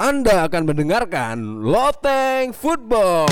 Anda 0.00 0.48
akan 0.48 0.64
mendengarkan 0.64 1.60
Loteng 1.60 2.56
Football. 2.56 3.28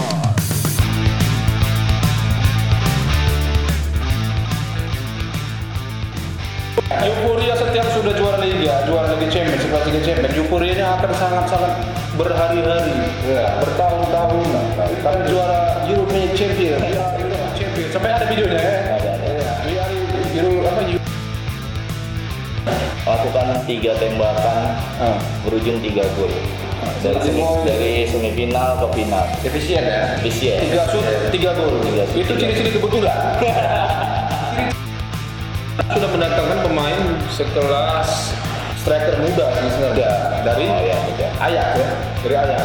Euforia 6.92 7.56
setiap 7.56 7.88
sudah 7.96 8.12
juara 8.12 8.44
liga, 8.44 8.84
juara 8.84 9.16
liga 9.16 9.32
champions, 9.32 9.64
setelah 9.64 9.80
liga 9.88 10.00
champions, 10.04 10.36
euforianya 10.36 10.92
akan 11.00 11.10
sangat-sangat 11.16 11.72
berhari-hari, 12.20 13.00
ya, 13.24 13.64
bertahun-tahun. 13.64 14.44
Karena 15.00 15.24
juara 15.24 15.88
European 15.88 16.36
Champion, 16.36 16.84
ya, 16.84 17.16
European 17.16 17.52
Champion, 17.56 17.88
sampai 17.96 18.12
ada 18.12 18.28
videonya 18.28 18.60
ya. 18.60 18.72
Ada, 18.92 19.10
ada. 19.16 19.28
Ya, 19.72 19.84
Euro, 19.88 20.20
Euro 20.36 20.68
apa? 20.68 20.80
Euro, 20.84 21.08
lakukan 23.08 23.64
tiga 23.64 23.96
tembakan 23.96 24.76
ah, 25.00 25.16
berujung 25.40 25.80
tiga 25.80 26.04
gol 26.12 26.28
dari 26.98 27.18
semi, 27.22 27.42
dari 27.62 27.92
semifinal 28.06 28.82
ke 28.82 28.86
final 28.98 29.24
efisien 29.46 29.82
ya. 29.86 30.18
Efisien. 30.18 30.58
Tiga 30.66 30.82
shoot, 30.90 31.06
tiga 31.30 31.50
gol. 31.54 31.78
Itu 32.14 32.32
ciri-ciri 32.34 32.70
kebetulan. 32.74 33.18
sudah 35.98 36.10
mendatangkan 36.14 36.58
pemain 36.62 37.00
sekelas 37.32 38.36
striker 38.78 39.18
muda 39.18 39.46
sebenarnya 39.56 40.10
dari 40.46 40.64
Oh, 40.70 40.78
iya, 40.84 40.98
iya. 41.16 41.28
Ajax 41.42 41.68
ya, 41.74 41.88
dari 42.22 42.34
Ajax. 42.38 42.64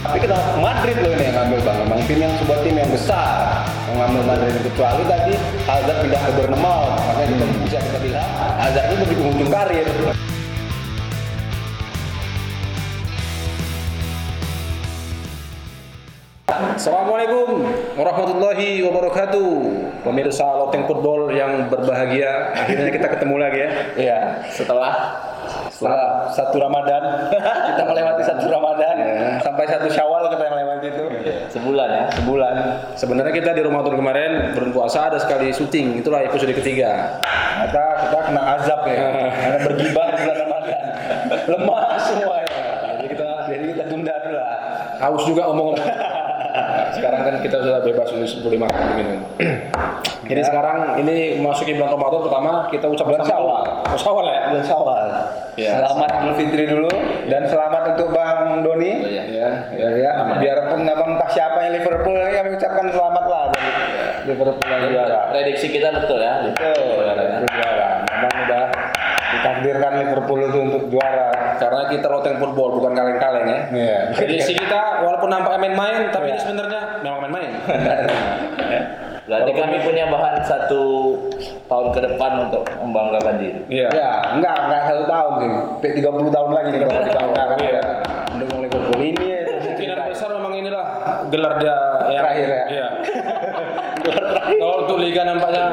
Tapi 0.00 0.18
kenapa 0.18 0.56
Madrid 0.58 0.96
loh 1.02 1.12
ini 1.12 1.28
yang 1.28 1.36
ngambil 1.36 1.58
bang? 1.60 1.76
Memang 1.84 2.00
tim 2.08 2.18
yang 2.18 2.34
sebuah 2.40 2.58
tim 2.64 2.74
yang 2.78 2.90
besar 2.90 3.62
yang 3.90 3.96
ngambil 4.00 4.22
Madrid 4.32 4.54
kecuali 4.64 5.02
tadi 5.04 5.34
Hazard 5.68 5.98
pindah 6.02 6.22
ke 6.24 6.32
Bournemouth 6.40 6.94
makanya 7.04 7.26
kita 7.36 7.44
bisa 7.68 7.78
kita 7.84 7.98
bilang 8.00 8.28
Hazard 8.58 8.86
itu 8.90 8.94
begitu 9.04 9.22
ujung 9.28 9.50
karir. 9.52 9.86
Assalamualaikum 16.60 17.64
warahmatullahi 17.96 18.84
wabarakatuh. 18.84 19.48
Pemirsa 20.04 20.44
Loteng 20.44 20.84
Football 20.84 21.32
yang 21.32 21.72
berbahagia 21.72 22.52
Akhirnya 22.52 22.92
kita 22.92 23.08
ketemu 23.16 23.36
lagi 23.40 23.58
ya. 23.64 23.70
Iya. 23.96 24.18
setelah 24.52 24.92
Setelah 25.72 26.28
satu 26.28 26.60
Ramadan. 26.60 27.32
Kita 27.72 27.82
melewati 27.88 28.22
satu 28.28 28.44
Ramadan. 28.52 28.96
Sampai 29.40 29.64
satu 29.72 29.88
Syawal 29.88 30.28
kita 30.28 30.44
yang 30.44 30.56
lewati 30.60 30.86
itu. 30.92 31.04
Sebulan 31.48 31.88
ya 31.88 32.04
Sebulan. 32.20 32.54
Sebenarnya 32.92 33.32
kita 33.32 33.50
di 33.56 33.62
Ramadan 33.64 33.96
kemarin 33.96 34.30
berpuasa 34.52 35.08
ada 35.08 35.16
sekali 35.16 35.48
syuting. 35.56 36.04
Itulah 36.04 36.28
episode 36.28 36.52
ketiga. 36.52 37.16
Ternyata 37.24 37.84
kita 38.04 38.18
kena 38.28 38.42
azab 38.60 38.80
ya. 38.84 39.08
Karena 39.40 39.58
bergibah 39.64 40.04
di 40.12 40.16
bulan 40.20 40.36
Ramadan. 40.44 40.84
Lemah 41.48 41.82
semua 42.04 42.34
ya. 42.44 42.52
Jadi 43.00 43.06
kita 43.16 43.28
jadi 43.48 43.64
kita 43.72 43.84
tunda 43.88 44.14
dulu 44.20 44.36
lah. 44.36 44.56
Haus 45.00 45.24
juga 45.24 45.48
omong-omong 45.48 45.80
Sekarang 46.90 47.20
kan 47.22 47.34
kita 47.40 47.56
sudah 47.60 47.80
bebas 47.80 48.08
boleh 48.12 48.58
makan 48.58 48.82
minum 48.98 49.20
Jadi 50.30 50.42
sekarang 50.46 51.00
ini 51.02 51.42
masuki 51.42 51.74
bulan 51.74 51.98
Ramadan 51.98 52.20
pertama 52.22 52.50
kita 52.70 52.86
ucapkan 52.86 53.18
Bulan 53.18 53.26
Syawal. 53.26 53.62
Oh, 53.82 53.98
Syawal 53.98 54.26
ya? 54.30 54.40
Bulan 54.54 54.64
Syawal. 54.64 55.00
Iya. 55.58 55.70
Selamat 55.82 56.08
Idul 56.14 56.34
Fitri 56.38 56.64
dulu 56.70 56.90
dan 57.26 57.42
selamat 57.50 57.82
untuk 57.96 58.08
Bang 58.14 58.62
Doni. 58.62 58.92
Iya. 59.10 59.22
Ya, 59.26 59.48
Ya, 59.74 59.88
ya. 59.98 60.10
Biarpun 60.38 60.86
abang 60.86 61.18
entah 61.18 61.30
siapa 61.30 61.58
yang 61.66 61.82
Liverpool 61.82 62.14
ini 62.14 62.30
kami 62.30 62.48
ucapkan 62.54 62.86
selamat 62.94 63.24
lah 63.26 63.44
dari 63.50 63.70
Liverpool 64.30 64.68
yang 64.68 64.82
juara. 64.92 65.20
prediksi 65.32 65.66
kita 65.72 65.88
betul 65.96 66.20
ya 66.20 66.44
Betul, 66.46 67.02
juara. 67.50 67.88
Memang 68.06 68.34
udah 68.46 68.59
ditakdirkan 69.60 69.92
Liverpool 70.00 70.40
itu 70.48 70.58
untuk 70.58 70.82
juara. 70.88 71.28
Karena 71.60 71.82
kita 71.92 72.06
loteng 72.08 72.40
football 72.40 72.80
bukan 72.80 72.92
kaleng-kaleng 72.96 73.46
ya. 73.46 73.60
Iya. 73.68 73.98
Prediksi 74.16 74.56
kita 74.56 75.04
walaupun 75.04 75.28
nampak 75.28 75.60
main-main, 75.60 76.08
tapi 76.08 76.32
ini 76.32 76.40
sebenarnya 76.40 77.04
memang 77.04 77.20
main-main. 77.28 77.52
berarti 79.30 79.54
kami 79.54 79.78
punya 79.86 80.10
bahan 80.10 80.42
satu 80.42 81.14
tahun 81.70 81.94
ke 81.94 82.00
depan 82.02 82.50
untuk 82.50 82.66
membanggakan 82.82 83.38
diri 83.38 83.62
Iya. 83.70 83.86
Ya, 83.94 84.10
enggak, 84.34 84.56
enggak 84.66 84.82
satu 84.90 85.04
tahun 85.06 85.32
sih. 85.38 85.50
Sampai 85.54 85.90
30 86.02 86.34
tahun 86.34 86.50
lagi 86.50 86.68
kita 86.74 86.84
bakal 86.88 87.02
dibanggakan. 87.06 87.56
Iya. 87.62 87.80
Mendukung 88.34 88.60
Liverpool 88.66 89.00
ini 89.04 89.24
ya. 89.30 89.40
Kemungkinan 89.60 89.98
besar 90.10 90.28
memang 90.34 90.52
inilah 90.58 90.84
gelar 91.30 91.54
dia 91.62 91.76
yang 92.10 92.22
Terakhir 92.26 92.48
ya? 92.48 92.62
Iya. 92.66 92.88
Kalau 94.52 94.76
untuk 94.82 94.98
liga 94.98 95.22
nampaknya 95.22 95.64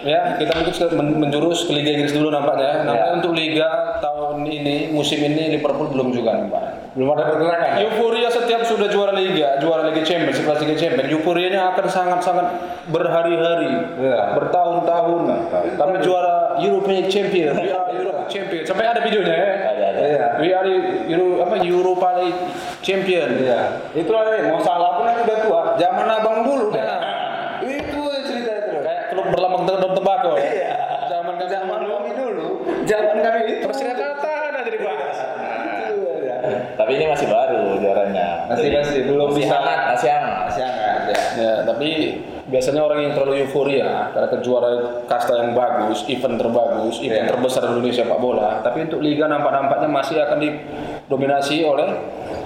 ya 0.00 0.36
kita 0.36 0.52
mungkin 0.92 1.18
menjurus 1.20 1.64
ke 1.64 1.72
Liga 1.72 1.90
Inggris 1.92 2.12
dulu 2.12 2.28
nampaknya. 2.28 2.64
ya. 2.64 2.76
Nampaknya 2.82 3.06
Ya. 3.06 3.14
untuk 3.14 3.32
liga 3.32 3.68
tahun 4.00 4.36
ini 4.44 4.74
musim 4.90 5.20
ini 5.20 5.52
Liverpool 5.52 5.88
belum 5.88 6.08
juga 6.10 6.30
nampaknya. 6.36 6.72
Belum 6.94 7.08
ada 7.10 7.22
pergerakan. 7.28 7.66
ya? 7.66 7.72
Euforia 7.84 8.28
setiap 8.28 8.62
sudah 8.62 8.86
juara 8.86 9.12
liga, 9.12 9.58
juara 9.58 9.82
Liga 9.84 10.02
Champions, 10.02 10.36
sekelas 10.36 10.62
Liga 10.62 10.76
Champions, 10.78 11.08
euforianya 11.10 11.60
akan 11.68 11.86
sangat-sangat 11.86 12.46
berhari-hari, 12.88 13.72
Iya. 13.98 14.20
bertahun-tahun. 14.34 15.22
Kami 15.74 15.94
juara 16.00 16.34
European 16.56 17.04
Champion, 17.04 17.50
we 17.56 17.66
are 17.66 17.90
European 17.90 18.26
Champion. 18.26 18.62
Sampai 18.62 18.86
ada 18.86 19.00
videonya 19.00 19.34
ya. 19.34 19.48
ada 19.66 19.84
ada 19.88 20.00
Iya. 20.00 20.26
We 20.38 20.48
are 20.50 20.66
Euro, 21.08 21.42
apa 21.42 21.54
Europa 21.60 22.08
League 22.16 22.40
Champion. 22.80 23.28
Iya. 23.38 23.60
Itulah 23.92 24.22
nih, 24.28 24.42
mau 24.46 24.60
salah 24.60 24.90
pun 24.94 25.04
yang 25.04 25.18
udah 25.20 25.38
tua. 25.40 25.60
Zaman 25.74 26.06
abang 26.08 26.38
dulu. 26.42 26.66
Nah. 26.70 27.02
Itu 27.60 28.00
cerita 28.22 28.52
itu. 28.56 28.76
Kayak 28.78 29.02
klub 29.10 29.26
berlambang 29.28 29.66
daun 29.66 29.82
tembakau. 29.90 30.34
ya. 30.36 30.46
Iya. 30.46 30.74
Zaman 31.08 31.34
kami 31.34 31.48
Zaman 31.48 31.80
kami 31.82 32.10
dulu. 32.14 32.46
Zaman 32.84 33.16
kami 33.18 33.40
itu. 33.50 33.64
perserikatan 33.64 34.50
aja 34.54 34.70
dibahas. 34.70 35.16
Itu 35.82 35.96
ya. 36.22 36.36
tapi 36.74 36.90
ini 36.92 37.04
masih 37.06 37.26
baru 37.26 37.78
juaranya 37.78 38.28
Masih- 38.44 38.62
Jadi, 38.62 38.76
masih 38.76 39.00
belum 39.06 39.26
masih 39.28 39.38
bisa. 39.40 39.54
hangat 39.54 39.80
masih 39.90 40.08
hangat 40.10 40.36
Masih 40.46 40.62
hangat 40.62 41.00
ya. 41.04 41.18
Ya, 41.34 41.52
tapi 41.64 41.88
biasanya 42.44 42.80
orang 42.80 42.98
yang 43.00 43.12
terlalu 43.12 43.42
euforia 43.42 44.12
karena 44.12 44.28
kejuara 44.30 44.68
kasta 45.04 45.32
yang 45.34 45.52
bagus, 45.52 46.04
event 46.06 46.36
terbagus, 46.36 47.00
event 47.00 47.24
Iya. 47.24 47.30
terbesar 47.30 47.62
di 47.64 47.70
Indonesia 47.72 48.04
sepak 48.04 48.18
bola, 48.18 48.60
tapi 48.60 48.84
untuk 48.84 49.00
liga 49.00 49.24
nampak-nampaknya 49.24 49.88
masih 49.88 50.20
akan 50.20 50.38
didominasi 50.38 51.64
oleh 51.64 51.88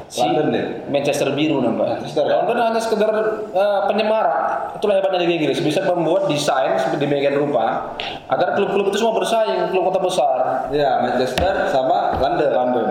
si 0.06 0.22
London 0.22 0.48
ya? 0.50 0.64
Manchester 0.86 1.34
biru 1.34 1.60
nampak. 1.60 1.98
Manchester, 1.98 2.24
ya? 2.24 2.40
London 2.40 2.56
hanya 2.62 2.80
sekedar 2.80 3.10
eh, 3.50 3.80
penyemarak. 3.84 4.38
Itulah 4.78 4.94
hebatnya 4.96 5.20
Liga 5.20 5.34
Inggris, 5.36 5.58
bisa 5.58 5.82
membuat 5.84 6.30
desain 6.30 6.78
seperti 6.78 7.04
demikian 7.04 7.36
rupa 7.36 7.92
agar 8.24 8.54
klub-klub 8.54 8.88
itu 8.88 8.96
semua 8.96 9.12
bersaing, 9.12 9.68
klub 9.68 9.84
kota 9.84 10.00
besar. 10.00 10.38
Iya, 10.70 11.02
Manchester 11.02 11.66
sama 11.66 12.16
London. 12.16 12.50
London. 12.50 12.86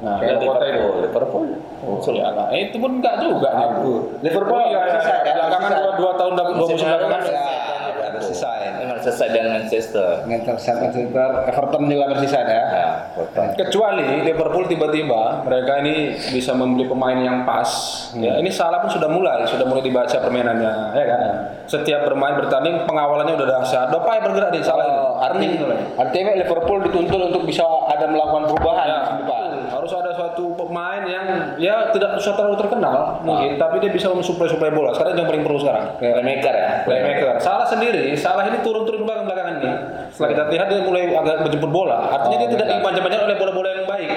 Nah, 0.00 0.16
Kayak 0.18 0.42
kota 0.42 0.64
itu. 0.66 0.84
Liverpool 1.04 1.46
Oh, 1.90 2.12
ya, 2.12 2.28
nah, 2.30 2.46
itu 2.50 2.76
pun 2.76 2.90
enggak 2.96 3.18
juga 3.18 3.48
nih. 3.50 3.66
Aku. 3.72 3.92
Liverpool 4.20 4.60
iya, 4.64 4.80
selesai 4.88 5.16
kan? 5.18 5.34
belakangan 5.34 5.70
dua, 5.74 5.90
dua 5.96 6.12
tahun 6.14 6.32
dua 6.34 6.46
musim 6.54 6.76
belakangan 6.78 7.10
kan 7.10 7.20
Ya, 7.22 7.44
selesai. 8.20 8.58
ada 8.78 9.00
selesai. 9.00 9.26
dengan 9.30 9.50
Manchester 9.56 10.08
Manchester, 10.22 10.74
Manchester, 10.76 11.28
Everton 11.46 11.82
juga 11.86 12.04
tersisa 12.10 12.38
ya. 12.38 12.64
ya 12.68 12.88
betul. 13.12 13.44
Kecuali 13.56 14.06
Liverpool 14.22 14.64
tiba-tiba 14.66 15.40
mereka 15.42 15.80
ini 15.80 15.94
bisa 16.28 16.52
membeli 16.52 16.84
pemain 16.84 17.16
yang 17.16 17.42
pas. 17.42 17.68
Ya, 18.12 18.36
ini 18.36 18.50
salah 18.50 18.78
pun 18.78 18.90
sudah 18.90 19.08
mulai, 19.08 19.40
sudah 19.44 19.64
mulai 19.64 19.80
dibaca 19.80 20.12
permainannya, 20.12 20.72
ya 20.92 21.04
kan? 21.06 21.20
Setiap 21.64 22.04
bermain 22.04 22.36
bertanding 22.36 22.84
pengawalannya 22.84 23.34
udah 23.34 23.48
dahsyat. 23.50 23.88
Dopay 23.88 24.20
bergerak 24.20 24.50
di 24.50 24.60
salah 24.60 24.84
ini. 24.84 24.96
Oh, 24.96 25.14
arti, 25.16 25.46
Arti 25.46 25.56
mulai. 25.56 25.78
artinya 25.96 26.32
Liverpool 26.36 26.78
dituntut 26.82 27.20
untuk 27.30 27.42
bisa 27.44 27.62
ada 27.88 28.04
melakukan 28.04 28.44
perubahan 28.48 28.84
Ya, 28.84 28.96
musim 29.00 29.16
depan. 29.18 29.40
betul. 29.48 29.58
harus 29.70 29.92
ada 29.94 30.10
suatu 30.12 30.44
pemain 30.56 31.02
yang 31.02 31.26
ya 31.60 31.92
tidak 31.92 32.16
usah 32.16 32.32
terlalu 32.34 32.56
terkenal 32.56 33.20
mungkin, 33.20 33.60
tapi 33.60 33.78
dia 33.78 33.92
bisa 33.92 34.08
mensuplai-suplai 34.10 34.72
bola. 34.72 34.96
Sekarang 34.96 35.14
yang 35.14 35.28
paling 35.28 35.44
perlu 35.44 35.60
sekarang. 35.60 36.00
playmaker 36.00 36.54
ya 36.56 36.70
Playmaker. 36.88 37.36
Salah 37.38 37.68
sendiri, 37.68 38.16
salah 38.16 38.48
ini 38.48 38.64
turun-turun 38.64 39.04
belakang 39.04 39.28
belakangan 39.28 39.54
ini. 39.60 39.72
Setelah 40.10 40.28
kita 40.32 40.42
lihat 40.50 40.66
dia 40.66 40.80
mulai 40.82 41.02
agak 41.12 41.36
menjemput 41.44 41.70
bola. 41.70 41.98
Artinya 42.10 42.28
Oh, 42.30 42.40
dia 42.40 42.48
tidak 42.50 42.66
benar. 42.66 42.76
dipanjang-panjang 42.80 43.22
oleh 43.28 43.36
bola-bola 43.36 43.68
yang 43.76 43.86
baik. 43.86 44.10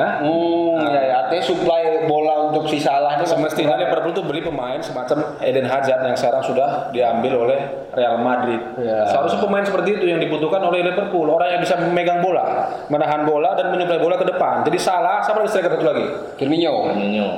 Hah? 0.00 0.24
Hmm, 0.24 0.80
ya, 0.80 1.00
ya, 1.04 1.14
artinya 1.20 1.44
suplai 1.44 2.08
bola 2.08 2.48
untuk 2.48 2.64
si 2.66 2.80
Salah 2.80 3.20
ini 3.20 3.28
Semestinya 3.28 3.76
Liverpool 3.76 4.16
itu 4.16 4.24
beli 4.24 4.40
pemain 4.40 4.80
semacam 4.80 5.36
Eden 5.38 5.68
Hazard 5.68 6.00
yang 6.00 6.16
sekarang 6.16 6.40
sudah 6.40 6.88
diambil 6.88 7.44
oleh 7.44 7.58
Real 7.92 8.16
Madrid. 8.16 8.56
Ya. 8.80 9.04
Seharusnya 9.04 9.44
pemain 9.44 9.60
seperti 9.60 10.00
itu 10.00 10.08
yang 10.08 10.16
dibutuhkan 10.16 10.64
oleh 10.64 10.80
Liverpool, 10.80 11.28
orang 11.28 11.52
yang 11.52 11.60
bisa 11.60 11.76
memegang 11.76 12.24
bola, 12.24 12.64
menahan 12.88 13.28
bola 13.28 13.52
dan 13.52 13.68
menyuplai 13.68 14.00
bola 14.00 14.16
ke 14.16 14.24
depan. 14.24 14.64
Jadi 14.64 14.78
salah, 14.80 15.20
sama 15.20 15.44
lagi 15.44 15.52
striker 15.52 15.76
satu 15.76 15.84
lagi. 15.84 16.04
Firmino. 16.40 16.88
Firmino 16.88 17.28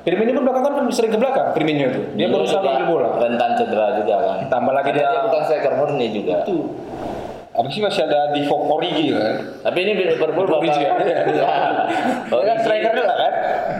Firmino 0.00 0.30
pun 0.32 0.44
belakangan 0.48 0.72
kan 0.72 0.84
sering 0.88 1.12
ke 1.12 1.18
belakang, 1.20 1.52
Firmino 1.52 1.92
itu. 1.92 2.00
Dia 2.16 2.32
berusaha 2.32 2.64
mengambil 2.64 2.86
bola. 2.88 3.08
rentan 3.18 3.50
cedera 3.58 3.98
juga 3.98 4.14
kan 4.24 4.38
Tambah 4.48 4.72
lagi 4.72 4.90
Karena 4.94 5.00
dia- 5.04 5.12
dia 5.12 5.26
bukan 5.26 5.42
striker 5.44 5.72
murni 5.76 6.06
juga 6.08 6.36
Itu. 6.46 6.56
Apa 7.58 7.66
sih 7.68 7.82
masih 7.82 8.06
ada 8.06 8.30
di 8.30 8.46
Origi 8.46 9.10
kan? 9.10 9.34
tapi 9.60 9.78
ini 9.82 9.92
Liverpool 9.98 10.46
bakal 10.46 10.78
ya? 10.78 10.94
Ya. 11.02 11.50
Oh, 12.30 12.38
kan 12.40 12.56
striker 12.56 12.94
juga 12.94 13.10
kan? 13.10 13.32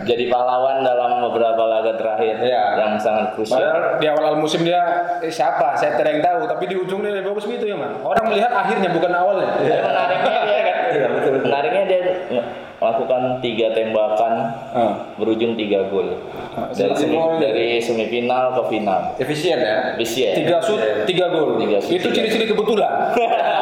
jadi 0.02 0.24
pahlawan 0.26 0.82
dalam 0.82 1.22
beberapa 1.22 1.62
laga 1.62 1.94
terakhir 1.94 2.40
Iya. 2.40 2.64
yang 2.76 2.92
sangat 2.96 3.38
krusial 3.38 3.60
Padahal 3.60 3.80
di 3.96 4.06
awal-awal 4.08 4.36
musim 4.36 4.64
dia 4.64 4.82
eh, 5.20 5.30
siapa? 5.30 5.76
Saya 5.76 5.94
tidak 5.94 6.10
yang 6.10 6.24
tahu, 6.24 6.40
tapi 6.48 6.64
di 6.64 6.74
ujung 6.74 7.00
dia 7.00 7.20
bagus 7.20 7.44
gitu 7.44 7.62
ya, 7.62 7.76
Man. 7.76 8.02
Orang 8.02 8.26
melihat 8.26 8.50
akhirnya 8.50 8.90
bukan 8.90 9.12
awalnya. 9.12 9.46
Tapi 9.52 9.78
menariknya 9.78 10.40
dia 10.42 10.60
kan 10.60 10.76
Iya, 10.88 11.06
betul, 11.08 11.30
betul. 11.30 11.46
menariknya 11.46 11.82
dia 11.84 12.00
melakukan 12.78 13.22
tiga 13.38 13.66
tembakan 13.72 14.32
Ah. 14.68 14.92
berujung 15.14 15.54
tiga 15.54 15.86
gol 15.88 16.14
dari, 16.70 16.78
dari 16.78 16.94
semi- 16.94 17.38
dari 17.38 17.66
semifinal 17.78 18.54
ke 18.54 18.62
final. 18.68 19.00
Efisien 19.16 19.58
ya. 19.58 19.98
Ya? 19.98 20.32
Tiga 20.34 20.56
shoot, 20.58 20.80
tiga 21.04 21.26
gol. 21.28 21.58
Tiga 21.58 21.78
shoot, 21.78 21.94
itu 21.94 22.08
ciri-ciri 22.08 22.46
kebetulan. 22.46 22.90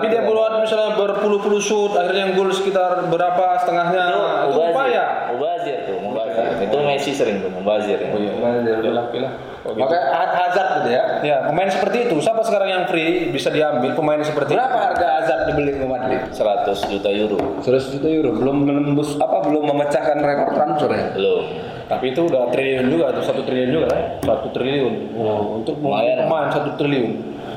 itu. 0.00 0.08
Tapi 0.08 0.16
dia 0.16 0.22
buat 0.24 0.52
misalnya 0.58 0.90
berpuluh-puluh 0.96 1.60
shoot, 1.60 1.92
akhirnya 1.92 2.20
yang 2.24 2.32
gol 2.32 2.48
sekitar 2.48 3.04
berapa 3.06 3.44
setengahnya. 3.60 4.04
Itu 4.08 4.20
Mubazir. 4.50 4.72
upaya. 4.72 5.04
Mubazir 5.30 5.76
tuh, 5.84 5.96
Mubazir. 6.00 6.44
Itu 6.58 6.76
Messi 6.80 7.12
sering 7.12 7.36
tuh 7.38 7.50
Mubazir. 7.52 7.98
ya. 7.98 8.08
Oh 8.08 8.18
iya, 8.18 8.32
oke 8.32 9.18
lah. 9.20 9.32
Oh, 9.60 9.76
gitu. 9.76 9.92
Ha- 9.92 10.34
Hazard 10.40 10.68
gitu 10.80 10.88
ya. 10.88 11.04
Ya, 11.20 11.36
pemain 11.44 11.68
seperti 11.68 12.08
itu. 12.08 12.16
Siapa 12.16 12.40
sekarang 12.40 12.68
yang 12.70 12.84
free 12.88 13.28
bisa 13.28 13.52
diambil 13.52 13.92
pemain 13.92 14.16
seperti 14.18 14.56
Berapa 14.56 14.72
itu? 14.72 14.80
harga 14.80 15.06
Hazard 15.20 15.40
dibeli 15.52 15.76
ke 15.76 15.84
Madrid? 15.84 16.20
100 16.32 16.80
juta 16.88 17.08
euro. 17.12 17.60
100 17.60 17.92
juta 17.92 18.08
euro. 18.08 18.30
Belum 18.34 18.64
menembus 18.64 19.20
apa 19.20 19.44
belum 19.44 19.68
memecahkan 19.68 20.16
rekor 20.16 20.48
transfer 20.56 20.90
ya? 20.90 21.12
Belum. 21.12 21.44
Tapi 21.86 22.04
itu 22.08 22.20
udah 22.22 22.48
triliun 22.48 22.86
juga 22.86 23.10
tuh, 23.12 23.20
satu 23.20 23.42
triliun 23.42 23.70
juga 23.74 23.86
kan? 23.90 24.02
Satu 24.22 24.48
triliun. 24.48 24.94
Oh, 25.18 25.60
untuk 25.60 25.76
pemain 25.76 26.48
satu 26.48 26.70
triliun. 26.78 27.10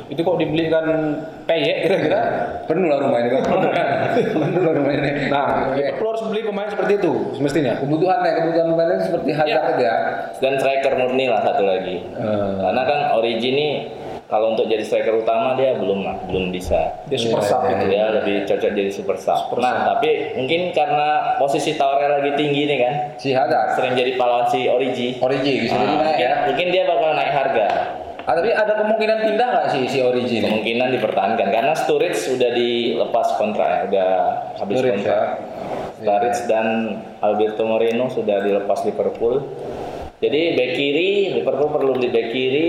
Itu 0.06 0.20
kok 0.20 0.36
dibelikan 0.36 0.86
peyek 1.44 1.78
kira-kira? 1.84 2.22
Penuh 2.66 2.86
lah 2.86 3.00
rumah 3.00 3.20
ini 3.20 3.30
kan. 3.32 3.42
Penuh 4.34 4.62
lah 4.62 4.74
rumah 4.76 4.94
ini. 4.94 5.12
Nah, 5.28 5.46
Oke. 5.70 5.80
Liverpool 5.80 6.08
harus 6.10 6.24
beli 6.26 6.42
pemain 6.44 6.68
seperti 6.68 6.94
itu 6.98 7.14
semestinya. 7.34 7.74
kebutuhannya 7.80 8.32
kebutuhan 8.34 8.68
pemainnya 8.70 8.98
seperti 9.02 9.30
Hazard 9.32 9.66
aja. 9.76 9.92
Dan 10.38 10.54
striker 10.58 10.94
murni 10.96 11.26
lah 11.28 11.42
satu 11.42 11.64
lagi. 11.64 12.04
Eh. 12.04 12.54
Karena 12.60 12.82
kan 12.84 13.00
Origi 13.16 13.50
ini 13.50 13.68
kalau 14.26 14.52
untuk 14.52 14.66
jadi 14.66 14.82
striker 14.82 15.14
utama 15.16 15.54
dia 15.54 15.78
belum 15.78 16.02
lah, 16.02 16.18
belum 16.26 16.50
bisa. 16.50 17.06
Dia 17.06 17.18
super 17.18 17.40
sub 17.40 17.64
itu. 17.64 17.86
Dia 17.88 18.10
lebih 18.14 18.44
cocok 18.44 18.72
jadi 18.72 18.90
super 18.90 19.14
sub. 19.16 19.54
nah, 19.56 19.86
tapi 19.88 20.34
mungkin 20.34 20.74
karena 20.74 21.38
posisi 21.38 21.74
tawarnya 21.74 22.18
lagi 22.18 22.32
tinggi 22.34 22.66
nih 22.66 22.78
kan, 22.78 22.94
Si 23.16 23.30
Hazard. 23.30 23.78
sering 23.78 23.94
jadi 23.94 24.18
pahlawan 24.18 24.50
si 24.50 24.66
Origi. 24.66 25.22
Origi 25.22 25.64
bisa 25.64 25.76
jadi 25.76 25.86
Ah, 25.86 25.94
naik 25.94 26.02
mungkin, 26.10 26.26
ya. 26.26 26.34
mungkin 26.50 26.68
dia 26.70 26.84
bakal 26.84 27.10
naik 27.14 27.32
harga. 27.32 27.68
Ah, 28.24 28.40
tapi 28.40 28.56
ada 28.56 28.80
kemungkinan 28.80 29.20
pindah 29.28 29.48
nggak 29.52 29.68
si 29.76 29.80
si 29.92 30.00
Origi 30.00 30.40
ini? 30.40 30.48
Kemungkinan 30.48 30.96
dipertahankan 30.96 31.48
karena 31.52 31.74
Sturridge 31.76 32.16
sudah 32.16 32.56
dilepas 32.56 33.36
kontraknya, 33.36 33.80
udah 33.92 34.10
habis 34.64 34.76
Sturridge, 34.80 35.04
kontrak. 35.04 35.20
ya. 35.20 35.28
Sturridge 36.00 36.40
dan 36.48 36.68
Alberto 37.20 37.64
Moreno 37.68 38.08
sudah 38.08 38.40
dilepas 38.40 38.88
Liverpool. 38.88 39.44
Jadi 40.24 40.56
back 40.56 40.72
kiri 40.72 41.12
Liverpool 41.36 41.68
perlu 41.68 41.92
beli 42.00 42.10
back 42.16 42.28
kiri, 42.32 42.68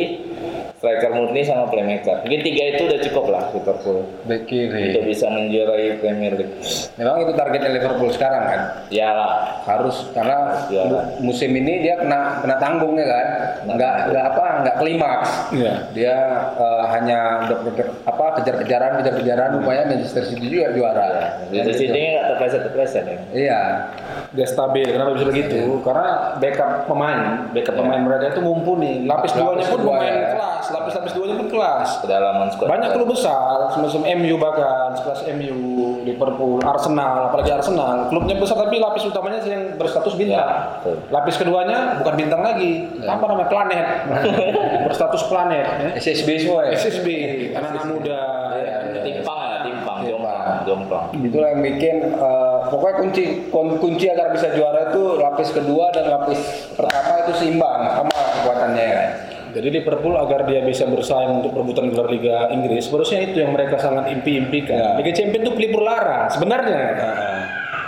striker 0.84 1.16
murni 1.16 1.40
sama 1.40 1.64
playmaker. 1.72 2.20
Mungkin 2.28 2.40
tiga 2.44 2.62
itu 2.76 2.82
udah 2.84 3.00
cukup 3.08 3.24
lah 3.32 3.42
Liverpool 3.56 4.04
Back 4.28 4.44
untuk 4.44 4.52
kiri. 4.52 5.00
bisa 5.08 5.26
menjuarai 5.32 5.96
Premier 5.96 6.32
League. 6.36 6.54
Memang 7.00 7.24
itu 7.24 7.32
targetnya 7.32 7.70
Liverpool 7.72 8.12
sekarang 8.12 8.42
kan? 8.44 8.60
Ya 8.92 9.16
lah, 9.16 9.64
Harus 9.64 10.12
karena 10.12 10.68
mu- 10.68 11.32
musim 11.32 11.56
ini 11.56 11.80
dia 11.80 11.96
kena 11.96 12.44
kena 12.44 12.56
tanggung 12.60 13.00
ya 13.00 13.08
kan? 13.08 13.26
Nggak 13.64 13.94
nggak 14.12 14.24
apa 14.36 14.44
nggak 14.60 14.76
klimaks. 14.76 15.30
Iya. 15.56 15.74
Dia 15.96 16.16
eh, 16.52 16.84
hanya 16.92 17.18
udah 17.48 17.58
apa 18.04 18.24
kejar-kejaran 18.44 19.00
kejar-kejaran 19.00 19.48
rupanya 19.56 19.88
Manchester 19.88 20.28
City 20.28 20.52
juga 20.52 20.68
juara. 20.76 21.08
di 21.48 21.72
sini 21.72 22.00
nggak 22.12 22.26
terpleset-terpleset 22.36 23.04
ya. 23.08 23.18
Iya. 23.32 23.60
Dia 24.36 24.46
stabil. 24.46 24.84
Kenapa 24.84 25.16
bisa 25.16 25.26
begitu? 25.32 25.80
Karena 25.80 26.36
backup 26.36 26.84
pemain, 26.84 27.48
backup 27.56 27.74
pemain 27.80 28.00
mereka 28.04 28.36
itu 28.36 28.40
mumpuni. 28.44 29.08
Lapis 29.08 29.32
Lapis 29.32 29.40
duanya 29.40 29.64
pun 29.64 29.78
kedua 29.80 29.94
pemain 29.96 30.12
ya. 30.12 30.26
kelas, 30.34 30.43
lapis-lapis 30.66 31.12
duanya 31.12 31.34
pun 31.34 31.48
kelas. 31.48 31.88
Kedalaman 31.98 32.48
squad. 32.48 32.68
Banyak 32.68 32.90
klub 32.92 33.08
besar, 33.08 33.70
semacam 33.70 34.00
MU 34.14 34.34
bahkan, 34.36 34.88
sekelas 34.94 35.20
MU, 35.32 35.58
Liverpool, 36.02 36.60
Arsenal, 36.60 37.28
apalagi 37.28 37.50
Arsenal. 37.50 38.08
Klubnya 38.08 38.34
besar 38.34 38.56
tapi 38.56 38.76
lapis 38.76 39.02
utamanya 39.02 39.40
yang 39.42 39.74
berstatus 39.74 40.14
bintang. 40.14 40.38
Ya, 40.38 40.48
betul. 40.78 40.96
lapis 41.08 41.36
keduanya 41.36 41.78
bukan 41.98 42.14
bintang 42.14 42.40
lagi, 42.40 42.70
apa 43.00 43.24
namanya 43.24 43.48
planet, 43.48 43.86
berstatus 44.86 45.22
planet. 45.24 45.66
Ya. 45.66 45.90
SSB 45.96 46.28
semua 46.40 46.60
ya. 46.64 46.72
SSB, 46.74 47.08
anak-anak 47.52 47.84
muda. 47.86 48.20
ya. 48.54 48.76
Timpang 49.04 49.38
ya, 49.42 49.56
timpang, 49.62 49.98
jomplang, 50.02 50.48
jomplang. 50.64 51.06
Itulah 51.14 51.48
yang 51.50 51.62
bikin 51.62 51.96
eh, 52.10 52.56
pokoknya 52.66 52.94
kunci 52.98 53.22
kun- 53.48 53.76
kunci 53.76 54.06
agar 54.06 54.30
bisa 54.30 54.48
juara 54.50 54.88
itu 54.88 55.02
lapis 55.16 55.48
kedua 55.50 55.90
dan 55.90 56.08
lapis 56.08 56.40
pertama 56.72 57.20
itu 57.20 57.32
seimbang 57.36 57.80
sama 57.90 58.12
kekuatannya 58.12 58.80
ya 58.80 58.94
kan. 58.94 59.08
Jadi 59.54 59.68
Liverpool 59.70 60.18
agar 60.18 60.44
dia 60.44 60.60
bisa 60.60 60.84
bersaing 60.84 61.30
untuk 61.38 61.54
perebutan 61.54 61.88
gelar 61.88 62.10
Liga 62.10 62.50
Inggris, 62.50 62.90
seharusnya 62.90 63.22
itu 63.22 63.38
yang 63.38 63.54
mereka 63.54 63.78
sangat 63.78 64.10
impi-impikan. 64.10 64.74
Ya. 64.74 64.88
Liga 64.98 65.12
Champions 65.14 65.46
itu 65.46 65.52
pelipur 65.54 65.86
lara 65.86 66.26
sebenarnya. 66.26 66.82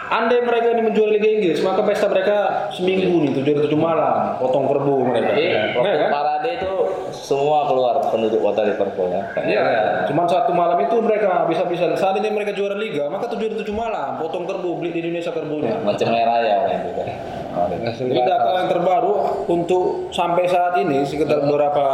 Andai 0.07 0.39
mereka 0.39 0.71
ini 0.71 0.87
menjual 0.87 1.11
Liga 1.11 1.27
Inggris, 1.27 1.59
maka 1.67 1.83
pesta 1.83 2.07
mereka 2.07 2.71
seminggu 2.71 3.27
nih, 3.27 3.43
tujuh 3.43 3.51
hari 3.51 3.63
tujuh 3.67 3.75
malam, 3.75 4.39
potong 4.39 4.71
kerbau 4.71 5.03
mereka. 5.03 5.35
Jadi 5.35 5.45
Ya, 5.51 5.75
waktu 5.75 5.99
kan? 5.99 6.11
parade 6.15 6.51
itu 6.63 6.73
semua 7.11 7.67
keluar 7.67 7.99
penduduk 8.07 8.39
kota 8.39 8.63
Liverpool 8.63 9.11
ya. 9.11 9.23
Iya, 9.35 9.63
cuman 10.07 10.31
satu 10.31 10.55
malam 10.55 10.79
itu 10.79 10.95
mereka 11.03 11.43
bisa-bisa. 11.51 11.91
Saat 11.99 12.23
ini 12.23 12.31
mereka 12.31 12.55
juara 12.55 12.79
Liga, 12.79 13.11
maka 13.11 13.27
tujuh 13.27 13.51
hari 13.51 13.59
tujuh 13.59 13.75
malam, 13.75 14.23
potong 14.23 14.47
kerbau, 14.47 14.79
beli 14.79 14.95
di 14.95 15.03
Indonesia 15.03 15.35
kerbaunya. 15.35 15.75
Macam 15.83 16.07
merah 16.07 16.39
ya 16.39 16.55
orang 16.63 16.79
itu 16.79 16.91
kan. 16.95 17.07
Jadi 17.97 18.21
data 18.21 18.51
yang 18.53 18.69
terbaru 18.69 19.16
untuk 19.47 20.11
sampai 20.11 20.45
saat 20.51 20.79
ini 20.83 21.07
sekitar 21.07 21.47
beberapa 21.47 21.85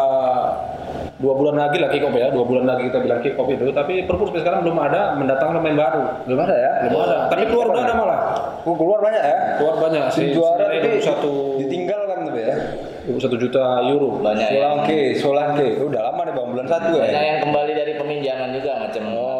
dua 1.22 1.38
bulan 1.38 1.54
lagi 1.54 1.78
lah 1.78 1.86
kick 1.86 2.02
off 2.02 2.16
ya, 2.18 2.34
dua 2.34 2.42
bulan 2.42 2.66
lagi 2.66 2.90
kita 2.90 2.98
bilang 2.98 3.22
kick 3.22 3.38
off 3.38 3.46
itu, 3.46 3.70
tapi 3.70 4.02
sampai 4.10 4.40
sekarang 4.42 4.66
belum 4.66 4.78
ada 4.82 5.14
mendatangkan 5.14 5.62
pemain 5.62 5.78
baru. 5.78 6.02
Belum 6.26 6.38
ada 6.42 6.56
ya? 6.58 6.72
Belum 6.90 7.00
ada. 7.06 7.18
Tapi 7.30 7.42
keluar 7.46 7.66
udah 7.70 7.82
ada 7.86 7.94
malah. 7.94 8.20
Oh, 8.66 8.74
keluar 8.74 8.98
banyak 8.98 9.22
ya? 9.22 9.38
Keluar 9.58 9.76
banyak 9.78 10.02
Si 10.10 10.34
juara 10.34 10.66
tapi 10.66 10.98
21 10.98 11.62
ditinggal 11.62 12.00
kan 12.10 12.18
tapi 12.26 12.40
ya. 12.42 12.56
21 13.06 13.42
juta 13.42 13.64
euro. 13.86 14.10
Banyak 14.18 14.48
ya. 14.50 14.58
Solanke, 14.58 15.00
Solanke. 15.18 15.68
Udah 15.78 16.00
lama 16.10 16.20
nih 16.26 16.34
bang 16.34 16.48
bulan 16.50 16.66
satu 16.66 16.90
ya. 16.98 17.02
Banyak 17.06 17.22
yang 17.22 17.38
kembali 17.46 17.72
dari 17.74 17.92
peminjaman 17.98 18.50
juga 18.58 18.72
macam 18.82 19.02
Oh, 19.14 19.32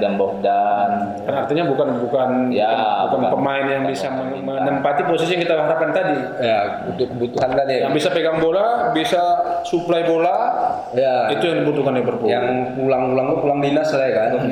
Adam 0.00 0.16
Bogdan. 0.16 0.90
Kan 1.22 1.34
artinya 1.36 1.64
bukan 1.64 1.88
bukan 2.00 2.28
Ya, 2.48 2.72
bukan, 3.04 3.20
bukan. 3.20 3.30
pemain 3.30 3.64
yang 3.66 3.84
bisa 3.84 4.08
men- 4.08 4.40
menempati 4.40 5.04
posisi 5.04 5.36
yang 5.36 5.44
kita 5.44 5.54
harapkan 5.54 5.92
tadi. 5.92 6.16
Ya, 6.40 6.58
untuk 6.86 7.06
kebutuhan 7.06 7.50
tadi. 7.52 7.84
Yang 7.84 7.92
bisa 7.94 8.08
pegang 8.08 8.40
bola, 8.40 8.90
bisa 8.90 9.20
supply 9.62 10.02
bola, 10.02 10.36
Ya. 10.90 11.28
itu 11.30 11.44
yang 11.44 11.62
dibutuhkan 11.62 11.92
Liverpool. 11.92 12.26
yang 12.26 12.46
pulang-pulang 12.74 13.28
pulang 13.36 13.60
dinas 13.60 13.92
lah 13.92 14.02
ya 14.02 14.14
kan. 14.16 14.28
Pulang 14.34 14.48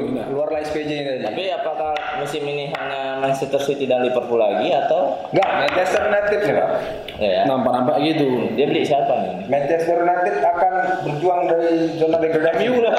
dinas. 0.00 0.24
Keluar 0.28 0.48
lah 0.48 0.60
SPJ 0.60 0.90
tadi. 1.00 1.24
Tapi 1.24 1.42
apakah 1.50 1.90
musim 2.16 2.44
ini 2.44 2.68
hanya 2.70 3.16
Manchester 3.18 3.58
City 3.58 3.84
dan 3.84 4.02
Liverpool 4.02 4.36
lagi 4.36 4.68
atau 4.70 5.16
Enggak, 5.30 5.48
Manchester 5.58 6.00
United 6.04 6.38
Pak. 6.44 6.68
ya? 7.16 7.28
ya? 7.32 7.42
Nampak-nampak 7.44 7.96
gitu. 8.02 8.28
Dia 8.52 8.66
beli 8.66 8.82
siapa 8.82 9.12
nih? 9.18 9.34
Manchester 9.46 9.96
United 9.98 10.34
akan 10.42 10.72
berjuang 11.02 11.40
dari 11.46 11.68
zona 11.96 12.16
degradasi. 12.16 12.58
MU 12.60 12.82
lah. 12.82 12.94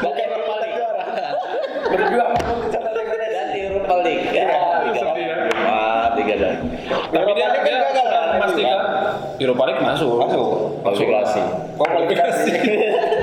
Bukan 0.00 0.26
Europa 0.26 0.54
League. 0.58 0.80
Degradasi. 1.90 2.44
Dan 3.30 3.46
di 3.50 3.60
Europa 3.62 3.94
League. 4.02 4.26
Ya, 4.30 4.46
tiga 4.84 5.00
sedih 5.02 5.24
ya. 5.24 5.36
Tiga 6.10 6.34
dan 6.36 6.54
Tapi 7.10 7.30
dia, 7.32 7.46
kan 7.48 7.62
gagal, 7.64 8.06
kan? 8.06 8.26
memastikan 8.36 8.80
Europa 9.36 9.62
League 9.64 9.82
masuk. 9.82 10.14
Masuk. 10.20 10.48
kualifikasi. 10.82 11.42
Kualifikasi? 11.76 12.52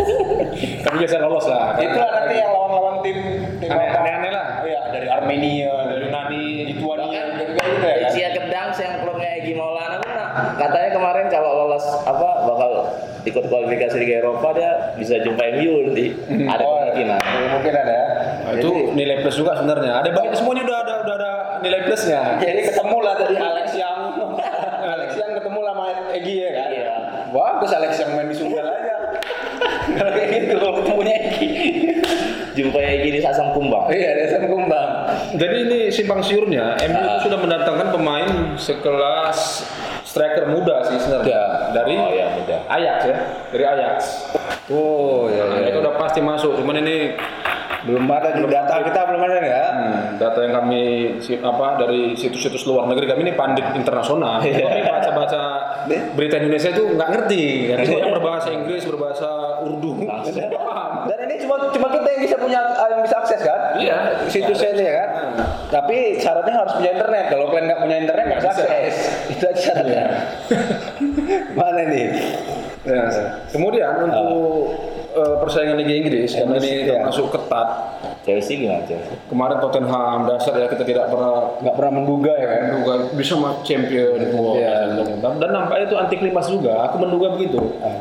Tapi 0.84 0.96
biasa 0.98 1.16
lolos 1.20 1.46
lah. 1.46 1.78
Itulah 1.78 2.10
nanti 2.12 2.36
yang 2.36 2.50
lawan-lawan 2.50 2.96
tim 3.02 3.18
aneh-aneh 3.62 4.32
lah. 4.32 4.48
Iya, 4.64 4.82
dari 4.90 5.08
Armenia, 5.08 5.74
Dari 5.86 6.02
Yunani, 6.04 6.46
Lituania, 6.66 7.22
kan. 7.54 8.10
Cia 8.10 8.30
Kedang 8.32 8.70
yang 8.74 8.94
klubnya 9.00 9.30
Egi 9.38 9.54
Maulana 9.54 10.00
nah, 10.02 10.28
katanya 10.56 10.90
kemarin 10.92 11.26
kalau 11.30 11.52
lolos 11.66 11.86
apa 12.04 12.30
bakal 12.46 12.72
ikut 13.24 13.44
kualifikasi 13.44 13.96
Liga 13.98 14.16
Eropa 14.22 14.50
dia 14.54 14.72
bisa 14.96 15.20
jumpa 15.20 15.44
MU 15.54 15.74
nanti. 15.86 16.06
Ada 16.48 16.64
Oh, 16.64 16.80
kemungkinan. 16.82 17.20
Kemungkinan 17.22 17.86
ya. 17.86 18.04
Nah, 18.48 18.56
itu 18.56 18.72
nilai 18.96 19.20
plus 19.20 19.36
juga 19.36 19.52
sebenarnya. 19.54 20.00
Ada 20.00 20.10
banyak 20.10 20.34
semuanya 20.34 20.64
udah 20.64 20.78
ada 20.80 20.94
udah 21.04 21.16
ada 21.16 21.32
nilai 21.60 21.80
plusnya. 21.84 22.40
Jadi 22.40 22.62
ketemu 22.66 22.98
lah 22.98 23.14
tadi 23.14 23.36
Alex 23.36 23.68
yang 23.76 23.98
Alex 24.96 25.10
yang 25.16 25.32
ketemu 25.36 25.60
sama 25.62 25.84
Egi 26.14 26.36
ya 26.40 26.50
kan. 26.54 26.68
Iya. 26.72 26.94
Bagus 27.30 27.72
Alex 27.72 27.92
yang 28.00 28.12
main 28.16 28.28
di 28.28 28.36
Sumber 28.36 28.64
aja. 28.64 28.96
Kalau 29.90 30.12
kayak 30.14 30.30
gitu 30.32 30.56
ketemunya 30.56 31.16
Egi. 31.28 31.50
Jumpa 32.56 32.80
Egi 32.82 33.10
di 33.12 33.20
Sasang 33.20 33.54
Kumbang. 33.54 33.86
Iya, 33.92 34.18
Desa 34.18 34.42
Kumbang. 34.42 34.90
Jadi 35.38 35.56
ini 35.62 35.80
simpang 35.92 36.24
siurnya, 36.24 36.74
MU 36.80 36.96
Ah. 36.96 37.06
itu 37.14 37.30
sudah 37.30 37.38
mendatangkan 37.38 37.88
pemain 37.92 38.30
sekelas 38.58 39.62
striker 40.02 40.50
muda 40.50 40.82
sih 40.82 40.98
sebenarnya. 40.98 41.70
Dari 41.70 41.94
Oh 41.94 42.10
ya. 42.10 42.28
Ajax 42.68 42.98
ya, 43.06 43.16
dari 43.52 43.64
Ajax. 43.64 43.98
Oh, 44.74 45.30
Nah, 45.30 45.62
iya, 45.62 45.70
itu 45.70 45.80
udah 45.80 45.96
pasti 45.96 46.18
masuk. 46.20 46.58
Cuman 46.58 46.82
ini 46.82 47.14
Belum 47.88 48.04
ada 48.12 48.36
di 48.36 48.44
data 48.52 48.84
kita 48.84 49.00
belum 49.08 49.22
ada 49.24 49.36
ya. 49.40 49.64
hmm, 49.72 49.98
data 50.20 50.40
yang 50.44 50.54
kami 50.60 50.82
apa 51.40 51.68
dari 51.80 52.02
situs-situs 52.20 52.68
luar 52.68 52.92
negeri 52.92 53.08
kami 53.08 53.22
ini 53.32 53.34
pandit 53.34 53.64
internasional. 53.74 54.44
Kami 54.44 54.82
baca-baca 54.84 55.42
berita 56.20 56.36
Indonesia 56.44 56.70
itu 56.76 56.84
nggak 56.84 57.10
ngerti. 57.16 57.44
Kan? 57.72 57.78
Yang 57.88 58.14
berbahasa 58.20 58.50
Inggris, 58.52 58.84
berbahasa 58.84 59.30
Urdu. 59.64 60.04
Dan 61.08 61.18
ini 61.24 61.36
cuma 61.48 61.56
cuma 61.72 61.88
kita 61.88 62.08
punya 62.48 62.60
ah, 62.80 62.88
yang 62.96 63.02
bisa 63.04 63.16
akses 63.20 63.42
kan? 63.44 63.60
Iya. 63.76 63.98
Situsnya 64.32 64.70
ini 64.72 64.84
ya 64.88 64.94
kan? 65.04 65.10
Tapi 65.68 65.98
syaratnya 66.24 66.54
harus 66.56 66.74
punya 66.80 66.92
internet. 66.96 67.26
Kalau 67.28 67.46
kalian 67.52 67.66
nggak 67.68 67.82
punya 67.84 67.98
internet 68.00 68.24
nggak 68.32 68.40
bisa 68.40 68.52
akses. 68.56 68.96
Itu 69.36 69.44
aja 69.44 69.60
syaratnya. 69.60 70.06
Mana 71.60 71.84
nih? 71.92 72.08
Ya. 72.88 73.04
Kemudian 73.52 73.94
untuk 74.08 74.72
eh, 75.20 75.36
persaingan 75.38 75.76
Liga 75.76 75.94
Inggris 75.96 76.30
karena 76.32 76.56
ini 76.56 76.70
Iya. 76.84 77.02
termasuk 77.02 77.28
ketat. 77.30 77.68
Chelsea 78.22 78.60
gimana 78.60 78.84
Chelsea? 78.84 79.16
Kemarin 79.26 79.56
Tottenham 79.58 80.28
dasar 80.28 80.52
ya 80.54 80.68
kita 80.68 80.84
tidak 80.84 81.08
pernah 81.08 81.48
Nggak 81.58 81.74
pernah 81.74 81.92
menduga 81.94 82.34
ya 82.34 82.44
kan? 82.46 82.60
menduga 82.70 82.94
bisa 83.14 83.34
masuk 83.36 83.64
champion 83.64 84.20
Wah, 84.34 84.54
Iya. 84.54 84.76
dan, 85.18 85.34
dan 85.38 85.50
nampaknya 85.50 85.86
itu 85.86 85.96
anti 85.96 86.16
klimaks 86.18 86.50
juga 86.50 86.74
aku 86.84 87.00
menduga 87.00 87.32
begitu 87.32 87.56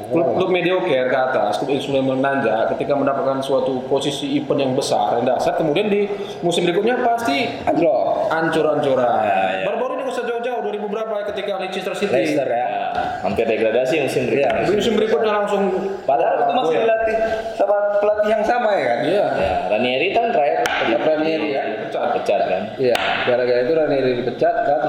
klub 0.08 0.26
klub 0.34 0.50
mediocre 0.50 1.06
ke 1.06 1.16
atas 1.16 1.56
klub 1.56 1.70
yang 1.70 1.78
sudah 1.80 2.02
menanjak 2.02 2.74
ketika 2.74 2.92
mendapatkan 2.92 3.38
suatu 3.38 3.86
posisi 3.86 4.34
event 4.34 4.58
yang 4.60 4.72
besar 4.74 5.14
yang 5.14 5.26
dasar 5.28 5.54
kemudian 5.54 5.86
di 5.86 6.10
musim 6.40 6.64
berikutnya 6.64 6.98
pasti 7.00 7.46
Anjlok. 7.62 8.26
ancur-ancuran 8.28 9.18
Ya, 9.22 9.38
ya. 9.52 9.64
baru-baru 9.64 9.92
ini 9.96 10.04
usah 10.08 10.24
jauh-jauh 10.24 10.60
2000 10.60 10.86
berapa 10.88 11.12
ya 11.12 11.24
ketika 11.30 11.52
Leicester 11.56 11.94
City 11.94 12.10
Leicester 12.12 12.48
ya. 12.48 12.66
Ya, 13.26 13.34
hampir 13.34 13.42
degradasi 13.44 13.94
musim 14.00 14.22
berikutnya. 14.24 14.70
musim 14.70 14.92
berikutnya 14.94 15.32
langsung 15.34 15.62
Padahal 16.00 16.34
itu 16.38 16.52
masih 16.54 16.76
dilatih 16.78 17.16
sama 17.52 17.74
pelatih 17.98 18.28
yang 18.30 18.44
sama 18.44 18.70
ya 18.70 18.84
kan? 18.84 18.98
iya 19.02 19.24
Ya, 19.34 19.52
Ranieri 19.66 20.08
kan 20.12 20.30
terakhir 20.30 20.62
Tetap 20.62 21.02
Ranieri 21.02 21.48
ya. 21.50 21.62
pecat 21.82 22.02
pecat 22.14 22.40
kan. 22.44 22.62
Iya, 22.76 22.94
gara-gara 23.26 23.60
itu 23.60 23.74
Ranieri 23.74 24.10
dipecat 24.16 24.56
kan. 24.62 24.82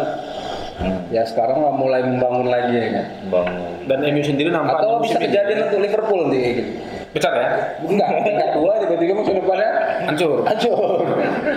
Hmm. 0.77 0.99
Ya 1.09 1.25
sekarang 1.25 1.57
lah 1.57 1.73
mulai 1.73 2.05
membangun 2.05 2.45
lagi 2.47 2.69
ya 2.71 2.85
kan. 2.91 3.05
Bang. 3.27 3.49
dan 3.83 4.03
MU 4.05 4.21
sendiri 4.21 4.51
nampak 4.51 4.77
Atau 4.77 4.99
bisa 4.99 5.15
ini 5.15 5.25
kejadian 5.25 5.59
untuk 5.65 5.79
Liverpool 5.79 6.19
nanti 6.23 6.37
gitu. 6.53 6.71
pecat 7.09 7.33
ya 7.33 7.47
Enggak, 7.81 8.09
enggak 8.21 8.49
dua 8.53 8.71
tiba-tiba 8.77 9.13
musim 9.15 9.33
depannya 9.35 9.69
hancur 10.05 10.43
hancur. 10.43 11.01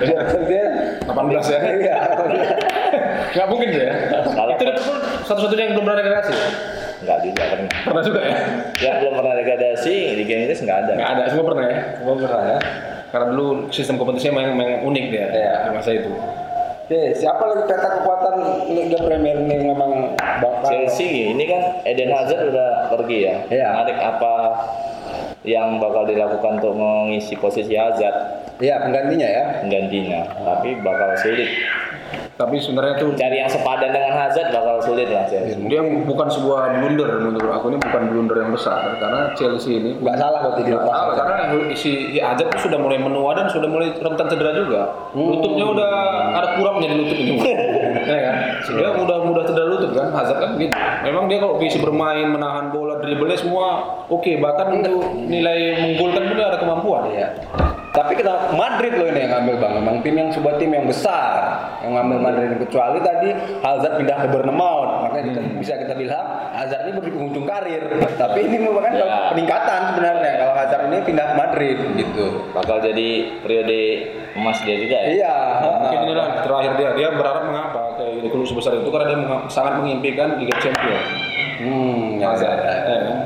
Dia 0.00 0.18
dia 0.40 0.64
18 1.04 1.12
ya 1.44 1.58
Iya. 1.60 1.96
nggak 3.30 3.46
mungkin 3.46 3.68
ya 3.68 3.90
satu-satunya 5.30 5.62
yang 5.62 5.74
belum 5.74 5.86
pernah 5.86 5.98
degradasi 6.00 6.32
Enggak 7.00 7.18
juga 7.22 7.42
pernah. 7.46 7.70
pernah 7.80 8.02
juga 8.02 8.20
ya 8.20 8.34
Yang 8.76 8.94
belum 8.98 9.14
pernah 9.14 9.34
degradasi 9.34 9.94
di 9.94 10.14
Liga 10.18 10.34
Inggris 10.36 10.58
enggak 10.60 10.78
ada. 10.82 10.92
nggak 10.92 11.10
ada 11.12 11.22
semua 11.30 11.44
pernah 11.46 11.64
ya 11.64 11.78
Gua 12.02 12.14
pernah 12.18 12.42
ya. 12.44 12.58
karena 13.08 13.26
dulu 13.28 13.46
sistem 13.70 13.94
kompetisinya 13.96 14.32
memang, 14.36 14.54
memang 14.54 14.78
unik 14.84 15.04
dia 15.08 15.26
Iya. 15.30 15.54
di 15.62 15.70
masa 15.70 15.90
itu 15.92 16.10
Oke, 16.82 17.14
siapa 17.14 17.38
lagi 17.44 17.62
peta 17.64 17.86
kekuatan 17.92 18.34
Liga 18.68 18.98
Premier 18.98 19.38
ini 19.38 19.62
memang 19.62 20.10
bakal 20.18 20.66
Chelsea 20.66 21.30
ini 21.30 21.46
kan 21.46 21.78
Eden 21.84 22.10
Hazard 22.10 22.50
udah 22.50 22.90
pergi 22.90 23.18
ya. 23.22 23.34
Iya. 23.46 23.66
Menarik 23.70 23.94
apa 23.96 24.32
yang 25.42 25.78
bakal 25.78 26.02
dilakukan 26.04 26.58
untuk 26.58 26.74
mengisi 26.74 27.32
posisi 27.34 27.72
Hazard 27.72 28.42
Iya, 28.58 28.82
penggantinya 28.82 29.24
ya. 29.24 29.44
penggantinya. 29.62 30.20
Tapi 30.36 30.82
bakal 30.82 31.14
sulit. 31.16 31.48
Tapi 32.40 32.56
sebenarnya 32.56 32.96
itu 32.96 33.06
Cari 33.12 33.36
yang 33.36 33.50
sepadan 33.52 33.92
dengan 33.92 34.16
Hazard 34.16 34.48
bakal 34.48 34.80
sulit 34.80 35.12
lah 35.12 35.28
Chelsea. 35.28 35.60
dia 35.68 35.84
bukan 35.84 36.28
sebuah 36.32 36.80
blunder 36.80 37.20
menurut 37.20 37.52
aku 37.52 37.68
ini 37.68 37.76
bukan 37.76 38.02
blunder 38.08 38.36
yang 38.40 38.52
besar 38.56 38.96
karena 38.96 39.36
Chelsea 39.36 39.76
ini 39.76 39.90
Enggak 40.00 40.16
salah 40.16 40.40
Nggak 40.40 40.64
dilepas. 40.64 40.88
salah, 40.88 41.14
karena 41.20 41.34
si 41.76 41.90
si 42.08 42.18
Hazard 42.18 42.48
tuh 42.56 42.60
sudah 42.64 42.78
mulai 42.80 42.96
menua 42.96 43.36
dan 43.36 43.46
sudah 43.52 43.68
mulai 43.68 43.92
rentan 43.92 44.26
cedera 44.26 44.56
juga. 44.56 44.80
Lututnya 45.12 45.66
udah 45.68 45.90
ada 46.32 46.48
kurangnya 46.56 46.88
di 46.88 46.96
lutut 46.96 47.18
ini. 47.18 47.34
ya 48.10 48.18
kan? 48.24 48.34
Dia 48.64 48.88
mudah 48.96 49.18
mudah 49.26 49.39
lutut 49.80 49.96
kan, 49.96 50.12
Hazard 50.12 50.38
kan 50.44 50.50
gitu. 50.60 50.76
Memang 51.08 51.24
dia 51.32 51.40
kalau 51.40 51.56
bisa 51.56 51.80
bermain, 51.80 52.28
menahan 52.28 52.68
bola, 52.68 53.00
dribble 53.00 53.32
semua 53.40 53.66
oke, 54.12 54.28
bahkan 54.36 54.76
untuk 54.76 55.00
nilai 55.16 55.80
menggolkan 55.80 56.28
pun 56.28 56.36
dia 56.36 56.46
ada 56.52 56.58
kemampuan. 56.60 57.02
Iya. 57.08 57.28
Tapi 57.90 58.14
kita 58.14 58.54
Madrid 58.54 58.94
loh 58.94 59.10
ini 59.10 59.26
yang 59.26 59.32
ngambil 59.34 59.54
bang, 59.58 59.72
memang 59.82 59.96
tim 60.04 60.14
yang 60.14 60.30
sebuah 60.30 60.62
tim 60.62 60.70
yang 60.70 60.86
besar 60.86 61.58
yang 61.82 61.98
ngambil 61.98 62.18
Madrid 62.22 62.50
kecuali 62.62 63.02
tadi 63.02 63.34
Hazard 63.66 63.98
pindah 63.98 64.16
ke 64.22 64.26
Bournemouth, 64.30 65.02
makanya 65.02 65.24
kita, 65.32 65.40
bisa 65.58 65.74
kita 65.74 65.94
bilang 65.98 66.22
Hazard 66.54 66.86
ini 66.86 67.02
di 67.02 67.10
penghujung 67.10 67.46
karir. 67.48 67.82
Tapi 68.14 68.38
ini 68.46 68.56
merupakan 68.62 68.92
Ya. 68.94 69.32
peningkatan 69.32 69.80
sebenarnya 69.94 70.32
kalau 70.38 70.54
Hazard 70.54 70.82
ini 70.92 70.98
pindah 71.02 71.26
ke 71.32 71.34
Madrid 71.34 71.76
gitu. 71.98 72.26
Bakal 72.52 72.76
jadi 72.84 73.08
periode 73.42 73.80
emas 74.36 74.58
dia 74.62 74.76
juga 74.76 74.96
ya. 75.02 75.08
Iya. 75.10 75.36
Mungkin 75.66 75.98
inilah 76.06 76.26
terakhir 76.46 76.72
dia. 76.78 76.90
Dia 76.94 77.08
berharap 77.16 77.42
mengapa 77.48 77.82
ke 77.98 78.22
di 78.22 78.28
klub 78.28 78.39
sebesar 78.50 78.74
itu 78.74 78.90
karena 78.90 79.06
dia 79.08 79.18
sangat 79.46 79.78
mengimpikan 79.78 80.34
Liga 80.36 80.58
Champions. 80.58 81.06
Hmm, 81.60 82.18
ya, 82.18 82.30
ya, 82.34 82.50
ya. 82.50 82.74
Ya 82.82 82.98
kan? 83.00 83.16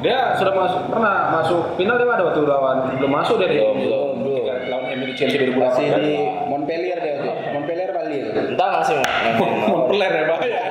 Dia 0.00 0.18
sudah 0.34 0.52
masuk 0.52 0.80
pernah 0.88 1.14
masuk 1.30 1.76
final 1.76 1.94
dia 1.94 2.08
ada 2.08 2.24
waktu 2.24 2.40
lawan 2.42 2.96
belum 2.96 3.12
masuk 3.12 3.36
dia 3.36 3.48
di 3.48 3.58
Belum, 3.58 3.76
belum, 3.78 4.14
belum. 4.22 4.44
Lawan 4.66 4.84
MU 4.94 5.04
di 5.06 5.14
Chelsea 5.14 5.36
2008 5.38 5.60
Masih 5.60 5.84
kan? 5.86 6.00
di 6.00 6.12
Montpellier 6.46 6.98
dia 6.98 7.14
tuh. 7.20 7.32
Montpellier 7.52 7.90
Bali. 7.92 8.18
Entah 8.50 8.68
masih 8.74 8.94
main- 8.96 9.36
Montpellier 9.72 10.12
ya 10.12 10.24
Pak. 10.26 10.38
Iya, 10.40 10.62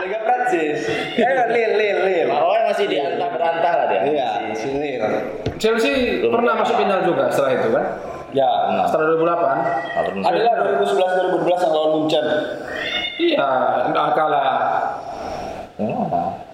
Liga 0.00 0.18
Prancis. 0.22 0.78
Eh, 1.16 1.26
Lille, 1.48 1.74
Lille, 1.74 2.00
Lille. 2.00 2.24
Pokoknya 2.30 2.62
masih 2.70 2.84
di 2.86 2.96
antah 2.96 3.28
berantah 3.28 3.72
lah 3.74 3.86
dia. 3.88 4.00
Iya, 4.06 4.28
Lille. 4.54 5.08
Chelsea 5.58 5.92
pernah 6.22 6.54
masuk 6.54 6.78
final 6.78 7.02
juga 7.02 7.26
setelah 7.28 7.52
itu 7.52 7.68
kan? 7.68 7.84
Ya. 8.30 8.46
Nah, 8.70 8.84
Setelah 8.84 9.16
2008. 9.16 9.24
nggak 9.24 10.04
pernah. 10.04 10.22
Adalah 10.22 10.54
2011 10.78 11.12
2012 11.34 11.64
yang 11.64 11.72
lawan 11.72 11.90
Munchen. 11.96 12.26
Iya, 13.28 13.48
enggak 13.92 14.06
kalah. 14.16 14.48
Ya. 15.78 16.00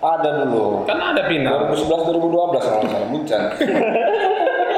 Ada 0.05 0.31
dulu. 0.45 0.85
Kan 0.85 0.99
ada 1.01 1.23
final. 1.31 1.71
2011 1.71 2.13
2012 2.13 2.61
kalau 2.61 2.85
salah 2.91 3.09
Munchen. 3.09 3.43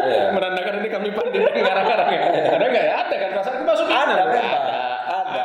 Iya. 0.06 0.30
Menandakan 0.30 0.74
ini 0.84 0.88
kami 0.92 1.08
pandai 1.10 1.40
ngarang-ngarang 1.50 2.08
ya. 2.12 2.20
Ada 2.54 2.64
nggak 2.68 2.84
ya? 2.84 2.94
Ada 3.00 3.14
kan 3.16 3.28
perasaan 3.34 3.64
masuk. 3.64 3.86
Ada. 3.90 4.14
Ada. 4.22 4.40
Ada. 5.08 5.44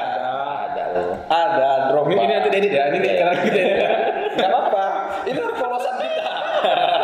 Ada 0.69 0.83
loh. 0.93 1.15
Ada 1.31 1.69
drop. 1.89 2.05
Ini, 2.11 2.19
ini 2.19 2.33
nanti 2.35 2.49
edit 2.51 2.73
ya. 2.75 2.83
Ini 2.93 2.97
nih 2.99 3.11
karena 3.15 3.33
kita 3.41 3.59
ya. 3.63 3.89
Gak 4.37 4.49
apa-apa. 4.51 4.83
Ini 5.25 5.39
kepolosan 5.39 5.95
kita. 5.97 6.33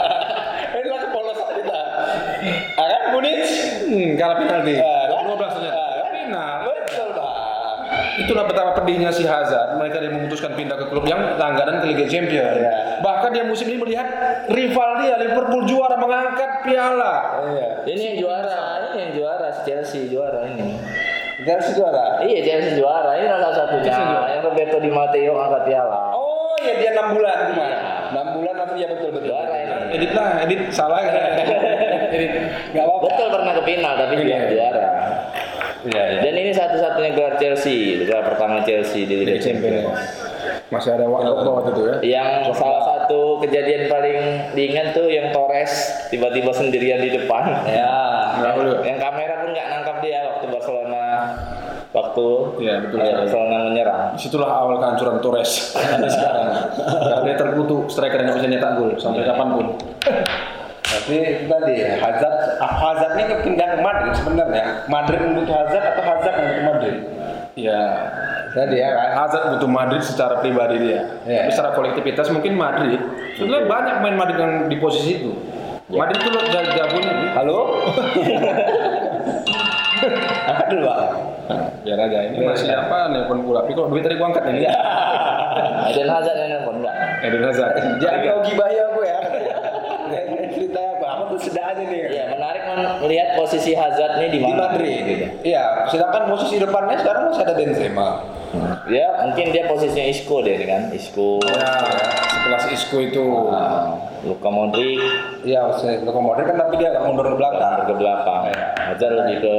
Inilah 0.77 0.99
kepolosan 1.07 1.47
kita. 1.55 1.79
Ah 2.77 2.85
kan, 2.93 3.01
Munich? 3.15 3.51
Hmm, 3.87 4.09
kalah 4.19 4.35
penalti. 4.37 4.75
Ah, 4.77 5.03
kan? 5.09 5.23
12 5.33 5.55
ternyata. 5.55 5.79
Ah, 5.81 5.89
kan? 5.97 6.05
Final. 6.13 6.57
Betul, 8.17 8.37
Pak. 8.37 8.76
Pedihnya 8.87 9.11
si 9.11 9.27
Hazard. 9.27 9.75
Mereka 9.75 9.99
dia 9.99 10.15
memutuskan 10.15 10.55
pindah 10.55 10.79
ke 10.79 10.87
klub 10.87 11.03
yang 11.03 11.35
langganan 11.35 11.83
ke 11.83 11.91
Liga 11.91 12.07
Champions. 12.07 12.55
Iya. 12.55 13.03
Bahkan 13.03 13.35
dia 13.35 13.43
musim 13.43 13.67
ini 13.67 13.83
melihat 13.83 14.07
rival 14.47 15.03
dia 15.03 15.19
Liverpool 15.19 15.67
juara 15.67 15.99
mengangkat 15.99 16.63
piala. 16.63 17.43
Iya. 17.51 17.83
Ini 17.83 17.99
yang 17.99 18.17
juara, 18.23 18.55
ini 18.79 18.95
yang 18.95 19.11
juara 19.11 19.47
si 19.51 19.61
Chelsea 19.67 20.07
juara 20.07 20.47
ini. 20.47 20.79
Chelsea 21.43 21.75
juara. 21.75 22.23
Iya 22.23 22.39
Chelsea 22.47 22.79
juara, 22.79 23.11
ini 23.19 23.27
salah 23.27 23.51
satunya. 23.51 23.91
Yang 24.39 24.43
Roberto 24.47 24.77
Di 24.79 24.87
Matteo 24.87 25.35
angkat 25.35 25.61
piala. 25.67 26.15
Oh, 26.15 26.55
ya 26.63 26.73
dia 26.79 26.95
6 26.95 27.11
bulan 27.11 27.37
kemarin. 27.51 27.79
6 28.15 28.35
bulan 28.39 28.53
nanti 28.55 28.75
ya 28.79 28.87
betul 28.87 29.09
betul. 29.11 29.35
Juara 29.35 29.55
ini. 29.59 29.75
Edit 29.99 30.11
lah, 30.15 30.27
edit 30.47 30.61
salah. 30.71 31.03
edit. 32.15 32.31
Gak 32.71 32.83
apa-apa. 32.87 33.03
Betul 33.11 33.27
pernah 33.35 33.51
ke 33.51 33.63
final 33.67 33.93
tapi 33.99 34.13
dia 34.23 34.27
Iya. 34.31 34.39
juara. 34.47 34.85
Iya, 35.87 36.03
iya. 36.03 36.19
Dan 36.19 36.33
ini 36.35 36.51
satu-satunya 36.51 37.11
gelar 37.15 37.35
Chelsea, 37.39 38.03
gelar 38.03 38.23
pertama 38.27 38.59
Chelsea 38.61 39.07
di 39.07 39.23
Liga 39.23 39.39
Champions. 39.39 39.87
Masih 40.67 40.99
ada 40.99 41.07
waktu 41.07 41.31
waktu 41.47 41.69
itu 41.71 41.81
ya. 41.81 41.95
Yang 42.03 42.59
salah 42.59 42.83
satu 42.83 43.39
kejadian 43.39 43.87
paling 43.87 44.19
diingat 44.51 44.91
tuh 44.91 45.07
yang 45.07 45.31
Torres 45.31 45.71
tiba-tiba 46.11 46.51
sendirian 46.51 46.99
di 46.99 47.15
depan. 47.15 47.63
Ya. 47.63 47.87
Yang, 48.43 48.83
yang 48.83 48.99
kamera 48.99 49.41
pun 49.41 49.49
nggak 49.55 49.67
nangkap 49.71 49.97
dia 50.03 50.27
waktu 50.27 50.45
Barcelona 50.51 51.03
waktu 51.95 52.27
Iya, 52.61 52.73
betul. 52.83 52.97
eh, 52.99 53.15
Barcelona 53.15 53.57
menyerang. 53.71 54.03
Di 54.13 54.19
situlah 54.19 54.51
awal 54.51 54.75
kehancuran 54.77 55.17
Torres 55.23 55.71
sekarang. 56.03 56.47
Karena 57.09 57.23
dia 57.23 57.35
terkutuk 57.39 57.87
striker 57.87 58.19
yang 58.21 58.35
bisa 58.35 58.47
nyetak 58.51 58.71
gol 58.75 58.91
sampai 58.99 59.23
kapan 59.23 59.47
pun. 59.55 59.65
Tapi 60.97 61.13
itu 61.21 61.45
tadi 61.45 61.73
Hazard, 61.95 62.35
ah, 62.57 62.71
Hazard 62.73 63.13
ini 63.15 63.33
pindah 63.45 63.67
ke 63.69 63.79
Madrid 63.79 64.13
sebenarnya. 64.13 64.63
Madrid 64.89 65.19
membutuh 65.21 65.55
Hazard 65.55 65.85
atau 65.93 66.03
Hazard 66.03 66.35
membutuh 66.35 66.65
Madrid? 66.65 66.95
Ya, 67.53 67.81
Tadi 68.53 68.75
ya 68.77 68.89
kan. 68.89 69.09
Hazard 69.13 69.45
butuh 69.53 69.69
Madrid 69.69 70.01
secara 70.01 70.41
pribadi 70.41 70.77
dia. 70.79 71.01
Tapi 71.21 71.49
secara 71.49 71.73
kolektivitas 71.73 72.33
mungkin 72.33 72.57
Madrid. 72.57 72.97
Sebenarnya 73.37 73.65
banyak 73.65 73.93
pemain 74.01 74.17
Madrid 74.17 74.37
yang 74.37 74.53
di 74.65 74.77
posisi 74.77 75.21
itu. 75.21 75.31
Madrid 75.87 76.17
itu 76.17 76.29
loh 76.29 76.43
ja- 76.49 76.65
jagonya. 76.67 77.13
Halo? 77.33 77.57
Angkat 80.47 80.67
dulu 80.69 80.81
pak. 80.85 80.99
Biar 81.81 81.99
aja 82.01 82.19
ini 82.27 82.43
masih 82.43 82.69
apa 82.69 83.09
nelpon 83.09 83.39
pula. 83.41 83.63
Tapi 83.63 83.71
kok 83.71 83.87
duit 83.87 84.03
tadi 84.03 84.15
gua 84.17 84.27
angkat 84.29 84.43
nih. 84.47 84.67
Eden 85.93 86.09
Hazard 86.09 86.37
yang 86.37 86.49
nelfon 86.51 86.75
enggak? 86.81 86.95
Eden 87.23 87.43
Hazard. 87.45 87.73
Jangan 87.97 88.19
kau 88.21 88.39
gibahi 88.43 88.77
aku 88.83 88.99
ya. 89.01 89.19
Cerita 90.47 90.81
apa? 90.97 91.07
Apa 91.23 91.33
sedahnya 91.77 91.93
nih? 91.93 92.01
Iya, 92.09 92.23
menarik 92.33 92.61
men- 92.65 92.97
melihat 93.05 93.27
posisi 93.37 93.71
Hazard 93.73 94.13
nih 94.17 94.29
di 94.33 94.39
Di 94.39 94.43
mana. 94.43 94.57
Madrid. 94.67 95.03
Iya. 95.45 95.63
Sedangkan 95.87 96.23
posisi 96.27 96.55
depannya 96.57 96.97
sekarang 96.97 97.21
masih 97.29 97.41
ada 97.45 97.53
Benzema. 97.53 98.09
Ya, 98.87 99.07
mungkin 99.21 99.45
dia 99.51 99.67
posisinya 99.67 100.05
Isco 100.07 100.39
deh 100.39 100.55
kan, 100.63 100.89
Isco. 100.89 101.43
Ya, 101.43 101.71
sekelas 102.25 102.63
Isco 102.71 102.97
itu. 103.03 103.25
Nah, 103.51 103.99
Luka 104.23 104.49
Modric 104.49 104.99
Iya, 105.43 105.67
Luka 106.01 106.19
Modric 106.19 106.47
kan 106.47 106.57
tapi 106.57 106.79
dia 106.79 106.89
agak 106.89 107.03
mundur 107.05 107.27
ke 107.29 107.35
belakang. 107.37 107.85
ke 107.85 107.93
belakang. 107.93 108.41
Iya. 108.49 108.65
Hazard 108.87 109.13
lebih 109.15 109.37
ke 109.43 109.55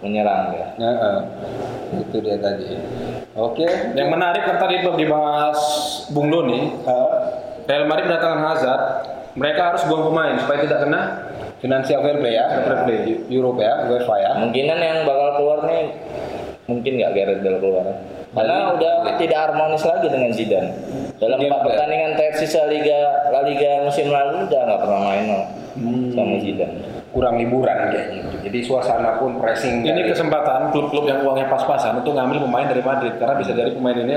menyerang 0.00 0.52
ya. 0.52 0.66
Heeh. 0.80 1.16
Itu 2.00 2.16
dia 2.18 2.36
tadi. 2.40 2.74
Oke. 3.36 3.66
Yang 3.94 4.08
menarik 4.10 4.42
kan 4.42 4.56
tadi 4.58 4.82
dibahas 4.82 5.58
Bung 6.10 6.32
Doni, 6.32 6.72
Heeh. 6.82 7.08
Real 7.64 7.88
Madrid 7.88 8.08
mendatangkan 8.08 8.40
Hazard, 8.44 8.82
mereka 9.34 9.72
harus 9.72 9.82
buang 9.88 10.04
pemain 10.06 10.36
supaya 10.36 10.58
tidak 10.62 10.84
kena 10.84 11.00
Financial 11.64 11.96
fair 11.98 12.20
play 12.20 12.36
ya, 12.36 12.44
Fair 12.60 12.84
play. 12.84 13.24
Europe 13.26 13.56
ya, 13.56 13.88
UEFA 13.88 14.14
ya. 14.20 14.30
Kemungkinan 14.36 14.78
yang 14.78 14.98
bakal 15.02 15.40
keluar 15.40 15.58
nih 15.64 15.82
mungkin 16.64 16.92
nggak 16.94 17.12
Gareth 17.12 17.40
Bale 17.40 17.58
keluar. 17.58 17.84
Karena 18.34 18.56
udah 18.74 18.92
tidak 19.16 19.38
harmonis 19.40 19.80
lagi 19.80 20.12
dengan 20.12 20.28
Zidane. 20.28 20.70
Dalam 21.16 21.38
empat 21.38 21.60
pertandingan 21.62 22.12
tersisa 22.14 22.66
Liga 22.66 23.00
La 23.30 23.40
Liga 23.40 23.80
musim 23.80 24.10
lalu 24.10 24.44
udah 24.44 24.60
nggak 24.60 24.80
pernah 24.80 25.00
main 25.02 25.24
loh 25.24 25.44
Hmm. 25.74 26.12
sama 26.12 26.36
Zidane. 26.36 26.78
Kurang 27.10 27.38
liburan 27.38 27.78
kayaknya. 27.88 28.20
gitu. 28.20 28.36
Jadi 28.44 28.58
suasana 28.60 29.16
pun 29.16 29.38
pressing. 29.38 29.80
Ini 29.80 29.94
dari- 29.94 30.10
kesempatan 30.10 30.68
klub-klub 30.68 31.06
yang 31.06 31.22
uangnya 31.22 31.48
pas-pasan 31.48 31.96
untuk 31.96 32.12
ngambil 32.12 32.44
pemain 32.44 32.66
dari 32.66 32.82
Madrid 32.82 33.16
karena 33.16 33.34
bisa 33.34 33.50
jadi 33.50 33.70
pemain 33.70 33.96
ini 33.96 34.14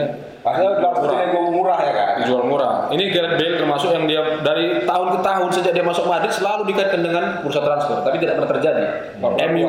Padahal 0.47 0.79
harus 0.79 1.11
nego 1.11 1.39
murah 1.51 1.79
ya 1.83 1.91
kan. 1.91 2.09
dijual 2.23 2.47
murah. 2.47 2.87
Ini 2.87 3.03
Gareth 3.11 3.35
Bale 3.35 3.55
termasuk 3.59 3.89
yang 3.91 4.07
dia 4.07 4.21
dari 4.39 4.87
tahun 4.87 5.07
ke 5.13 5.19
tahun 5.19 5.47
sejak 5.51 5.73
dia 5.75 5.83
masuk 5.83 6.07
Madrid 6.07 6.31
selalu 6.31 6.71
dikaitkan 6.71 7.03
dengan 7.03 7.23
bursa 7.43 7.59
transfer, 7.59 7.99
tapi 7.99 8.15
tidak 8.23 8.39
pernah 8.39 8.51
terjadi. 8.55 8.83
MU 9.19 9.67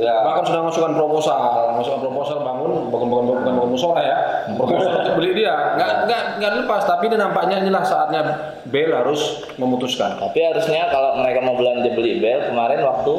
Ya. 0.00 0.24
bahkan 0.24 0.48
sudah 0.48 0.64
masukkan 0.64 0.96
proposal, 0.96 1.76
masukkan 1.76 2.00
proposal 2.00 2.40
bangun, 2.40 2.88
bukan 2.88 3.06
bukan 3.12 3.24
bukan 3.28 3.42
bangun 3.52 3.68
musola 3.76 4.00
ya, 4.00 4.16
proposal 4.56 4.96
untuk 4.96 5.14
beli 5.20 5.44
dia. 5.44 5.76
Nggak 5.76 5.90
nggak 6.08 6.22
nggak 6.40 6.52
lepas, 6.64 6.82
tapi 6.88 7.12
ini 7.12 7.16
nampaknya 7.20 7.56
inilah 7.60 7.84
saatnya 7.84 8.20
Bale 8.64 8.96
harus 8.96 9.44
memutuskan. 9.60 10.16
Tapi 10.16 10.40
harusnya 10.40 10.88
kalau 10.88 11.20
mereka 11.20 11.44
mau 11.44 11.54
belanja 11.54 11.92
beli 11.92 12.16
Bale 12.18 12.48
kemarin 12.48 12.80
waktu 12.80 13.14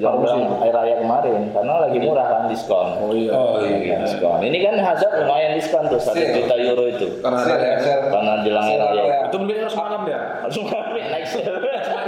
Jelang 0.00 0.24
air 0.64 0.72
raya 0.72 0.94
kemarin 1.04 1.52
karena 1.52 1.84
lagi 1.84 1.98
murah 2.00 2.24
kan 2.24 2.42
diskon. 2.48 2.96
Oh 2.96 3.12
iya. 3.12 3.28
Oh 3.36 3.60
Lagi 3.60 3.92
iya. 3.92 4.00
diskon. 4.00 4.40
Ini 4.40 4.58
kan 4.64 4.74
Hazard 4.80 5.20
lumayan 5.20 5.52
diskon 5.52 5.84
tuh 5.92 6.00
satu 6.00 6.16
juta 6.16 6.56
euro 6.56 6.88
itu 6.88 7.20
Karena 7.20 7.44
ya, 7.44 7.76
karena 8.08 8.32
jelang 8.40 8.66
air 8.72 8.80
raya. 8.80 9.02
ya. 9.04 9.18
itu 9.28 9.36
beli 9.36 9.60
harus 9.60 9.76
malam 9.76 10.00
dia. 10.08 10.20
Langsung 10.40 10.64
kami 10.64 11.00
naik 11.12 11.26
sale. 11.28 11.52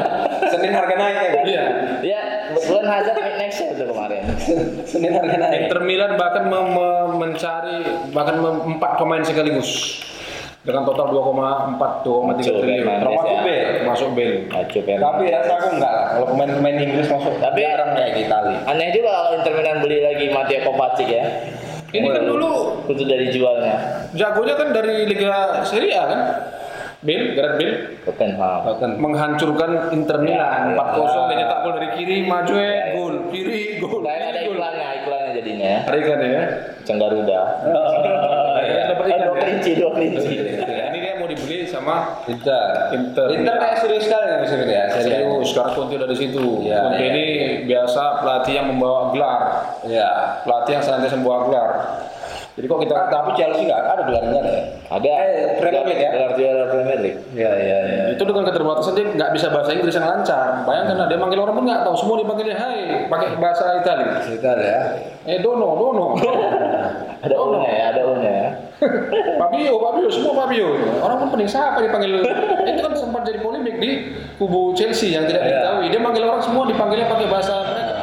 Senin 0.57 0.73
harga 0.73 0.95
naik 0.97 1.17
ya 1.17 1.29
kan? 1.29 1.45
Iya. 1.45 1.65
Ya, 2.01 2.21
kebetulan 2.57 2.87
Hazard 2.89 3.19
next 3.37 3.57
sale 3.61 3.75
tuh 3.77 3.87
kemarin. 3.93 4.23
Senin 4.89 5.13
harga 5.13 5.37
naik. 5.45 5.61
Inter 5.69 5.81
Milan 5.85 6.13
bahkan 6.17 6.45
mencari 7.21 7.85
bahkan 8.17 8.41
empat 8.41 8.97
pemain 8.97 9.21
sekaligus 9.21 10.01
dengan 10.65 10.83
total 10.83 11.13
2,4 11.13 11.77
2,3 12.03 12.25
Muncul 12.25 12.55
triliun 12.57 12.83
Fernandes 12.83 13.05
Termasuk 13.05 14.09
ya. 14.09 14.15
Bale. 14.17 14.37
Acu 14.51 14.79
Fernandes. 14.81 15.05
Tapi 15.05 15.23
rasa 15.29 15.53
aku 15.55 15.69
enggak 15.77 15.93
lah. 15.93 16.07
Kalau 16.11 16.27
pemain-pemain 16.33 16.77
Inggris 16.79 17.07
masuk 17.07 17.35
Tapi- 17.37 17.61
jarang 17.61 17.91
kayak 17.93 18.11
di 18.11 18.21
Itali. 18.25 18.57
Aneh 18.65 18.89
juga 18.91 19.11
kalau 19.13 19.31
Inter 19.37 19.53
Milan 19.53 19.77
beli 19.79 19.99
lagi 20.01 20.25
Mattia 20.29 20.61
Kovacic 20.61 21.07
ya. 21.07 21.25
Ini 21.95 22.07
kan 22.11 22.25
dulu 22.25 22.51
Itu 22.85 23.03
dari 23.05 23.29
jualnya. 23.29 23.77
jagonya 24.13 24.55
kan 24.57 24.69
dari 24.73 25.05
Liga 25.05 25.31
Serie 25.63 25.93
A 25.93 26.05
kan. 26.05 26.21
Bale, 27.05 27.37
Gareth 27.37 27.61
Bale 27.61 27.77
Tottenham. 28.03 28.97
menghancurkan 28.97 29.71
Inter 29.93 30.17
Milan 30.19 30.73
Ya, 30.73 30.81
4-0 30.81 31.05
ya. 31.05 31.21
dia 31.29 31.37
nyetak 31.37 31.59
gol 31.61 31.73
dari 31.77 31.89
kiri 31.93 32.17
maju 32.25 32.55
eh, 32.57 32.65
Ya, 32.65 32.73
ya. 32.73 32.85
gol 32.97 33.15
kiri 33.29 33.61
gol 33.77 34.01
Kayak 34.01 34.17
ada 34.25 34.33
kiri, 34.33 34.41
gol. 34.43 34.57
iklannya, 34.57 34.89
iklannya 34.97 35.31
jadinya 35.37 35.67
ya. 35.69 35.81
Ada 35.85 35.97
ikan 36.01 36.21
ya. 36.25 36.43
Cenggaruda. 36.83 37.41
Iya, 39.05 39.15
dapat 39.15 39.21
ikan 39.21 39.25
Dua 39.25 39.35
ya. 39.35 39.43
kelinci, 39.43 39.71
dua 39.75 39.91
kelinci. 39.93 40.35
Ini 40.65 40.99
dia 40.99 41.13
mau 41.17 41.27
dibeli 41.27 41.57
sama 41.65 41.97
Inter. 42.25 42.67
Inter. 42.93 43.27
Inter 43.31 43.55
kayak 43.55 43.77
serius 43.79 44.05
sekali 44.05 44.25
ya 44.25 44.37
musim 44.39 44.59
ini 44.61 44.73
ya. 44.73 44.85
Serius, 44.91 45.47
sekarang 45.47 45.73
Conte 45.75 45.95
udah 45.95 46.09
di 46.09 46.17
situ. 46.17 46.45
Iya, 46.63 46.79
Conte 46.83 46.99
iya. 46.99 47.11
ini 47.11 47.25
biasa 47.65 48.03
pelatih 48.21 48.55
yang 48.55 48.67
membawa 48.69 49.01
gelar, 49.11 49.41
Ya. 49.85 50.11
pelatih 50.43 50.73
yang 50.73 50.85
senantiasa 50.85 51.17
membawa 51.17 51.39
gelar. 51.45 51.69
Jadi 52.55 52.71
kok 52.71 52.81
kita 52.87 52.97
Tapi 53.11 53.31
Chelsea 53.35 53.67
nggak 53.67 53.81
ada 53.83 54.03
gelarnya 54.07 54.41
ya. 54.41 54.63
Ada. 54.87 55.11
Eh, 55.11 55.59
Premier 55.59 55.85
League 55.91 56.03
ya? 56.03 56.11
Gelar 56.15 56.33
juara 56.39 56.63
Premier 56.71 56.99
League. 57.03 57.21
Iya 57.35 57.51
iya 57.59 57.79
iya. 57.83 58.03
itu 58.15 58.23
dengan 58.23 58.47
keterbatasan 58.47 58.95
dia 58.95 59.07
nggak 59.11 59.31
bisa 59.35 59.47
bahasa 59.51 59.71
Inggris 59.75 59.95
yang 59.99 60.07
lancar. 60.07 60.63
Bayangkan 60.63 60.97
lah, 61.03 61.07
dia 61.11 61.19
manggil 61.19 61.43
orang 61.43 61.55
pun 61.59 61.65
nggak 61.67 61.83
tahu. 61.83 61.95
Semua 61.99 62.17
dipanggilnya 62.23 62.55
Hai, 62.55 63.11
pakai 63.11 63.29
bahasa 63.43 63.65
Italia. 63.83 64.23
Inter 64.23 64.57
ya. 64.63 64.81
Eh 65.27 65.39
Dono, 65.43 65.75
Dono. 65.75 66.07
Ada 67.25 67.41
unya 67.41 67.71
ya, 67.73 67.85
ada 67.89 68.03
unya 68.05 68.33
ya. 68.37 68.49
Fabio, 69.41 69.81
Fabio, 69.81 70.09
semua 70.13 70.45
Fabio. 70.45 70.77
Orang 71.01 71.25
pun 71.25 71.29
pening 71.33 71.49
siapa 71.49 71.81
dipanggil. 71.81 72.21
itu 72.69 72.81
kan 72.85 72.93
sempat 72.93 73.25
jadi 73.25 73.41
polemik 73.41 73.81
di 73.81 74.13
kubu 74.37 74.77
Chelsea 74.77 75.17
yang 75.17 75.25
tidak 75.25 75.41
Iya. 75.41 75.49
diketahui. 75.57 75.87
Dia 75.89 76.01
manggil 76.05 76.23
orang 76.29 76.45
semua 76.45 76.69
dipanggilnya 76.69 77.09
pakai 77.09 77.27
bahasa 77.33 77.55
mereka. 77.65 77.94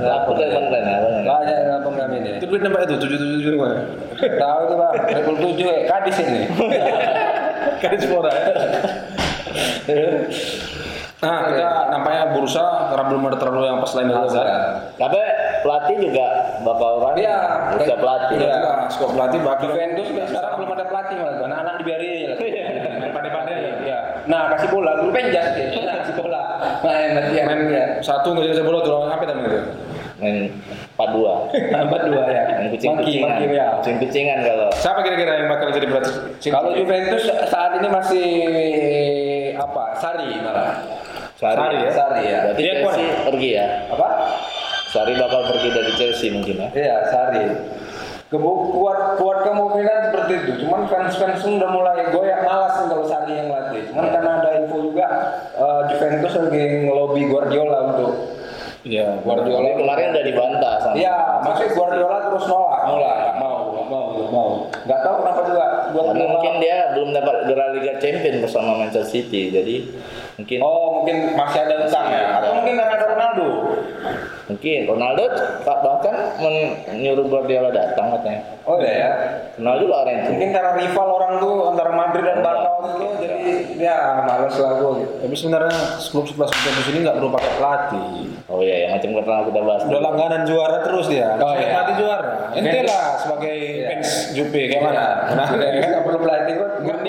Aku 0.00 0.30
tuh 0.32 0.44
teman 0.48 0.64
keren 0.72 0.84
ya. 0.88 0.98
Banyak 1.28 1.56
dalam 1.68 1.80
program 1.84 2.10
ini. 2.16 2.30
Itu 2.40 2.46
duit 2.48 2.62
itu 2.64 2.94
tujuh 2.96 3.18
tujuh 3.20 3.36
tujuh 3.40 3.50
lima. 3.56 3.68
Tahu 4.16 4.58
itu 4.64 4.74
bang. 4.80 4.94
Level 5.20 5.36
tujuh 5.36 5.66
ya. 5.68 5.78
Kadis 5.88 6.16
ini. 6.24 6.40
Kadis 7.82 8.02
Flora 8.08 8.32
ya. 8.32 8.54
Nah, 11.20 11.52
kita 11.52 11.70
nampaknya 11.92 12.32
bursa 12.32 12.88
karena 12.88 13.04
belum 13.12 13.22
ada 13.28 13.36
terlalu 13.36 13.68
yang 13.68 13.78
pas 13.84 13.92
lain 13.92 14.08
dari 14.08 14.20
Hazard. 14.24 14.48
Tapi 14.96 15.20
pelatih 15.60 15.96
juga 16.00 16.26
bakal 16.64 16.88
orang. 17.04 17.14
Iya. 17.20 17.36
Bisa 17.76 17.94
pelatih. 18.00 18.36
Iya. 18.40 18.56
skop 18.88 19.10
pelatih 19.14 19.38
bakal 19.44 19.68
Juventus 19.70 20.06
juga 20.08 20.24
sekarang 20.32 20.52
belum 20.56 20.70
ada 20.80 20.84
pelatih 20.88 21.14
malah. 21.20 21.36
Anak-anak 21.44 21.74
dibiarin 21.84 22.32
aja. 22.32 22.36
Nah 24.30 24.54
kasih 24.54 24.68
bola. 24.70 24.90
Dulu 25.02 25.10
penjas 25.10 25.46
dia. 25.58 25.66
Nah, 25.82 25.94
kasih 26.06 26.14
bola. 26.14 26.40
Main 26.86 27.10
nanti 27.18 27.32
yang 27.34 27.50
Main 27.50 27.66
ya. 27.66 27.84
satu 27.98 28.30
nggak 28.30 28.54
bisa 28.54 28.62
bola 28.62 28.78
tuh 28.80 29.10
apa 29.10 29.24
namanya 29.26 29.50
itu? 29.50 29.60
Main 30.22 30.36
42. 30.94 31.74
Empat 31.74 32.00
dua 32.06 32.22
ya. 32.28 32.42
Main 32.46 32.68
Maki, 32.68 32.76
kucing-kucingan. 32.76 33.26
maki 33.26 33.44
ya. 33.50 33.66
Kucing-kucingan 33.80 34.38
kalau. 34.46 34.68
Siapa 34.76 35.00
kira-kira 35.02 35.32
yang 35.42 35.48
bakal 35.50 35.68
jadi 35.72 35.86
pelatih? 35.90 36.14
Kalau 36.52 36.70
Juventus 36.76 37.22
saat 37.48 37.72
ini 37.80 37.88
masih 37.90 38.26
apa? 39.56 39.84
Sari 39.98 40.28
malah. 40.44 40.70
Sari 41.40 41.76
ya? 41.80 41.90
Sari 41.90 42.22
ya. 42.28 42.38
Berarti 42.46 42.60
Dia 42.60 42.72
Chelsea 42.84 43.06
pergi 43.24 43.48
ya. 43.56 43.66
Apa? 43.90 44.08
Sari 44.92 45.12
bakal 45.16 45.40
pergi 45.48 45.68
dari 45.72 45.92
Chelsea 45.96 46.28
mungkin 46.28 46.54
ya. 46.60 46.68
Iya, 46.76 46.96
Sari. 47.08 47.44
Kuat 48.30 49.18
kuat 49.18 49.38
kemungkinan 49.42 49.98
seperti 50.06 50.32
itu. 50.38 50.52
Cuman 50.62 50.86
fans-fans 50.86 51.42
udah 51.42 51.70
mulai 51.74 52.06
goyah 52.14 52.46
malas 52.46 52.78
kalau 52.78 53.02
Sari 53.02 53.34
yang 53.34 53.50
latih. 53.50 53.90
Cuman 53.90 54.06
karena 54.06 54.30
ada 54.38 54.50
info 54.54 54.78
juga 54.78 55.06
eh, 55.50 55.80
Juventus 55.90 56.32
lagi 56.38 56.62
ngelobi 56.86 57.26
Guardiola 57.26 57.90
untuk 57.90 58.38
Iya, 58.80 59.20
Guardiola. 59.20 59.60
Tapi 59.60 59.76
kemarin 59.76 60.06
udah 60.16 60.24
dibantah 60.24 60.74
sama. 60.80 60.94
Iya, 60.96 61.14
maksudnya 61.44 61.70
Guardiola 61.76 62.18
terus 62.32 62.44
nolak, 62.48 62.80
nolak, 62.88 63.14
nggak 63.20 63.36
mau, 63.36 63.58
nggak 63.76 63.86
mau, 63.92 64.04
nggak 64.14 64.30
mau. 64.32 64.50
Nggak 64.88 65.00
tahu 65.04 65.14
kenapa 65.20 65.40
juga 65.44 65.64
Guardiola. 65.92 66.28
mungkin 66.32 66.52
dia 66.62 66.76
belum 66.96 67.10
dapat 67.12 67.36
gelar 67.44 67.68
Liga 67.76 67.94
Champions 67.98 68.38
bersama 68.40 68.70
Manchester 68.78 69.04
City. 69.04 69.42
Jadi 69.52 69.74
mungkin 70.38 70.58
Oh, 70.62 71.02
mungkin 71.02 71.34
masih 71.36 71.66
ada 71.66 71.82
utang 71.84 72.06
ya? 72.08 72.40
Atau 72.40 72.56
mungkin 72.56 72.78
karena 72.78 72.96
Ronaldo? 72.96 73.48
Mungkin 74.50 74.78
Ronaldo 74.84 75.24
bahkan 75.62 76.14
menyuruh 76.90 77.26
Guardiola 77.30 77.70
datang 77.70 78.18
katanya. 78.18 78.42
Oh 78.66 78.76
iya 78.82 78.92
ya. 78.92 79.10
Kenal 79.54 79.78
juga 79.78 79.94
orang 80.04 80.14
itu. 80.20 80.28
Mungkin 80.34 80.50
karena 80.50 80.72
rival 80.74 81.08
orang 81.10 81.32
tuh 81.38 81.54
antara 81.70 81.90
Madrid 81.94 82.24
dan 82.26 82.38
Barca 82.42 82.70
itu, 82.80 83.06
jadi 83.22 83.38
ya 83.78 83.98
males 84.26 84.56
lah 84.58 84.72
gue 84.76 84.90
gitu. 85.00 85.12
Tapi 85.22 85.34
sebenarnya 85.34 85.74
klub 86.10 86.24
sekelas 86.26 86.50
Juventus 86.50 86.86
ini 86.90 86.98
nggak 87.02 87.16
perlu 87.18 87.30
pakai 87.32 87.52
pelatih. 87.56 88.10
Oh 88.50 88.60
iya, 88.60 88.76
yang 88.86 88.90
macam 88.98 89.08
pernah 89.22 89.40
kita 89.46 89.60
bahas. 89.62 89.82
Udah 89.86 90.00
langganan 90.02 90.42
juara 90.44 90.78
terus 90.82 91.06
dia. 91.06 91.28
Oh, 91.38 91.54
iya. 91.54 91.68
pelatih 91.70 91.94
juara. 92.02 92.30
Ente 92.50 92.80
lah 92.82 93.04
sebagai 93.16 93.56
Iya. 93.60 93.86
fans 93.94 94.10
Juve 94.34 94.62
kayak 94.68 94.82
mana? 94.82 95.04
Nah, 95.38 95.46
nggak 95.54 96.02
perlu 96.04 96.18
pelatih 96.20 96.52
nggak 96.58 96.70
Ronaldo 96.82 96.99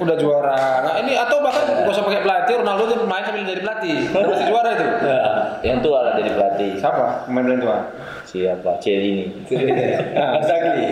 udah 0.00 0.16
juara. 0.16 0.56
Nah 0.82 0.94
ini 1.04 1.12
atau 1.14 1.44
bahkan 1.44 1.68
nggak 1.68 1.92
usah 1.92 2.04
pakai 2.08 2.24
pelatih, 2.24 2.54
Ronaldo 2.64 2.84
tuh 2.88 2.98
main 3.04 3.22
sambil 3.22 3.44
jadi 3.44 3.60
pelatih. 3.60 3.96
Udah 4.10 4.28
pasti 4.32 4.44
juara 4.48 4.68
itu. 4.72 4.86
Ya, 5.04 5.20
yang 5.60 5.78
tua 5.84 5.98
lah 6.02 6.12
jadi 6.16 6.30
pelatih. 6.34 6.70
Siapa 6.80 7.28
pemain 7.28 7.44
paling 7.44 7.60
tua? 7.60 7.78
Siapa? 8.24 8.70
Celini. 8.80 9.26
Inzaghi. 9.46 10.88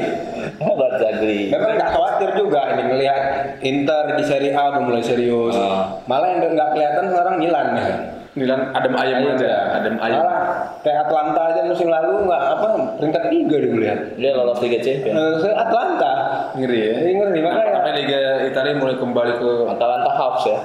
Barzagli. 0.59 1.41
Memang 1.51 1.75
nggak 1.75 1.91
khawatir 1.91 2.31
juga 2.39 2.61
ini 2.77 2.83
melihat 2.87 3.21
Inter 3.63 4.05
di 4.15 4.25
Serie 4.27 4.53
A 4.55 4.71
udah 4.71 4.83
mulai 4.83 5.03
serius. 5.03 5.55
Ah. 5.59 5.99
Malah 6.07 6.35
yang 6.35 6.55
nggak 6.55 6.69
kelihatan 6.77 7.05
sekarang 7.11 7.35
Milan 7.39 7.67
ya. 7.75 8.18
Milan 8.33 8.71
adem 8.71 8.95
ayam 8.95 9.19
aja, 9.27 9.51
adem 9.75 9.97
ayam. 9.99 10.21
Malah 10.21 10.41
kayak 10.81 10.99
Atlanta 11.05 11.41
aja 11.49 11.61
musim 11.65 11.89
lalu 11.89 12.25
nggak 12.25 12.43
apa 12.51 12.67
peringkat 12.97 13.25
tiga 13.29 13.57
dia 13.57 13.69
gue 13.69 13.81
lihat. 13.81 13.99
Dia 14.15 14.31
lolos 14.33 14.59
Liga 14.59 14.79
Champions. 14.79 15.17
Eh, 15.17 15.35
saya 15.41 15.55
Atlanta. 15.59 16.13
Ngeri 16.55 16.79
ya. 16.79 16.95
Ini 17.01 17.13
ngeri 17.15 17.41
makanya. 17.41 17.73
Sampai 17.75 17.93
Liga 17.97 18.19
Italia 18.45 18.73
mulai 18.75 18.97
kembali 18.97 19.33
ke 19.35 19.49
Atalanta 19.67 20.11
Hawks 20.13 20.45
ya. 20.45 20.59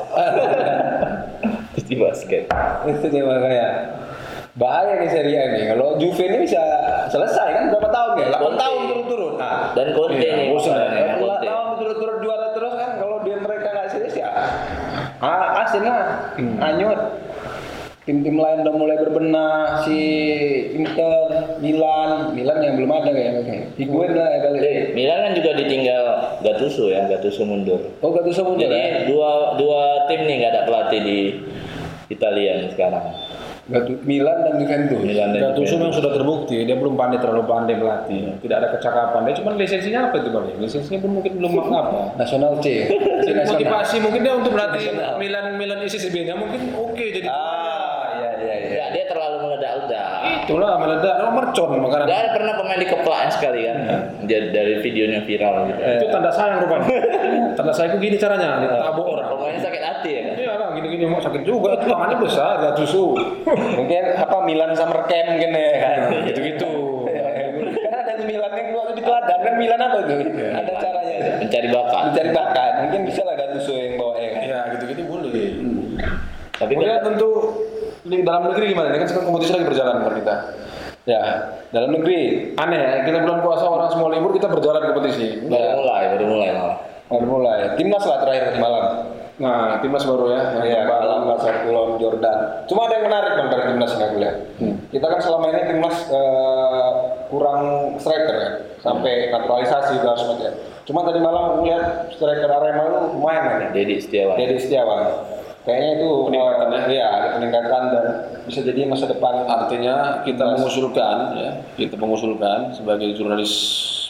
Di 1.84 1.95
basket. 1.95 2.43
itu 2.86 3.06
dia 3.08 3.21
makanya 3.21 3.67
bahaya 4.54 4.97
nih 4.97 5.10
Serie 5.10 5.34
A 5.36 5.45
nih 5.52 5.63
kalau 5.67 5.97
Juve 5.97 6.23
ini 6.23 6.38
bisa 6.39 6.62
selesai 7.08 7.47
kan 7.52 7.63
berapa 7.69 7.89
tahun 7.89 8.12
ya? 8.15 8.28
8 8.30 8.38
Conte. 8.39 8.58
tahun 8.60 8.80
turun-turun. 8.88 9.34
Nah, 9.36 9.73
Dan 9.73 9.88
Conte 9.91 10.13
Iya, 10.15 10.32
nih 10.32 10.45
bosan 10.47 10.73
ya. 10.73 11.17
tahun 11.17 11.65
berturut-turut 11.73 12.17
juara 12.21 12.47
terus 12.54 12.73
kan 12.73 12.89
kalau 12.95 13.17
dia 13.21 13.36
mereka 13.36 13.67
nggak 13.67 13.88
serius 13.89 14.15
ya 14.15 14.30
ah, 15.19 15.60
Arsenal 15.60 15.97
hanyut 16.38 16.99
tim-tim 18.03 18.35
lain 18.35 18.57
udah 18.61 18.73
mulai 18.73 18.97
berbenah 18.97 19.53
si 19.81 19.95
Inter 20.73 21.23
Milan 21.57 22.33
Milan 22.33 22.57
yang 22.59 22.75
belum 22.75 22.91
ada 22.91 23.09
kayaknya 23.09 23.41
Higuain 23.73 24.11
lah 24.11 24.27
ya 24.27 24.39
kali 24.41 24.57
Eh, 24.59 24.77
Milan 24.91 25.19
kan 25.21 25.31
juga 25.33 25.51
ditinggal 25.55 26.03
Gattuso 26.41 26.87
ya, 26.87 27.07
Gattuso 27.07 27.43
mundur. 27.43 27.79
oh 27.97 28.09
gak 28.09 28.23
tuh 28.23 28.33
semua 28.33 28.55
Jadi 28.55 28.75
ya 28.75 29.07
dua 29.07 29.29
dua 29.55 29.81
tim 30.05 30.19
nih 30.21 30.35
nggak 30.37 30.51
ada 30.51 30.61
pelatih 30.63 30.99
di 30.99 31.19
Italia 32.05 32.59
nih 32.59 32.69
sekarang. 32.69 33.05
Gatu- 33.63 34.03
Milan 34.03 34.43
dan 34.43 34.59
Juventus 34.59 34.99
Milan 34.99 35.31
dan 35.31 35.39
Gattuso 35.41 35.55
Juventus. 35.55 35.79
memang 35.79 35.93
sudah 35.95 36.11
terbukti 36.13 36.55
dia 36.61 36.75
belum 36.75 36.93
pandai 36.93 37.17
terlalu 37.17 37.43
pandai 37.45 37.75
melatih. 37.75 38.35
Tidak 38.37 38.51
ada 38.53 38.67
kecakapan. 38.69 39.23
Dia 39.23 39.35
cuma 39.39 39.55
lisensinya 39.55 39.99
apa 40.05 40.19
itu 40.19 40.29
bang? 40.29 40.45
Lisensinya 40.59 40.99
pun 40.99 41.11
mungkin 41.15 41.31
belum 41.39 41.51
apa. 41.63 42.11
Nasional 42.19 42.59
C 42.59 42.91
Motivasi 43.49 43.95
mungkin 43.97 44.19
dia 44.19 44.35
untuk 44.35 44.51
melatih 44.51 44.91
Milan 45.15 45.55
Milan 45.55 45.79
ISIS 45.79 46.03
nya 46.05 46.35
mungkin 46.35 46.59
oke 46.75 46.99
jadi. 46.99 47.23
ah 47.25 47.39
iya 48.13 48.29
iya 48.37 48.55
iya 48.59 48.71
Ya, 48.73 48.85
dia 48.91 49.05
terlalu 49.07 49.47
meledak-ledak. 49.47 50.11
Itulah 50.43 50.75
meledak, 50.75 51.15
oh, 51.19 51.32
mercon 51.32 51.69
makanan. 51.77 52.06
Dia 52.06 52.29
pernah 52.29 52.53
pemain 52.53 52.75
di 52.75 52.86
keplakan 52.86 53.29
sekali 53.29 53.60
kan, 53.63 53.77
Jadi 54.21 54.47
dari 54.49 54.73
videonya 54.79 55.19
viral 55.21 55.53
gitu. 55.65 55.79
Itu 55.79 56.06
tanda 56.10 56.29
sayang 56.29 56.60
rupanya. 56.60 56.88
tanda 57.58 57.71
sayangku 57.71 57.97
gini 57.97 58.15
caranya, 58.15 58.60
ditabuk 58.60 59.08
orang. 59.08 59.27
Pemainnya 59.29 59.62
sakit 59.62 59.82
hati 59.82 60.10
ya 60.10 60.21
kan. 60.21 60.34
Iya 60.36 60.51
lah, 60.53 60.67
gini-gini 60.73 61.03
mau 61.06 61.17
sakit 61.17 61.41
juga, 61.41 61.75
itu 61.75 61.86
tangannya 61.86 62.17
besar, 62.17 62.53
Gattuso. 62.60 63.15
mungkin 63.73 64.03
apa 64.13 64.38
Milan 64.41 64.71
Summer 64.73 65.03
Camp 65.03 65.27
mungkin 65.29 65.49
ya 65.51 65.73
kan 65.79 65.99
Gitu-gitu. 66.25 66.71
karena 67.73 67.97
ada 67.99 68.13
Milan 68.19 68.51
yang 68.51 68.67
waktu 68.73 68.93
di 68.93 69.03
teladan 69.03 69.39
kan 69.39 69.53
Milan 69.56 69.79
apa 69.79 69.97
tuh 70.01 70.17
ada 70.49 70.73
caranya 70.73 71.15
Mencari 71.39 71.67
bakat. 71.69 72.01
mencari 72.06 72.29
bakat 72.32 72.71
mungkin 72.82 72.99
bisa 73.06 73.21
lah 73.21 73.36
Gattuso 73.36 73.73
yang 73.73 73.95
bawa 73.95 74.15
ya 74.17 74.29
kan 74.29 74.41
Ya 74.43 74.60
gitu-gitu 74.71 75.01
boleh. 75.06 75.49
Tapi 76.53 76.71
Kemudian 76.71 77.01
tentu 77.01 77.29
dalam 78.03 78.41
negeri 78.51 78.65
gimana? 78.75 78.87
Ini 78.91 78.99
kan 79.03 79.07
sekarang 79.07 79.27
kompetisi 79.31 79.51
lagi 79.55 79.65
berjalan 79.67 79.95
per 80.03 80.13
kita. 80.19 80.35
ya 81.03 81.19
dalam 81.75 81.99
negeri 81.99 82.19
Aneh 82.55 82.79
ya, 82.79 82.91
kita 83.03 83.27
bulan 83.27 83.43
puasa 83.43 83.67
orang 83.67 83.91
semua 83.91 84.07
libur 84.15 84.31
kita 84.31 84.47
berjalan 84.47 84.95
kompetisi. 84.95 85.43
baru 85.51 85.83
mulai, 85.83 86.03
baru 86.15 86.25
mulai 86.31 86.49
malah. 86.55 86.77
baru 87.11 87.25
mulai 87.27 87.59
timnas 87.75 88.03
lah 88.07 88.23
terakhir 88.23 88.55
malam 88.55 88.85
Nah, 89.33 89.81
timnas 89.81 90.05
baru 90.05 90.29
ya. 90.29 90.61
yang 90.61 90.85
baru. 90.85 91.09
malam 91.09 91.19
Basel 91.25 91.65
Kulon 91.65 91.97
Jordan. 91.97 92.69
Cuma 92.69 92.85
ada 92.85 93.01
yang 93.01 93.05
menarik 93.09 93.31
bang 93.33 93.47
dari 93.49 93.63
timnas 93.73 93.91
yang 93.97 94.03
aku 94.05 94.17
lihat. 94.21 94.35
Kita 94.93 95.05
kan 95.09 95.19
selama 95.25 95.45
ini 95.49 95.61
timnas 95.73 95.97
eh, 96.13 96.91
kurang 97.33 97.61
striker 97.97 98.35
ya, 98.37 98.49
sampai 98.85 99.33
naturalisasi 99.33 99.97
segala 99.97 100.21
macam. 100.21 100.53
Cuma 100.85 100.99
tadi 101.01 101.19
malam 101.19 101.43
aku 101.49 101.59
lihat 101.65 102.13
striker 102.13 102.45
Arema 102.45 102.81
itu 102.85 102.97
lumayan 103.17 103.43
kan 103.49 103.57
ya. 103.57 103.67
Dedi 103.73 103.95
Setiawan. 103.97 104.37
Jadi 104.37 104.55
Setiawan. 104.61 105.01
Kayaknya 105.63 105.89
itu 105.95 106.10
Peningkatan 106.28 106.67
eh, 106.76 106.84
Iya, 106.91 107.06
ada 107.08 107.28
peningkatan 107.39 107.82
dan 107.95 108.06
bisa 108.43 108.60
jadi 108.60 108.80
masa 108.84 109.08
depan 109.08 109.47
Artinya 109.47 110.21
kita 110.28 110.43
mengusulkan 110.60 111.17
ya, 111.39 111.52
kita 111.80 111.95
mengusulkan 111.95 112.76
sebagai 112.76 113.15
jurnalis 113.15 113.52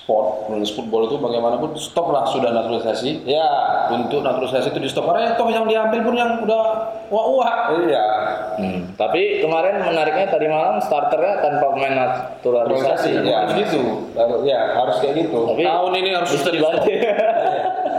sport, 0.04 0.50
jurnalis 0.50 0.76
football 0.76 1.08
itu 1.08 1.16
bagaimanapun 1.16 1.80
stoplah 1.80 2.28
sudah 2.28 2.52
naturalisasi. 2.52 3.24
Ya, 3.24 3.48
Untuk 3.96 4.20
naturalisasi 4.20 4.76
itu 4.76 4.80
di 4.84 4.90
stop 4.92 5.08
karena 5.08 5.40
toh 5.40 5.48
yang 5.48 5.64
diambil 5.64 6.04
pun 6.04 6.16
yang 6.20 6.44
udah 6.44 6.62
wah-wah. 7.08 7.72
iya. 7.88 8.08
Hmm. 8.60 8.92
Tapi 9.00 9.40
kemarin 9.40 9.80
menariknya 9.80 10.28
tadi 10.28 10.52
malam 10.52 10.84
starternya 10.84 11.40
tanpa 11.40 11.66
pemain 11.72 11.96
naturalisasi. 11.96 13.24
Ya. 13.24 13.48
Harus 13.48 13.54
gitu. 13.64 14.12
Baru, 14.12 14.44
ya 14.44 14.76
harus 14.76 15.00
kayak 15.00 15.16
gitu. 15.24 15.40
Tapi 15.48 15.64
Tahun 15.64 15.94
ini 15.96 16.10
harus 16.12 16.30
di 16.36 16.52
dibantu. 16.52 16.92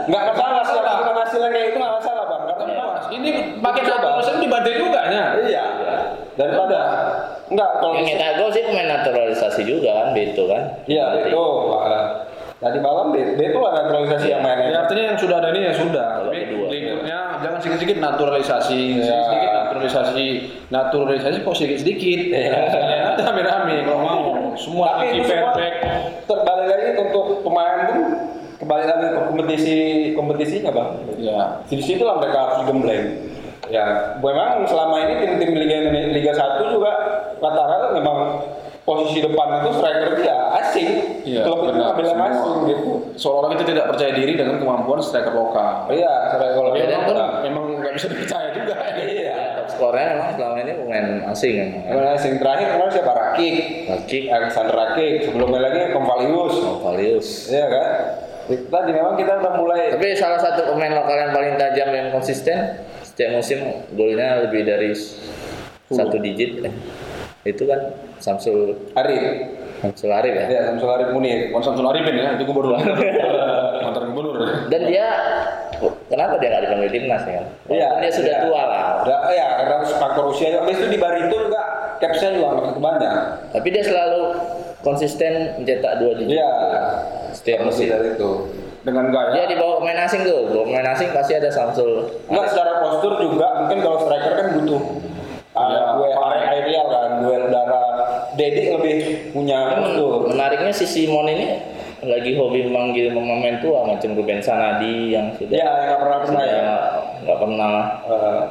Nggak 0.05 0.23
masalah 0.37 0.61
sih, 0.69 0.77
hasilnya 1.25 1.49
kayak 1.49 1.67
itu 1.73 1.77
nggak 1.81 1.95
masalah 1.97 2.23
bang. 2.29 2.41
Karena 2.45 2.73
Pas. 2.85 3.05
Ini 3.25 3.31
pakai 3.57 3.81
Coba. 3.81 3.97
naturalisasi 3.97 4.37
dibantu 4.39 4.69
juga 4.71 5.01
ya. 5.09 5.25
Iya. 5.41 5.63
Daripada 6.35 6.79
enggak 7.47 7.71
kalau 7.79 7.93
Yang 7.95 8.07
kita 8.13 8.25
gol 8.35 8.49
sih 8.51 8.63
pemain 8.63 8.89
naturalisasi 8.91 9.61
juga 9.63 9.89
kan, 9.95 10.07
Beto 10.11 10.43
kan. 10.45 10.61
Iya, 10.85 11.05
itu. 11.25 11.43
Tadi 12.55 12.79
malam 12.79 13.11
Be- 13.11 13.35
Beto 13.35 13.59
lah 13.59 13.73
naturalisasi 13.75 14.27
yang 14.29 14.41
main. 14.41 14.57
Ya, 14.63 14.79
artinya 14.79 15.03
yang 15.11 15.17
sudah 15.17 15.37
ada 15.37 15.49
ini 15.49 15.65
ya 15.65 15.73
sudah. 15.73 16.07
Berikutnya 16.27 17.19
jangan 17.39 17.59
sedikit-sedikit 17.59 17.97
naturalisasi, 17.99 18.81
Ya. 19.01 19.19
sedikit 19.27 19.51
naturalisasi, 19.53 20.27
naturalisasi 20.69 21.37
kok 21.41 21.55
sedikit-sedikit. 21.55 22.19
Iya. 22.31 22.51
Aja 22.67 23.21
rame-rame 23.21 23.75
kalau 23.83 23.99
mau. 24.01 24.21
Semua 24.55 25.03
Tapi 25.03 25.19
itu 25.19 25.27
semua 25.27 25.51
terbalik 26.25 26.67
lagi 26.67 26.87
untuk 26.95 27.43
pemain 27.43 27.77
pun 27.85 27.99
kembali 28.65 28.85
lagi 28.89 29.05
ke 29.13 29.19
kompetisi 29.29 29.75
kompetisinya 30.17 30.73
bang. 30.73 30.89
Ya. 31.21 31.61
Di 31.69 31.77
situ 31.85 32.01
lah 32.01 32.17
mereka 32.17 32.37
harus 32.41 32.65
digembleng. 32.65 33.05
Ya, 33.69 34.17
memang 34.21 34.65
selama 34.65 35.05
ini 35.05 35.13
tim-tim 35.21 35.53
Liga 35.57 35.89
Liga 36.13 36.33
1 36.33 36.73
juga 36.73 36.91
rata-rata 37.37 37.97
memang 37.97 38.41
posisi 38.85 39.21
depan 39.21 39.61
itu 39.61 39.69
striker 39.77 40.17
dia 40.21 40.37
asing. 40.61 40.89
Iya, 41.25 41.41
Klub 41.45 41.65
itu 41.65 41.73
ngambil 41.73 42.05
yang 42.05 42.21
asing 42.29 42.57
gitu. 42.69 42.91
Seolah-olah 43.17 43.57
kita 43.57 43.63
tidak 43.73 43.85
percaya 43.89 44.11
diri 44.13 44.37
dengan 44.37 44.61
kemampuan 44.61 45.01
striker 45.01 45.33
lokal. 45.33 45.89
Iya, 45.89 46.37
striker 46.37 46.77
Iya, 46.77 46.85
dan 46.89 47.01
orang. 47.09 47.31
Memang 47.45 47.63
nggak 47.81 47.93
bisa 47.97 48.07
dipercaya 48.09 48.49
juga. 48.53 48.75
Iya. 49.01 49.37
Top 49.61 49.67
skornya 49.73 50.05
memang 50.13 50.29
selama 50.37 50.57
ini 50.61 50.71
pemain 50.77 51.07
asing 51.33 51.53
kan. 51.57 51.69
Pemain 51.89 52.09
asing 52.13 52.33
terakhir 52.37 52.67
kemarin 52.77 52.91
siapa? 52.93 53.11
Rakik. 53.17 53.55
Rakik, 53.89 54.23
Alexander 54.29 54.75
Rakik. 54.77 55.13
Sebelumnya 55.25 55.59
lagi 55.65 55.79
Konvalius. 55.89 56.55
Valius. 56.85 57.29
Iya 57.49 57.65
kan? 57.69 57.89
Tadi 58.45 58.91
memang 58.91 59.15
kita 59.15 59.41
udah 59.41 59.53
mulai 59.55 59.89
Tapi 59.89 60.13
salah 60.13 60.37
satu 60.37 60.69
pemain 60.69 60.93
lokal 60.93 61.17
yang 61.17 61.31
paling 61.31 61.53
tajam 61.55 61.89
dan 61.89 62.09
konsisten 62.09 62.57
setiap 63.01 63.33
musim 63.33 63.57
golnya 63.91 64.43
lebih 64.43 64.61
dari 64.61 64.91
s- 64.91 65.17
satu 65.87 66.17
digit. 66.17 66.61
Itu 67.41 67.63
kan 67.63 67.79
Samsul 68.17 68.89
Arif. 68.93 69.21
Samsul 69.79 70.09
Arif 70.09 70.33
ya. 70.35 70.45
Ya, 70.47 70.61
Samsul 70.65 70.89
Arif 70.89 71.09
Munir. 71.09 71.49
Konstantin 71.49 71.85
Arifin 71.85 72.15
ya, 72.15 72.33
itu 72.33 72.43
gubernur. 72.43 72.77
Mantan 73.85 74.03
gubernur. 74.09 74.69
Dan 74.69 74.81
dia 74.85 75.05
kenapa 76.05 76.37
dia 76.37 76.49
nggak 76.51 76.63
dipanggil 76.65 76.89
timnas 76.91 77.23
ya? 77.25 77.41
Iya, 77.65 77.89
dia 77.99 78.11
sudah 78.13 78.33
iya. 78.35 78.43
tua 78.45 78.61
lah. 78.63 78.87
Udah, 79.01 79.19
ya 79.29 79.47
karena 79.57 79.75
faktor 79.95 80.25
usia. 80.29 80.57
Habis 80.57 80.77
itu 80.79 80.87
di 80.87 80.97
Barito 80.97 81.35
juga 81.35 81.61
capsnya 81.97 82.29
juga 82.33 82.49
begitu 82.55 82.77
banyak. 82.77 83.13
Tapi 83.53 83.67
dia 83.69 83.83
selalu 83.83 84.21
konsisten 84.81 85.33
mencetak 85.57 85.97
dua 85.97 86.13
digit 86.13 86.37
Iya. 86.37 86.49
Setiap 87.35 87.67
musim. 87.67 87.91
dari 87.91 88.15
itu. 88.15 88.31
Dengan 88.85 89.09
gaya. 89.09 89.33
Dia 89.33 89.45
di 89.49 89.57
bawah 89.57 89.81
pemain 89.81 90.05
asing 90.05 90.23
tuh, 90.23 90.53
bawah 90.53 90.65
pemain 90.69 90.87
asing 90.93 91.09
pasti 91.11 91.33
ada 91.35 91.49
Samsul. 91.51 92.21
Enggak 92.31 92.53
secara 92.53 92.71
postur 92.85 93.17
juga 93.19 93.65
mungkin 93.65 93.81
kalau 93.83 93.97
striker 94.05 94.33
kan 94.37 94.47
butuh 94.61 94.81
Iya, 95.55 95.79
uh, 95.79 95.91
duel 95.95 96.19
aerial 96.19 96.87
kan, 96.91 97.09
duel 97.23 97.47
udara. 97.47 97.83
Dedi 98.35 98.75
lebih 98.75 98.97
punya 99.31 99.71
postur. 99.71 100.27
Menariknya 100.27 100.75
si 100.75 100.83
Simon 100.83 101.31
ini 101.31 101.63
lagi 102.03 102.35
hobi 102.35 102.67
memanggil 102.67 103.15
pemain 103.15 103.57
tua 103.63 103.87
macam 103.87 104.13
Ruben 104.13 104.43
Sanadi 104.43 105.15
yang 105.15 105.31
sudah 105.39 105.55
Ya, 105.55 105.71
nggak 105.89 105.99
pernah 106.03 106.19
pernah 106.21 106.43
ya. 106.43 106.75
nggak 107.23 107.39
pernah 107.39 107.73
Uh, 108.05 108.41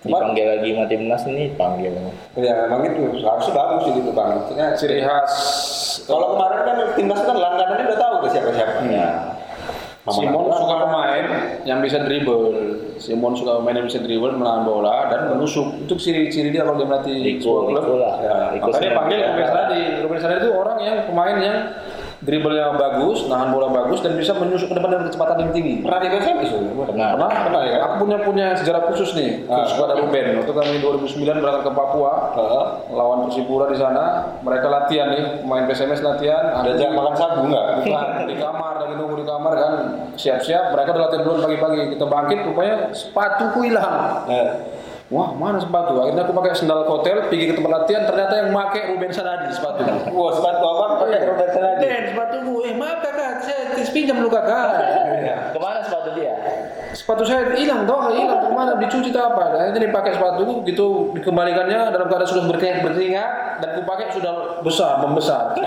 cuman, 0.00 0.32
dipanggil 0.32 0.46
lagi 0.48 0.68
sama 0.72 0.86
timnas 0.88 1.22
ini 1.28 1.44
panggil. 1.60 1.92
ya 2.40 2.64
memang 2.64 2.80
itu 2.88 3.20
harusnya 3.20 3.52
bagus 3.52 3.80
sih 3.84 3.92
gitu 4.00 4.10
bang. 4.16 4.28
Maksudnya 4.40 4.66
Ciri 4.78 5.04
khas 5.04 5.32
kalau 6.08 6.38
kemarin 6.38 6.60
kan 6.64 6.76
timnas 6.96 7.20
kan 7.20 7.36
langganannya 7.36 7.79
siapa-siapa. 8.32 8.86
Ya. 8.90 9.08
Simon 10.08 10.48
suka 10.48 10.74
pemain 10.88 11.26
yang 11.68 11.84
bisa 11.84 12.00
dribble. 12.02 12.56
Simon 12.96 13.36
suka 13.36 13.60
pemain 13.60 13.76
yang 13.78 13.86
bisa 13.86 14.00
dribble 14.00 14.32
menahan 14.32 14.64
bola 14.64 15.12
dan 15.12 15.28
menusuk. 15.36 15.84
Itu 15.84 15.94
ciri-ciri 16.00 16.48
dia 16.50 16.64
kalau 16.64 16.80
dia 16.80 16.88
melatih 16.88 17.38
sebuah 17.38 17.62
klub. 17.68 17.84
Ya, 18.24 18.36
makanya 18.58 18.92
panggil. 18.96 19.18
Ruben 19.20 19.46
Sanadi. 19.46 19.82
Ruben 20.00 20.18
Sanadi 20.18 20.40
itu 20.40 20.50
orang 20.56 20.78
yang 20.80 20.96
pemain 21.04 21.36
yang 21.36 21.56
dribblenya 22.20 22.76
bagus, 22.76 23.24
nahan 23.26 23.48
bola 23.48 23.68
bagus 23.68 24.00
dan 24.00 24.12
bisa 24.12 24.32
menusuk 24.32 24.68
ke 24.68 24.76
depan 24.76 24.90
dengan 24.90 25.04
kecepatan 25.08 25.36
yang 25.40 25.52
tinggi. 25.52 25.74
Pernah 25.80 25.98
di 25.98 26.08
PSM 26.10 26.36
itu? 26.40 26.58
Pernah. 26.78 27.08
Pernah, 27.16 27.30
Pernah 27.42 27.62
ya? 27.64 27.78
Aku 27.82 27.94
punya 27.98 28.18
punya 28.20 28.46
sejarah 28.52 28.82
khusus 28.86 29.10
nih 29.14 29.44
Ah. 29.46 29.64
khusus 29.64 29.76
pada 29.76 29.96
Ruben. 29.96 30.26
Waktu 30.36 30.52
kami 30.52 30.72
2009 30.78 31.40
berangkat 31.40 31.62
ke 31.64 31.72
Papua 31.72 32.12
Heeh. 32.36 32.64
lawan 32.92 33.18
Persipura 33.24 33.66
di 33.66 33.76
sana, 33.76 34.04
mereka 34.40 34.66
latihan 34.68 35.08
nih, 35.08 35.24
main 35.42 35.64
PSMS 35.64 36.00
latihan. 36.00 36.44
Ada 36.54 36.68
Aku- 36.68 36.78
jam 36.78 36.90
makan 36.92 37.14
sagu 37.14 37.40
nggak? 37.42 37.64
Bukan, 37.80 38.06
di 38.26 38.34
kamar 38.36 38.72
lagi 38.78 38.94
nunggu 38.94 39.14
di 39.16 39.24
kamar 39.24 39.52
kan 39.54 39.72
siap-siap 40.14 40.64
mereka 40.70 40.88
udah 40.90 41.02
latihan 41.06 41.22
duluan 41.22 41.40
pagi-pagi 41.40 41.80
kita 41.90 42.04
bangkit 42.04 42.38
rupanya 42.44 42.76
sepatuku 42.92 43.58
hilang 43.64 43.96
Eh, 44.26 44.46
wah 45.10 45.34
mana 45.34 45.58
sepatu? 45.58 45.98
Akhirnya 46.00 46.22
aku 46.24 46.34
pakai 46.38 46.52
sendal 46.54 46.86
hotel 46.86 47.26
pergi 47.26 47.50
ke 47.50 47.54
tempat 47.58 47.70
latihan 47.82 48.02
ternyata 48.06 48.34
yang 48.40 48.48
make 48.54 48.80
Ruben 48.94 49.10
Sanadi 49.10 49.50
sepatu. 49.52 49.82
Wah 50.14 50.30
sepatu 50.32 50.62
abang 50.64 50.92
pakai 51.02 51.18
Ruben 51.26 51.50
Sanadi. 51.50 51.84
Ben 51.84 52.02
sepatuku 52.14 52.54
eh 52.64 52.74
maaf 52.78 52.98
kakak. 53.02 53.32
Saya 53.42 53.60
pinjam 53.90 54.22
dulu 54.22 54.30
kakak. 54.30 54.68
Ke 55.50 55.58
mana 55.58 55.78
sepatu 55.82 56.10
dia? 56.14 56.34
sepatu 56.90 57.22
saya 57.22 57.54
hilang 57.54 57.86
toh. 57.86 58.10
Hilang. 58.14 58.40
Ke 58.46 58.54
mana? 58.54 58.72
Dicuci 58.78 59.10
tak 59.10 59.34
apa. 59.34 59.50
Akhirnya 59.50 59.82
dipakai 59.82 60.14
sepatu 60.14 60.62
gitu. 60.64 61.10
Dikembalikannya 61.18 61.90
dalam 61.90 62.06
keadaan 62.06 62.30
sudah 62.30 62.44
berkeringat 62.46 62.80
berkeringat 62.86 63.30
dan 63.60 63.68
aku 63.74 63.82
pakai 63.86 64.06
sudah 64.14 64.62
besar 64.62 65.02
membesar. 65.02 65.54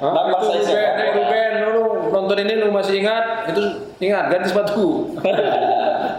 Hah? 0.00 0.16
Itu. 0.32 0.48
Ruben, 0.48 0.96
eh, 0.96 1.10
Ruben, 1.12 1.52
lu 1.76 2.08
nonton 2.08 2.36
ini 2.40 2.56
lu 2.56 2.72
masih 2.72 3.04
ingat? 3.04 3.52
Itu 3.52 3.92
ingat 4.00 4.32
ganti 4.32 4.48
sepatu. 4.48 5.12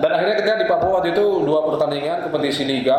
Dan 0.01 0.09
akhirnya 0.09 0.35
kita 0.41 0.57
di 0.57 0.65
Papua 0.65 0.99
waktu 0.99 1.13
itu 1.13 1.45
dua 1.45 1.61
pertandingan 1.69 2.25
kompetisi 2.25 2.65
liga 2.65 2.97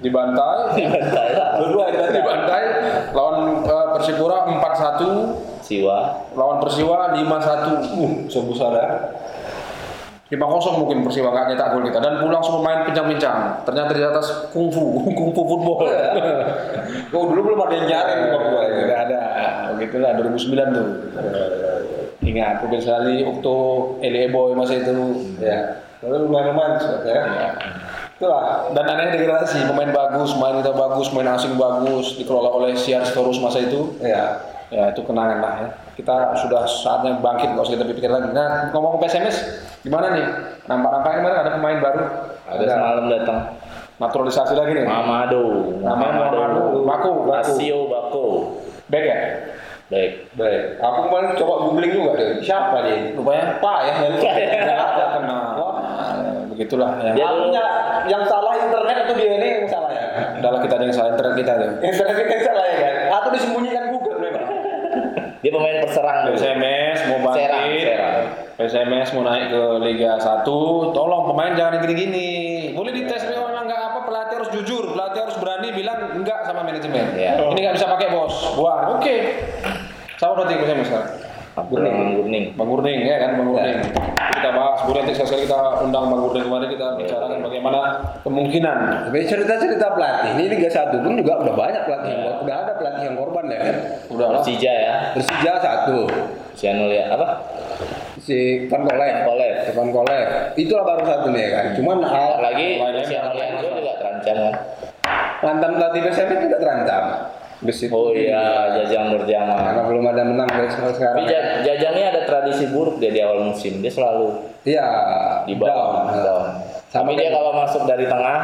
dibantai, 0.00 0.80
itu 0.80 2.06
dibantai 2.16 2.64
lawan 3.12 3.60
eh, 3.68 3.86
Persipura 4.00 4.48
4-1, 4.48 5.60
Siwa. 5.60 5.98
lawan 6.34 6.56
Persiwa 6.64 7.12
5-1. 7.14 8.00
Uh, 8.00 8.12
sebesar 8.32 8.72
ya. 8.72 8.86
5-0 10.30 10.78
mungkin 10.78 11.02
Persiwa 11.02 11.34
nggak 11.34 11.46
nyetak 11.52 11.68
gol 11.74 11.82
kita 11.84 11.98
dan 11.98 12.22
pulang 12.22 12.40
semua 12.40 12.62
main 12.64 12.80
pincang-pincang. 12.88 13.60
Ternyata 13.66 13.90
di 13.92 14.02
atas 14.02 14.26
kungfu, 14.54 15.04
kungfu 15.18 15.42
football. 15.44 15.84
Oh, 17.10 17.24
dulu 17.28 17.52
belum 17.52 17.60
ada 17.66 17.74
yang 17.76 17.86
nyaring 17.90 18.18
di 18.24 18.28
Papua 18.30 18.60
itu. 18.64 18.78
Tidak 18.86 18.98
ada. 19.10 19.20
Begitulah 19.74 20.10
2009 20.16 20.76
tuh. 20.76 20.88
Ingat, 22.20 22.62
Ruben 22.62 22.82
Sali, 22.84 23.26
Okto, 23.26 23.58
Eli 24.04 24.30
Boy 24.30 24.54
masa 24.54 24.78
itu. 24.78 24.96
Ya. 25.42 25.89
Lalu 26.00 26.16
lumayan 26.28 26.56
romantis 26.56 26.84
ya. 27.04 27.22
Itulah. 28.16 28.68
Dan 28.76 28.84
aneh 28.84 29.16
degradasi, 29.16 29.64
pemain 29.68 29.92
bagus, 29.92 30.32
main 30.36 30.60
kita 30.60 30.72
bagus, 30.72 31.08
main 31.12 31.28
asing 31.28 31.56
bagus, 31.56 32.16
dikelola 32.20 32.52
oleh 32.52 32.72
Siar 32.76 33.04
Storus 33.04 33.40
masa 33.40 33.64
itu. 33.64 33.96
Ya. 34.00 34.40
Ya 34.70 34.94
itu 34.94 35.02
kenangan 35.02 35.42
lah 35.42 35.52
ya. 35.60 35.68
Kita 35.98 36.38
sudah 36.38 36.62
saatnya 36.64 37.18
bangkit, 37.18 37.52
nggak 37.52 37.64
usah 37.66 37.74
kita 37.74 37.86
pikir 37.90 38.06
lagi. 38.06 38.30
Nah 38.30 38.70
ngomong 38.70 38.96
ke 38.96 39.08
PSMS, 39.08 39.36
gimana 39.82 40.14
nih? 40.14 40.26
Nampak-nampaknya 40.70 41.16
kemarin 41.20 41.38
ada 41.42 41.50
pemain 41.58 41.78
baru, 41.82 42.02
Ada 42.46 42.64
semalam 42.66 43.04
datang. 43.10 43.40
naturalisasi 44.00 44.56
lagi 44.56 44.72
nih. 44.80 44.86
Mamado. 44.88 45.76
Namanya 45.84 46.12
Mamado. 46.16 46.40
Bako, 46.88 47.10
Bako. 47.28 47.36
Asio 47.36 47.78
Bako. 47.92 48.24
Back 48.88 49.04
ya? 49.04 49.18
Baik. 49.90 50.12
Baik. 50.38 50.62
Aku 50.80 50.98
kemarin 51.10 51.36
coba 51.36 51.54
googling 51.68 51.92
juga 51.92 52.10
deh. 52.16 52.28
Siapa 52.40 52.80
dia? 52.86 53.12
Rupanya 53.12 53.58
Pak 53.60 53.78
ya. 53.84 53.92
nggak 54.06 54.80
ada 54.94 55.06
kenal. 55.18 55.59
Begitulah 56.60 56.92
ya. 57.00 57.16
Dia 57.16 57.24
Aku 57.24 57.40
dulu 57.40 57.44
punya 57.48 57.64
yang 58.04 58.22
salah 58.28 58.52
internet 58.52 58.96
atau 59.08 59.14
dia 59.16 59.32
ini 59.32 59.48
yang 59.64 59.68
salah 59.72 59.90
ya? 59.96 60.04
Adalah 60.44 60.60
kita 60.60 60.74
ada 60.76 60.84
yang 60.84 60.92
salah 60.92 61.10
internet 61.16 61.34
kita 61.40 61.52
tuh. 61.56 61.70
Internet 61.80 62.14
kita 62.20 62.32
yang 62.36 62.44
salah 62.44 62.64
ya 62.68 62.76
kan? 62.76 62.94
Atau 63.16 63.30
disembunyikan 63.32 63.84
Google 63.96 64.18
memang? 64.20 64.46
dia 65.40 65.56
pemain 65.56 65.80
perserang. 65.80 66.28
PSMS 66.28 66.98
mau 67.08 67.32
Serang, 67.32 67.64
bangkit, 67.64 67.86
Serang. 67.88 68.24
PSMS 68.60 69.08
mau 69.16 69.24
naik 69.24 69.48
ke 69.48 69.62
Liga 69.88 70.20
1, 70.20 70.44
tolong 70.92 71.22
pemain 71.32 71.56
jangan 71.56 71.80
gini-gini. 71.80 72.28
Boleh 72.76 72.92
dites 72.92 73.24
memang 73.24 73.64
nggak 73.64 73.80
apa 73.80 73.98
pelatih 74.04 74.36
harus 74.44 74.52
jujur, 74.52 74.92
pelatih 74.92 75.24
harus 75.24 75.36
berani 75.40 75.72
bilang 75.72 76.12
enggak 76.12 76.44
sama 76.44 76.60
manajemen. 76.60 77.16
Iya. 77.16 77.40
Ini 77.40 77.56
nggak 77.56 77.76
bisa 77.80 77.88
pakai 77.88 78.12
bos, 78.12 78.36
buang. 78.52 79.00
Oke. 79.00 79.16
Sama 80.20 80.44
berarti 80.44 80.60
PSMS 80.60 80.86
sekarang. 80.92 81.10
Abdurrahman 81.70 82.18
Gurning. 82.18 82.44
Bang 82.58 82.66
Gurning 82.66 83.00
ya 83.06 83.16
kan 83.22 83.30
Bang 83.38 83.46
Gurning. 83.54 83.78
Kita 84.10 84.50
bahas, 84.50 84.78
boleh 84.82 85.00
nanti 85.06 85.14
sekali 85.14 85.46
kita 85.46 85.58
undang 85.86 86.04
Bang 86.10 86.20
Gurning 86.26 86.44
kemarin 86.50 86.68
kita 86.74 86.86
bicarakan 86.98 87.38
bagaimana 87.46 87.80
kemungkinan 88.26 88.78
Tapi 89.06 89.18
cerita-cerita 89.22 89.86
pelatih 89.94 90.30
ini 90.34 90.44
Liga 90.50 90.66
1 90.66 90.98
pun 90.98 91.12
juga 91.14 91.32
udah 91.46 91.54
banyak 91.54 91.82
pelatih 91.86 92.10
yang 92.10 92.22
udah 92.42 92.56
ada 92.66 92.72
pelatih 92.74 93.02
yang 93.06 93.16
korban 93.16 93.44
ya 93.46 93.58
kan. 93.62 93.74
udah. 94.10 94.26
Persija 94.42 94.72
ya. 94.74 94.94
Persija 95.14 95.52
satu, 95.62 96.10
Sianul 96.58 96.90
ya 96.90 97.14
apa? 97.14 97.28
si 98.20 98.68
Van 98.68 98.84
Kolev. 98.84 99.16
Kolev. 99.24 99.54
Van 99.72 99.88
Kolev. 99.94 100.28
Itulah 100.58 100.84
baru 100.84 101.02
satu 101.06 101.26
nih 101.32 101.40
ya 101.40 101.50
kan. 101.54 101.66
Cuman 101.78 101.98
hal 102.04 102.42
Lagi 102.42 102.76
lain-lain 102.76 103.08
Yango 103.08 103.70
juga 103.80 103.92
terancam 103.96 104.36
kan. 104.36 104.54
mantan 105.40 105.72
pelatih 105.80 106.00
PSM 106.04 106.28
juga 106.36 106.58
terancam. 106.60 107.04
Besi 107.60 107.92
Oh 107.92 108.08
iya, 108.10 108.72
Jajang 108.72 109.12
Karena 109.12 109.20
Nurjaman. 109.20 109.84
belum 109.84 110.04
ada 110.06 110.22
menang 110.24 110.48
dari 110.48 110.64
Tapi 110.64 110.72
sampai 110.72 110.92
sekarang. 110.96 111.24
Ja- 111.28 111.60
Jajang 111.60 111.92
ini 111.92 112.04
ada 112.06 112.20
tradisi 112.24 112.64
buruk 112.68 112.96
dia 112.96 113.12
di 113.12 113.20
awal 113.20 113.44
musim. 113.46 113.84
Dia 113.84 113.92
selalu 113.92 114.32
Iya. 114.64 114.86
di 115.44 115.54
bawah. 115.54 116.08
down. 116.08 116.24
down. 116.24 116.44
Sama 116.88 117.04
Tapi 117.06 117.10
dia 117.14 117.22
kayak- 117.22 117.34
kalau 117.36 117.52
masuk 117.54 117.82
dari 117.84 118.04
tengah, 118.04 118.38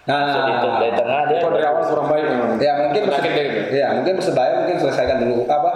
Nah, 0.00 0.16
masuk 0.26 0.42
di 0.42 0.54
dari 0.80 0.94
tengah 0.96 1.20
dia 1.28 1.38
Kok 1.38 1.50
dari 1.52 1.66
awal 1.66 1.82
kurang 1.84 2.06
baik 2.08 2.24
memang. 2.26 2.50
Ya 2.56 2.72
mungkin 2.78 3.02
dia 3.30 3.44
gitu. 3.46 3.60
Ya 3.70 3.86
mungkin 3.92 4.12
persebaya 4.16 4.52
mungkin 4.58 4.76
selesaikan 4.78 5.16
dulu 5.20 5.44
apa? 5.46 5.70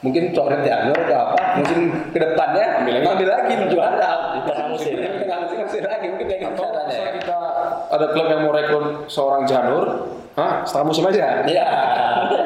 Mungkin 0.00 0.22
coret 0.32 0.60
Janur 0.60 0.96
atau 0.98 1.16
apa? 1.22 1.36
Musim 1.56 1.78
ke 2.10 2.18
depannya 2.18 2.64
Ambil 2.80 2.92
lagi. 2.94 3.04
ambil 3.06 3.28
lagi 3.30 3.54
juara 3.68 4.10
di 4.32 4.40
tengah 4.42 4.66
musim. 4.68 4.94
Di 4.96 5.18
tengah 5.18 5.38
musim 5.40 5.56
masih 5.58 5.80
lagi 5.82 6.06
mungkin 6.08 6.26
kayak 6.26 6.40
gitu 6.42 6.52
Atau 6.56 6.66
kita 7.14 7.38
ada 7.86 8.06
klub 8.10 8.26
yang 8.26 8.40
mau 8.42 8.52
rekrut 8.52 8.86
seorang 9.06 9.42
janur, 9.44 9.86
Hah, 10.36 10.60
setengah 10.68 10.86
musim 10.92 11.04
aja. 11.08 11.48
Iya. 11.48 11.66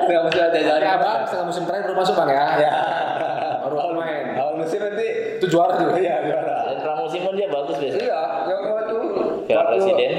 Tengah 0.07 0.22
musim 0.22 0.40
aja 0.46 0.59
jadi 0.62 0.87
bang, 0.94 1.20
setengah 1.26 1.46
musim 1.50 1.62
terakhir 1.66 1.85
baru 1.90 1.96
masuk 1.98 2.14
bang 2.14 2.31
ya. 2.31 2.44
Ya. 2.62 2.72
Baru 3.66 3.76
awal 3.83 3.92
main. 3.98 4.24
Awal 4.38 4.55
musim 4.62 4.79
nanti 4.79 5.09
Itu 5.42 5.46
juara 5.50 5.74
tuh. 5.74 5.98
iya 5.98 6.22
juara. 6.22 6.70
Dan 6.70 6.79
pramusim 6.87 7.26
pun 7.26 7.35
dia 7.35 7.50
bagus 7.50 7.76
biasanya. 7.83 8.07
Iya, 8.07 8.20
yang 8.46 8.62
waktu 8.70 8.96
Piala 9.50 9.59
waktu 9.59 9.60
Presiden. 9.70 10.12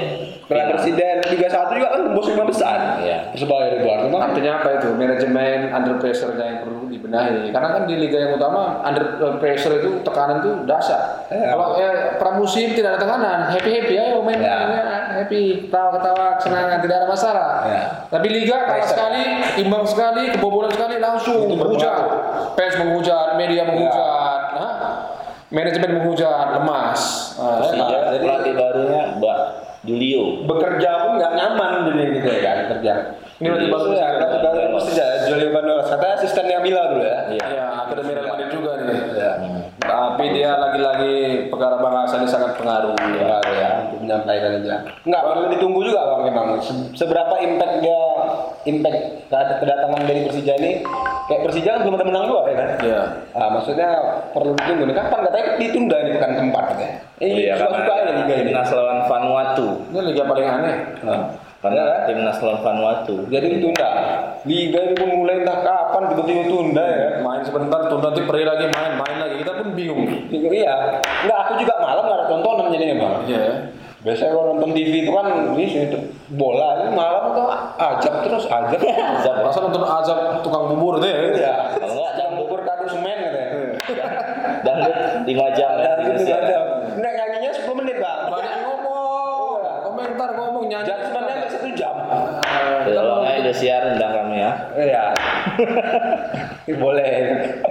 Piala 0.48 0.64
Presiden 0.72 1.16
Liga 1.28 1.48
1 1.48 1.76
juga 1.76 1.88
kan 1.90 2.00
bos 2.12 2.26
lima 2.28 2.44
besar. 2.44 2.78
Iya. 3.00 3.18
Persebaya 3.32 3.66
di 3.72 3.78
luar. 3.84 3.96
Cuma 4.04 4.18
Artinya 4.22 4.52
apa 4.60 4.68
itu? 4.78 4.88
Manajemen 4.92 5.58
under 5.68 5.94
pressure-nya 5.98 6.44
yang 6.44 6.58
perlu 6.62 6.88
dibenahi. 6.88 7.52
Karena 7.52 7.68
kan 7.72 7.82
di 7.84 7.94
liga 7.96 8.18
yang 8.18 8.32
utama 8.36 8.80
under 8.80 9.04
pressure 9.36 9.76
itu 9.76 10.00
tekanan 10.00 10.40
itu 10.40 10.50
dasar. 10.64 11.26
Iya. 11.28 11.52
Kalau 11.52 11.66
eh, 11.76 11.96
pramusim 12.16 12.72
tidak 12.72 12.96
ada 12.96 13.00
tekanan, 13.00 13.38
happy 13.52 13.70
happy 13.70 13.94
ayo 13.96 14.20
main 14.20 14.38
Iya. 14.38 14.56
mainnya 14.64 14.82
happy, 15.22 15.68
ketawa 15.68 15.90
ketawa, 16.00 16.26
kesenangan 16.40 16.78
tidak 16.80 16.96
ada 17.04 17.08
masalah. 17.08 17.48
Iya. 17.68 17.82
Tapi 18.08 18.26
liga 18.28 18.56
kalah 18.56 18.68
Pressure. 18.80 18.90
sekali, 18.96 19.22
imbang 19.60 19.84
sekali, 19.84 20.22
kebobolan 20.32 20.72
sekali 20.72 20.96
langsung 20.98 21.46
menghujat. 21.46 21.96
Fans 22.52 22.74
menghujat, 22.80 23.36
media 23.36 23.62
menghujat, 23.64 24.40
Hah? 24.52 24.72
Manajemen 25.52 26.00
menghujat, 26.00 26.46
lemas. 26.56 27.00
Nah, 27.36 27.60
Persija 27.60 27.84
ya. 27.86 28.00
jadi- 28.10 28.24
pelatih 28.24 28.52
barunya 28.56 29.02
Mbak 29.16 29.38
Julio. 29.82 30.46
bekerja 30.46 30.90
pun 31.02 31.18
nggak 31.18 31.32
nyaman 31.34 31.72
dunia 31.86 32.06
gitu 32.14 32.28
ya 32.28 32.40
kan 32.40 32.56
kerja. 32.70 32.94
Ini 33.36 33.50
berarti 33.50 33.68
bagus 33.68 33.90
ya, 33.90 33.98
ya. 33.98 34.08
berarti 34.14 34.38
baru 34.38 34.58
Persija 34.78 35.04
Jolio 35.26 35.48
Bandolas. 35.50 35.86
Katanya 35.90 36.14
asistennya 36.14 36.58
Mila 36.58 36.82
dulu 36.88 37.02
ya. 37.02 37.18
Iya. 37.28 37.44
Ya, 37.50 37.66
akademi 37.76 38.10
Real 38.14 38.28
Madrid 38.28 38.48
juga 38.48 38.70
nih. 38.78 38.96
Ya. 39.12 39.32
Tapi 39.82 40.24
dia 40.30 40.50
lagi-lagi 40.54 41.14
perkara 41.50 41.76
bahasa 41.76 42.14
ini 42.16 42.30
sangat 42.30 42.54
pengaruh. 42.54 42.94
Ya, 43.18 43.42
ya, 43.42 43.68
untuk 43.82 43.98
menyampaikan 44.00 44.62
aja. 44.62 44.76
Enggak, 45.02 45.22
perlu 45.26 45.46
ditunggu 45.50 45.80
juga 45.82 46.00
Bang 46.06 46.22
memang. 46.22 46.46
Se- 46.62 46.94
Seberapa 46.94 47.34
impact 47.36 47.82
dia 47.82 48.02
impact 48.62 48.98
kedat- 49.26 49.58
kedatangan 49.58 50.02
dari 50.06 50.20
Persija 50.22 50.54
ini 50.54 50.72
kayak 51.26 51.42
Persija 51.42 51.70
kan 51.74 51.80
belum 51.82 51.98
ada 51.98 52.06
menang 52.06 52.24
juga 52.30 52.40
ya 52.46 52.54
kan? 52.54 52.68
Iya. 52.78 53.02
Maksudnya 53.62 53.90
perlu 54.34 54.58
ditunggu 54.58 54.82
nih. 54.84 54.96
Kapan 54.98 55.18
katanya 55.22 55.46
ditunda 55.54 55.96
di 56.02 56.10
pekan 56.12 56.30
keempat 56.34 56.64
katanya. 56.66 56.94
Eh, 57.16 57.28
Iya, 57.38 57.54
suka-suka 57.54 57.78
karena 57.86 58.02
aja 58.02 58.12
liga 58.18 58.34
ini. 58.34 58.44
timnas 58.50 58.70
lawan 58.74 59.00
Vanuatu. 59.06 59.66
Ini 59.86 60.00
liga 60.02 60.22
paling 60.26 60.46
aneh. 60.50 60.74
Nah, 61.06 61.20
Karena 61.62 61.78
ya, 61.78 61.96
timnas 62.10 62.38
lawan 62.42 62.58
Vanuatu. 62.58 63.14
jadi 63.30 63.46
ditunda. 63.46 63.88
Liga 64.42 64.78
ini 64.82 64.94
pun 64.98 65.08
mulai 65.14 65.38
entah 65.38 65.62
kapan 65.62 66.02
tiba-tiba 66.10 66.42
tunda 66.44 66.82
ya. 66.82 67.08
Main 67.22 67.42
sebentar, 67.46 67.86
tunda 67.86 68.10
nanti 68.10 68.26
pergi 68.26 68.42
lagi 68.42 68.66
main, 68.66 68.92
main 68.98 69.16
lagi. 69.16 69.34
Kita 69.38 69.52
pun 69.54 69.68
bingung. 69.70 70.02
Iya. 70.26 70.74
Enggak, 71.22 71.38
aku 71.40 71.52
juga 71.56 71.74
malam 71.78 72.02
nggak 72.02 72.18
ada 72.18 72.26
tontonan 72.26 72.66
jadinya 72.68 72.94
bang. 72.98 73.14
Iya. 73.30 73.42
Biasanya 74.02 74.30
kalau 74.34 74.46
nonton 74.50 74.70
TV 74.74 75.06
itu 75.06 75.14
kan 75.14 75.26
ini 75.30 75.64
sih, 75.70 75.86
bola 76.34 76.82
ini 76.82 76.90
malam 76.90 77.24
tuh 77.30 77.46
ajab 77.78 78.14
terus 78.26 78.50
ajab. 78.50 78.80
Zap. 79.22 79.36
Masa 79.46 79.58
nonton 79.62 79.86
azab 79.86 80.18
tukang 80.42 80.74
bubur 80.74 80.98
deh. 80.98 81.38
Iya. 81.38 81.78
Kalau 81.78 81.94
enggak 81.94 82.12
Jam 82.18 82.34
bubur 82.34 82.66
kado 82.66 82.90
semen 82.90 83.14
katanya. 83.14 83.78
Dangdut 84.62 84.96
5 85.26 85.58
jam 85.58 85.70
ya. 85.78 85.82
Dan 85.82 85.96
itu 85.98 86.10
Indonesia. 86.10 86.36
ada. 86.38 86.58
Nah 86.98 87.10
nyanyinya 87.12 87.52
10 87.52 87.78
menit 87.82 87.96
bang. 87.98 88.20
Banyak 88.30 88.54
ngomong, 88.66 89.58
komentar 89.86 90.28
ngomong 90.38 90.64
nyanyi. 90.66 90.86
Jam 90.88 90.98
sebenarnya 91.02 91.34
nggak 91.38 91.50
satu 91.52 91.68
jam. 91.76 91.94
Tolong 92.82 93.22
aja 93.22 93.38
Indosiar 93.38 93.82
undang 93.94 94.12
kami 94.12 94.36
ya. 94.42 94.52
Iya. 94.74 95.04
Boleh. 96.82 97.10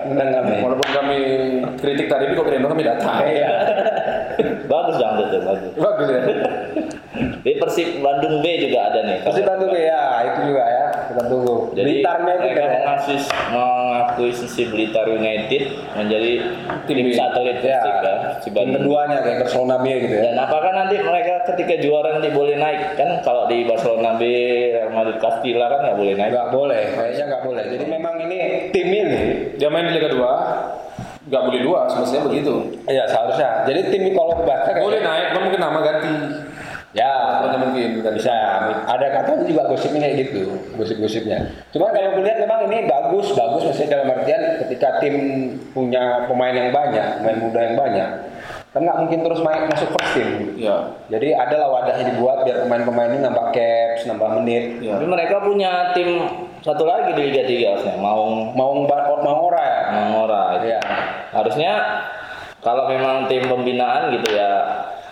Undang 0.07 0.29
kami. 0.31 0.55
Walaupun 0.63 0.89
kami 0.91 1.17
kritik 1.79 2.07
tadi, 2.07 2.31
kok 2.31 2.45
keren 2.47 2.63
kami 2.63 2.83
datang. 2.83 3.23
Iya. 3.27 3.51
Bagus 4.71 4.95
dangdut 4.97 5.27
tuh, 5.35 5.41
bagus. 5.43 5.71
Bagus 5.75 6.07
ya. 6.07 6.21
Di 7.43 7.57
Persib 7.59 7.99
Bandung 7.99 8.39
B 8.39 8.45
juga 8.55 8.87
ada 8.87 9.03
nih. 9.03 9.19
Pasti 9.25 9.41
bantu 9.43 9.67
ya, 9.75 10.31
itu 10.31 10.39
juga 10.53 10.63
ya. 10.63 10.85
Kita 11.11 11.23
tunggu. 11.27 11.55
Jadi 11.75 11.99
Blitarnya 11.99 12.33
itu 12.39 12.43
mereka 12.47 12.63
kan. 12.63 12.81
Mengakuisisi, 13.91 14.71
Blitar 14.71 15.03
United 15.11 15.75
menjadi 15.99 16.31
tim, 16.87 17.11
satelit 17.11 17.59
Ya. 17.59 17.83
Ya, 17.83 18.39
Tim 18.39 18.71
keduanya 18.71 19.19
kayak 19.21 19.43
Barcelona 19.43 19.75
B 19.83 19.85
gitu 20.01 20.15
ya. 20.15 20.31
Dan 20.31 20.35
apakah 20.39 20.71
nanti 20.71 20.95
mereka 20.97 21.43
ketika 21.51 21.75
juara 21.83 22.15
nanti 22.15 22.31
boleh 22.31 22.55
naik? 22.55 22.95
Kan 22.95 23.19
kalau 23.21 23.45
di 23.51 23.67
Barcelona 23.67 24.15
B, 24.15 24.23
Real 24.71 24.89
Madrid 24.95 25.19
Castilla 25.19 25.67
kan 25.67 25.79
nggak 25.83 25.97
boleh 25.99 26.13
naik. 26.15 26.31
Nggak 26.31 26.49
boleh, 26.55 26.81
kayaknya 26.95 27.23
nggak 27.27 27.43
boleh. 27.43 27.63
Jadi 27.67 27.85
memang 27.85 28.13
ini 28.23 28.37
tim 28.71 28.87
ini 28.87 29.19
Dia 29.59 29.67
main 29.67 29.91
di 29.91 29.93
Liga 29.99 30.09
2. 30.09 30.89
nggak 31.21 31.47
boleh 31.47 31.61
dua 31.63 31.85
semestinya 31.87 32.27
begitu 32.27 32.81
Iya 32.89 33.05
seharusnya. 33.07 33.63
Jadi 33.63 33.93
tim 33.93 34.03
kalau 34.11 34.41
kebaca 34.41 34.73
boleh 34.73 34.99
naik 34.99 35.31
cuma 35.31 35.41
mungkin 35.47 35.61
nama 35.61 35.79
ganti 35.79 36.11
Ya, 36.91 37.39
Pokoknya 37.39 37.59
mungkin 37.63 38.03
ganti 38.03 38.19
bisa. 38.19 38.35
Ada 38.83 39.07
katanya 39.15 39.47
juga 39.47 39.61
gosipnya 39.71 40.03
kayak 40.03 40.15
gitu, 40.27 40.43
gosip-gosipnya. 40.75 41.37
Cuma 41.71 41.87
kalau 41.95 42.19
gue 42.19 42.23
lihat 42.27 42.43
memang 42.43 42.67
ini 42.67 42.83
bagus, 42.83 43.31
bagus 43.31 43.63
maksudnya 43.63 43.95
dalam 43.95 44.11
artian 44.11 44.59
ketika 44.67 44.99
tim 44.99 45.15
punya 45.71 46.27
pemain 46.27 46.51
yang 46.51 46.75
banyak, 46.75 47.23
pemain 47.23 47.39
muda 47.39 47.59
yang 47.63 47.75
banyak, 47.79 48.09
kan 48.75 48.81
nggak 48.83 48.99
mungkin 49.07 49.19
terus 49.23 49.39
main 49.39 49.71
masuk 49.71 49.87
first 49.95 50.11
team. 50.19 50.51
ya 50.59 50.91
Jadi 51.07 51.31
adalah 51.31 51.79
wadahnya 51.79 52.11
dibuat 52.11 52.43
biar 52.43 52.67
pemain-pemain 52.67 53.09
ini 53.15 53.19
nambah 53.23 53.45
caps, 53.55 54.01
nambah 54.11 54.29
menit. 54.43 54.83
ya 54.83 54.99
Tapi 54.99 55.07
mereka 55.07 55.35
punya 55.47 55.95
tim 55.95 56.27
satu 56.59 56.83
lagi 56.83 57.15
di 57.15 57.31
Liga 57.31 57.47
3 57.47 57.71
harusnya, 57.71 57.95
Maung 58.03 58.51
Mau 58.51 58.83
mau 58.91 59.37
ora 59.47 59.63
ya? 59.63 59.79
Mangora. 59.95 60.43
Iya. 60.59 60.79
Harusnya 61.31 61.71
kalau 62.61 62.85
memang 62.91 63.25
tim 63.31 63.47
pembinaan 63.47 64.13
gitu 64.13 64.37
ya 64.37 64.51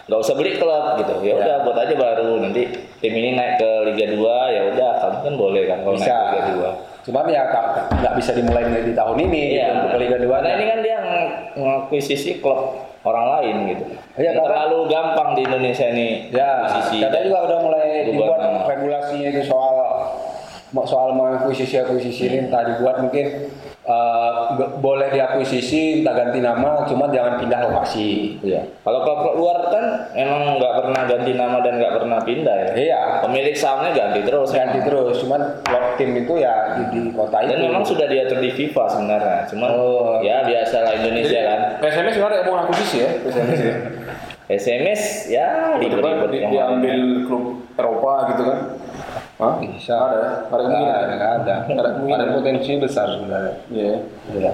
nggak 0.09 0.19
usah 0.19 0.33
beli 0.33 0.57
klub 0.57 0.97
gitu. 0.97 1.13
Ya 1.21 1.33
udah 1.37 1.55
buat 1.63 1.77
aja 1.77 1.93
baru. 1.93 2.41
Nanti 2.41 2.65
tim 2.97 3.13
ini 3.13 3.37
naik 3.37 3.61
ke 3.61 3.69
Liga 3.87 4.05
2 4.09 4.17
ya 4.49 4.61
udah 4.73 4.91
kamu 4.99 5.17
kan 5.21 5.33
boleh 5.37 5.63
kan 5.63 5.77
kalau 5.79 5.95
naik 5.95 6.03
Bisa. 6.03 6.17
ke 6.17 6.37
Liga 6.49 6.69
Cuman 6.99 7.25
ya 7.25 7.41
nggak 7.47 7.65
nggak 7.95 8.13
bisa 8.17 8.31
dimulai 8.33 8.63
dari 8.65 8.83
di 8.83 8.93
tahun 8.93 9.17
ini 9.21 9.41
2 9.47 9.55
gitu, 9.55 9.65
untuk 9.71 9.89
ke 9.89 9.99
Liga 10.01 10.17
2. 10.19 10.27
karena 10.35 10.51
ini 10.51 10.65
kan 10.65 10.79
dia 10.81 10.97
ng- 10.99 11.31
ngakuisisi 11.55 12.31
klub 12.37 12.59
orang 12.99 13.25
lain 13.39 13.55
gitu. 13.71 13.83
Iya, 14.19 14.35
karena- 14.35 14.43
terlalu 14.43 14.79
gampang 14.91 15.29
di 15.31 15.41
Indonesia 15.47 15.87
ini 15.87 16.27
Ya, 16.29 16.67
akuisisi 16.67 16.99
katanya 16.99 17.23
juga 17.23 17.39
udah 17.47 17.57
mulai 17.63 17.85
dibuat 18.03 18.39
regulasinya 18.67 19.27
itu 19.29 19.41
soal 19.47 19.78
soal 20.79 21.12
mengakuisisi 21.12 21.75
akuisisi 21.77 22.21
ini 22.25 22.38
entah 22.45 22.62
dibuat 22.63 22.99
mungkin 22.99 23.49
be- 24.51 24.71
boleh 24.77 25.10
diakuisisi 25.10 25.99
entah 25.99 26.13
ganti 26.13 26.39
nama 26.39 26.86
cuma 26.86 27.10
jangan 27.10 27.38
pindah 27.38 27.60
lokasi 27.63 28.38
Iya. 28.39 28.62
Kalau 28.79 29.01
klub 29.01 29.19
luar 29.36 29.65
kan 29.67 29.84
emang 30.13 30.55
nggak 30.55 30.73
pernah 30.75 31.01
ganti 31.05 31.32
nama 31.34 31.58
dan 31.60 31.73
nggak 31.75 31.93
pernah 31.95 32.19
pindah 32.19 32.55
ya. 32.55 32.69
iya 32.75 32.99
Pemilik 33.19 33.51
sahamnya 33.51 33.91
ganti 33.91 34.21
terus. 34.21 34.49
ganti 34.51 34.79
terus 34.79 35.17
cuman 35.19 35.41
klub 35.62 35.86
tim 35.95 36.13
itu 36.15 36.34
ya 36.36 36.53
di, 36.75 36.84
di 36.91 37.12
kota 37.12 37.41
itu 37.41 37.49
Dan 37.49 37.60
memang 37.63 37.82
sudah 37.84 38.05
diatur 38.05 38.38
di 38.38 38.51
FIFA 38.51 38.84
sebenarnya. 38.88 39.38
Cuman 39.47 39.69
Oh. 39.71 40.21
ya 40.21 40.45
biasalah 40.45 40.93
Indonesia 40.95 41.39
kan. 41.43 41.60
PSMS 41.79 42.13
sebenarnya 42.13 42.45
mau 42.45 42.62
akuisisi 42.62 42.97
ya 42.99 43.10
PSMS 43.19 43.60
ya 43.60 43.75
SMS 44.51 45.01
ya 45.29 45.45
ribet-ribet 45.77 46.29
yang 46.36 46.49
diambil 46.51 46.97
klub 47.23 47.43
Eropa 47.73 48.13
gitu 48.29 48.43
kan 48.43 48.60
Hah? 49.39 49.56
bisa 49.63 49.95
ada 49.95 50.17
ya? 50.19 50.32
Ada 50.52 50.62
kemungkinan 50.67 50.95
ada 50.99 51.28
ada 51.39 51.56
ada 51.63 51.89
ada 51.95 52.25
potensi 52.36 52.71
besar 52.75 53.08
sebenarnya 53.08 53.54
Iya 53.71 53.95
Iya. 54.36 54.52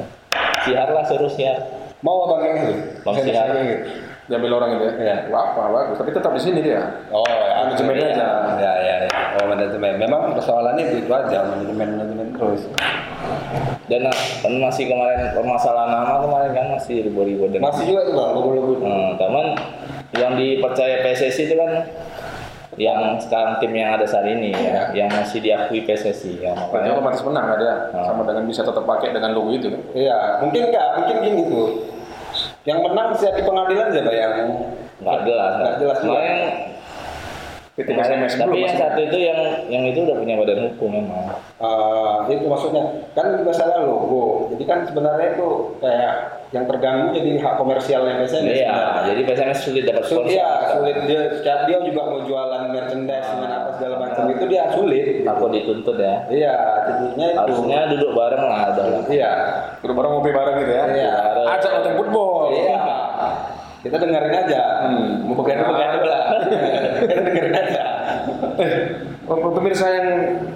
Siar 0.61 0.89
lah 0.93 1.03
suruh 1.09 1.29
siar. 1.29 1.57
mau 2.05 2.29
abang 2.29 2.45
yang 2.45 2.57
itu 2.69 2.73
Bang 3.01 3.17
gitu. 3.17 3.33
Diambil 4.25 4.51
orang 4.61 4.69
gitu 4.77 4.83
ya 4.85 4.93
Iya. 5.01 5.15
Apa, 5.33 5.61
bagus 5.73 5.97
Tapi 5.97 6.13
tetap 6.13 6.31
di 6.37 6.41
sini 6.41 6.61
dia 6.61 6.85
Oh 7.09 7.25
ya, 7.25 7.65
Manajemennya 7.65 8.07
aja. 8.13 8.29
Ya, 8.61 8.73
ya, 8.77 8.95
ya. 9.09 9.11
Oh, 9.41 9.45
manajemen. 9.49 9.97
Memang 9.97 10.37
persoalannya 10.37 10.85
itu, 10.85 10.95
itu 11.01 11.11
aja, 11.11 11.43
manajemen 11.49 11.97
manajemen 11.97 12.27
terus. 12.37 12.61
Dan 13.89 14.05
kan 14.05 14.53
masih 14.61 14.85
kemarin 14.85 15.33
permasalahan 15.33 15.89
nama 15.91 16.21
kemarin 16.21 16.51
kan 16.53 16.65
masih 16.77 17.09
ribu-ribu 17.09 17.49
Masih 17.57 17.83
juga 17.89 18.05
itu 18.05 18.13
bang, 18.13 18.29
logo-logo. 18.37 18.85
Hmm, 18.85 19.17
teman 19.17 19.57
yang 20.15 20.33
dipercaya 20.37 21.03
PSSI 21.03 21.51
itu 21.51 21.55
kan 21.57 21.89
yang 22.75 23.15
sekarang 23.17 23.55
tim 23.57 23.71
yang 23.71 23.95
ada 23.95 24.03
saat 24.03 24.27
ini 24.27 24.51
ya, 24.51 24.91
yang 24.91 25.07
masih 25.07 25.39
diakui 25.39 25.87
PSSI 25.87 26.43
ya 26.43 26.51
makanya 26.51 26.95
otomatis 26.95 27.23
menang 27.23 27.47
ada 27.55 27.71
Ah. 27.95 28.11
Sama 28.11 28.27
dengan 28.27 28.43
bisa 28.45 28.61
tetap 28.61 28.83
pakai 28.83 29.15
dengan 29.15 29.31
logo 29.31 29.55
itu 29.55 29.71
kan 29.71 29.81
Iya, 29.95 30.43
mungkin 30.43 30.61
enggak, 30.67 30.87
mungkin 30.99 31.15
gini 31.23 31.41
tuh. 31.47 31.67
Yang 32.67 32.79
menang 32.83 33.07
bisa 33.15 33.27
di 33.31 33.41
pengadilan 33.47 33.87
siapa 33.93 34.11
yang 34.11 34.33
nggak 34.99 35.19
jelas 35.23 35.51
Nggak 35.55 35.73
jelas. 35.79 35.97
Kemarin- 36.03 36.74
PT 37.75 37.91
kemarin- 37.91 38.23
PSMS 38.23 38.33
tapi 38.39 38.57
yang 38.57 38.71
satu 38.73 38.99
itu 39.01 39.17
yang 39.21 39.39
yang 39.67 39.83
itu 39.83 39.99
udah 40.01 40.15
punya 40.15 40.35
badan 40.37 40.59
hukum 40.65 40.89
memang 40.95 41.27
eh, 41.57 42.17
itu 42.31 42.45
maksudnya 42.45 42.83
kan 43.11 43.35
masalah 43.41 43.83
logo. 43.83 44.47
Jadi 44.49 44.63
kan 44.63 44.79
sebenarnya 44.81 45.35
itu 45.35 45.47
kayak 45.77 46.11
yang 46.49 46.63
terganggu 46.65 47.11
jadi 47.11 47.35
hak 47.37 47.53
komersialnya 47.57 48.15
biasanya. 48.17 48.47
iya 48.49 48.75
jadi 49.03 49.21
PSMS 49.21 49.59
sulit 49.61 49.83
dapat 49.83 50.03
sponsor 50.03 50.31
iya, 50.31 50.71
sulit 50.71 50.95
dia, 51.03 51.19
dia 51.43 51.77
juga 51.81 52.01
mau 52.05 52.23
jualan 52.23 52.71
merchandise 52.71 53.27
dengan 53.29 53.51
apa 53.53 53.69
segala 53.75 53.95
macam 53.99 54.23
itu 54.29 54.45
dia 54.45 54.63
sulit. 54.71 55.05
takut 55.21 55.51
dituntut 55.51 55.97
ya 55.97 56.15
Iya, 56.25 56.55
jadinya 56.87 57.27
itu. 57.27 57.37
harusnya 57.37 57.79
duduk 57.91 58.11
bareng 58.13 58.43
lah 58.45 58.61
udah 58.71 58.85
Iya. 59.05 59.31
Udah 59.81 59.93
bareng 59.93 60.11
ngopi 60.13 60.31
bareng 60.31 60.55
gitu 60.57 60.73
ya 60.73 60.83
Iya. 60.87 61.13
Ajak 61.51 61.69
nonton 61.73 61.93
football 61.97 62.55
Iya. 62.55 62.79
Kita 63.83 64.01
dengerin 64.01 64.33
aja. 64.33 64.61
Hmm, 64.81 65.29
mau 65.29 65.37
Bukan 65.37 65.45
pegang- 65.45 65.69
bukan 65.93 66.09
lah. 66.09 66.25
Kita 66.97 67.21
dengerin 67.21 67.44
Oh, 69.25 69.49
Pemirsa 69.57 69.89
yang 69.89 70.07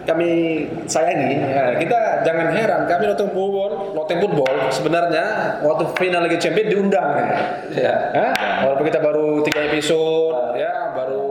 kami 0.05 0.62
sayangi, 0.85 1.41
ya, 1.41 1.73
kita 1.81 2.21
jangan 2.21 2.53
heran 2.53 2.85
kami 2.85 3.09
nonton 3.09 3.33
football, 3.33 3.97
nonton 3.97 4.21
football 4.21 4.53
sebenarnya 4.69 5.57
waktu 5.65 5.89
final 5.97 6.21
Liga 6.21 6.38
Champions 6.38 6.69
diundang 6.69 7.17
ya. 7.17 7.25
Iya. 7.73 7.95
Hah? 8.13 8.31
Walaupun 8.69 8.85
kita 8.85 9.01
baru 9.01 9.41
tiga 9.41 9.65
episode, 9.73 10.53
ya 10.53 10.93
baru 10.93 11.25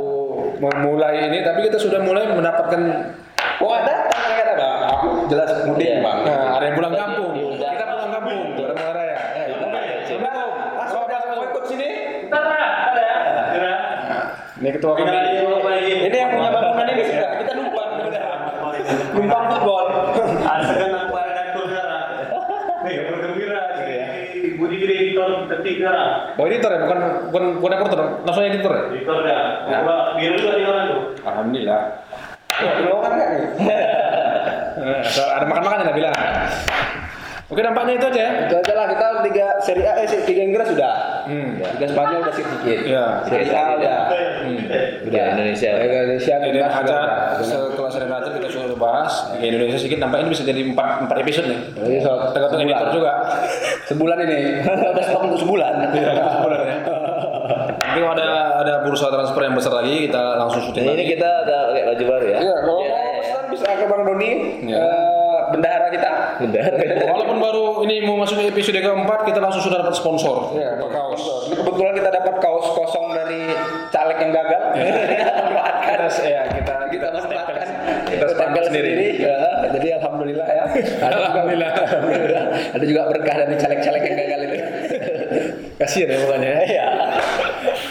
memulai 0.58 1.30
ini, 1.30 1.46
tapi 1.46 1.62
kita 1.70 1.78
sudah 1.78 2.02
mulai 2.02 2.26
mendapatkan. 2.26 3.14
Oh 3.62 3.70
ada 3.70 4.10
ternyata 4.10 4.54
bang. 4.58 4.80
Aku 4.98 5.06
jelas 5.30 5.50
mudik 5.70 5.86
Iya. 5.86 6.02
bang. 6.02 6.18
Nah, 6.26 6.58
ada 6.58 6.64
yang 6.66 6.74
pulang 6.74 6.94
kampung. 6.98 7.32
Kita 7.54 7.84
pulang 7.86 8.12
kampung. 8.18 8.40
Muara 8.58 9.02
ya. 9.06 9.18
Ya, 9.38 9.44
ada. 12.90 13.02
Ini 14.58 14.68
ketua 14.74 14.92
kami. 14.98 15.37
Ini 16.06 16.16
yang 16.16 16.30
punya 16.30 16.50
bangunan 16.54 16.86
ini 16.94 17.02
sudah. 17.10 17.30
Kita 17.42 17.52
numpang. 17.58 17.90
Numpang 19.18 19.44
football. 19.50 19.86
Asalkan 20.46 20.92
aku 20.94 21.14
ada 21.18 21.32
kantor 21.34 21.64
sekarang. 21.66 22.04
Nih, 22.86 22.94
bergembira. 23.10 23.62
Budi 24.58 24.76
editor 24.82 25.46
detik 25.46 25.78
sekarang. 25.78 26.34
Oh 26.34 26.44
editor 26.50 26.70
ya, 26.74 26.78
bukan 26.82 26.98
bukan 27.30 27.42
bukan 27.62 27.70
reporter, 27.78 28.00
langsung 28.26 28.42
editor 28.42 28.72
ya. 28.74 28.82
Editor 28.90 29.16
dah. 29.22 29.42
Gua 29.86 29.96
biru 30.18 30.34
juga 30.34 30.54
di 30.58 30.64
orang 30.66 30.84
tuh. 30.90 31.00
Alhamdulillah. 31.22 31.82
Lo 32.82 32.98
kan 32.98 33.10
nggak 33.14 33.28
nih? 33.30 33.42
Eh, 33.62 35.02
ada 35.30 35.46
makan-makan 35.46 35.86
ya 35.86 35.94
bilang. 35.94 36.14
Oke 37.48 37.60
nampaknya 37.62 38.02
itu 38.02 38.06
aja 38.10 38.20
ya. 38.20 38.30
Itu 38.50 38.54
aja 38.60 38.72
lah 38.74 38.86
kita 38.90 39.06
Liga 39.30 39.46
Serie 39.62 39.86
A, 39.86 39.92
eh 40.02 40.10
Liga 40.26 40.42
Inggris 40.42 40.68
sudah. 40.74 40.94
Hmm. 41.28 41.50
Liga 41.60 41.86
Spanyol 41.86 42.18
udah 42.20 42.34
sedikit. 42.34 42.78
Iya. 42.82 43.04
Serie 43.22 43.52
A 43.52 43.64
udah. 43.76 44.00
Liga 45.04 45.22
Indonesia 45.30 45.70
Liga 45.76 45.96
Indonesia 46.02 46.34
Jadi 46.34 46.48
kita 46.50 46.66
aja 46.66 46.98
sudah. 47.36 47.68
setelah 47.68 47.90
seri 47.90 48.06
aja 48.06 48.28
kita 48.30 48.48
sudah 48.48 48.74
bahas 48.74 49.12
Liga 49.34 49.46
Indonesia 49.52 49.76
sedikit 49.76 49.98
nampaknya 49.98 50.24
ini 50.24 50.32
bisa 50.32 50.42
jadi 50.42 50.60
empat 50.66 50.88
empat 51.04 51.16
episode 51.18 51.46
nih. 51.46 51.60
Jadi 51.74 51.96
so- 52.00 52.20
Tergantung 52.30 52.58
sebulan. 52.58 52.72
editor 52.74 52.88
juga. 52.90 53.12
Sebulan 53.84 54.18
ini. 54.22 54.38
Udah 54.92 55.04
stok 55.04 55.22
untuk 55.22 55.40
sebulan. 55.40 55.72
Iya, 55.90 56.10
sebulan 56.34 56.58
ya. 56.58 56.74
Nanti 57.78 57.98
kalau 57.98 58.14
ada 58.14 58.28
ada 58.58 58.74
bursa 58.82 59.08
transfer 59.08 59.42
yang 59.42 59.54
besar 59.54 59.72
lagi 59.74 60.06
kita 60.06 60.20
langsung 60.36 60.60
syuting 60.60 60.84
ini 60.84 60.92
lagi. 60.94 61.06
kita 61.14 61.28
ada 61.42 61.56
pakai 61.68 61.82
baju 61.86 62.04
baru 62.06 62.26
ya 62.26 62.38
Iya, 62.38 62.54
kalau 62.58 62.78
Iya, 62.78 62.90
mau 62.90 63.04
iya. 63.04 63.18
pesan 63.18 63.44
bisa 63.48 63.66
ke 63.70 63.84
Bang 63.86 64.02
Doni, 64.04 64.30
Iya. 64.62 64.86
Bendahara 65.50 65.86
kita. 65.88 66.10
Bendahara. 66.38 66.76
Walaupun 67.06 67.38
baru 67.38 67.64
ini 67.82 68.02
mau 68.02 68.16
masuk 68.16 68.38
episode 68.40 68.76
keempat 68.76 69.24
kita 69.24 69.38
langsung 69.38 69.60
sudah 69.60 69.80
dapat 69.80 69.94
sponsor. 69.94 70.52
Iya, 70.52 70.76
Dapat 70.76 70.90
kaos. 70.90 71.22
Ini 71.46 71.54
kebetulan 71.58 71.92
kita 71.94 72.10
dapat 72.12 72.34
kaos 72.38 72.66
kosong 72.72 73.06
dari 73.12 73.40
caleg 73.88 74.18
yang 74.18 74.32
gagal. 74.32 74.62
kita 75.10 75.32
manfaatkan. 75.34 75.96
Kita 75.98 76.22
ya 76.24 76.42
kita 76.50 76.74
kita 76.88 77.06
manfaatkan. 77.10 77.66
Kita 78.08 78.24
stempel 78.28 78.62
sendiri. 78.64 78.92
Ya, 79.18 79.36
jadi 79.70 79.88
alhamdulillah 79.98 80.46
ya. 80.46 80.64
Ada 80.64 80.80
juga- 80.80 81.06
Alhamdulillah. 81.08 81.70
alhamdulillah. 81.74 82.44
Ada 82.72 82.84
juga 82.84 83.02
berkah 83.06 83.34
dari 83.38 83.54
caleg-caleg 83.56 84.02
yang 84.04 84.16
gagal 84.18 84.40
itu. 84.44 84.56
Kasihan 85.78 86.10
ya 86.10 86.18
bukannya. 86.20 86.52
Iya. 86.66 86.86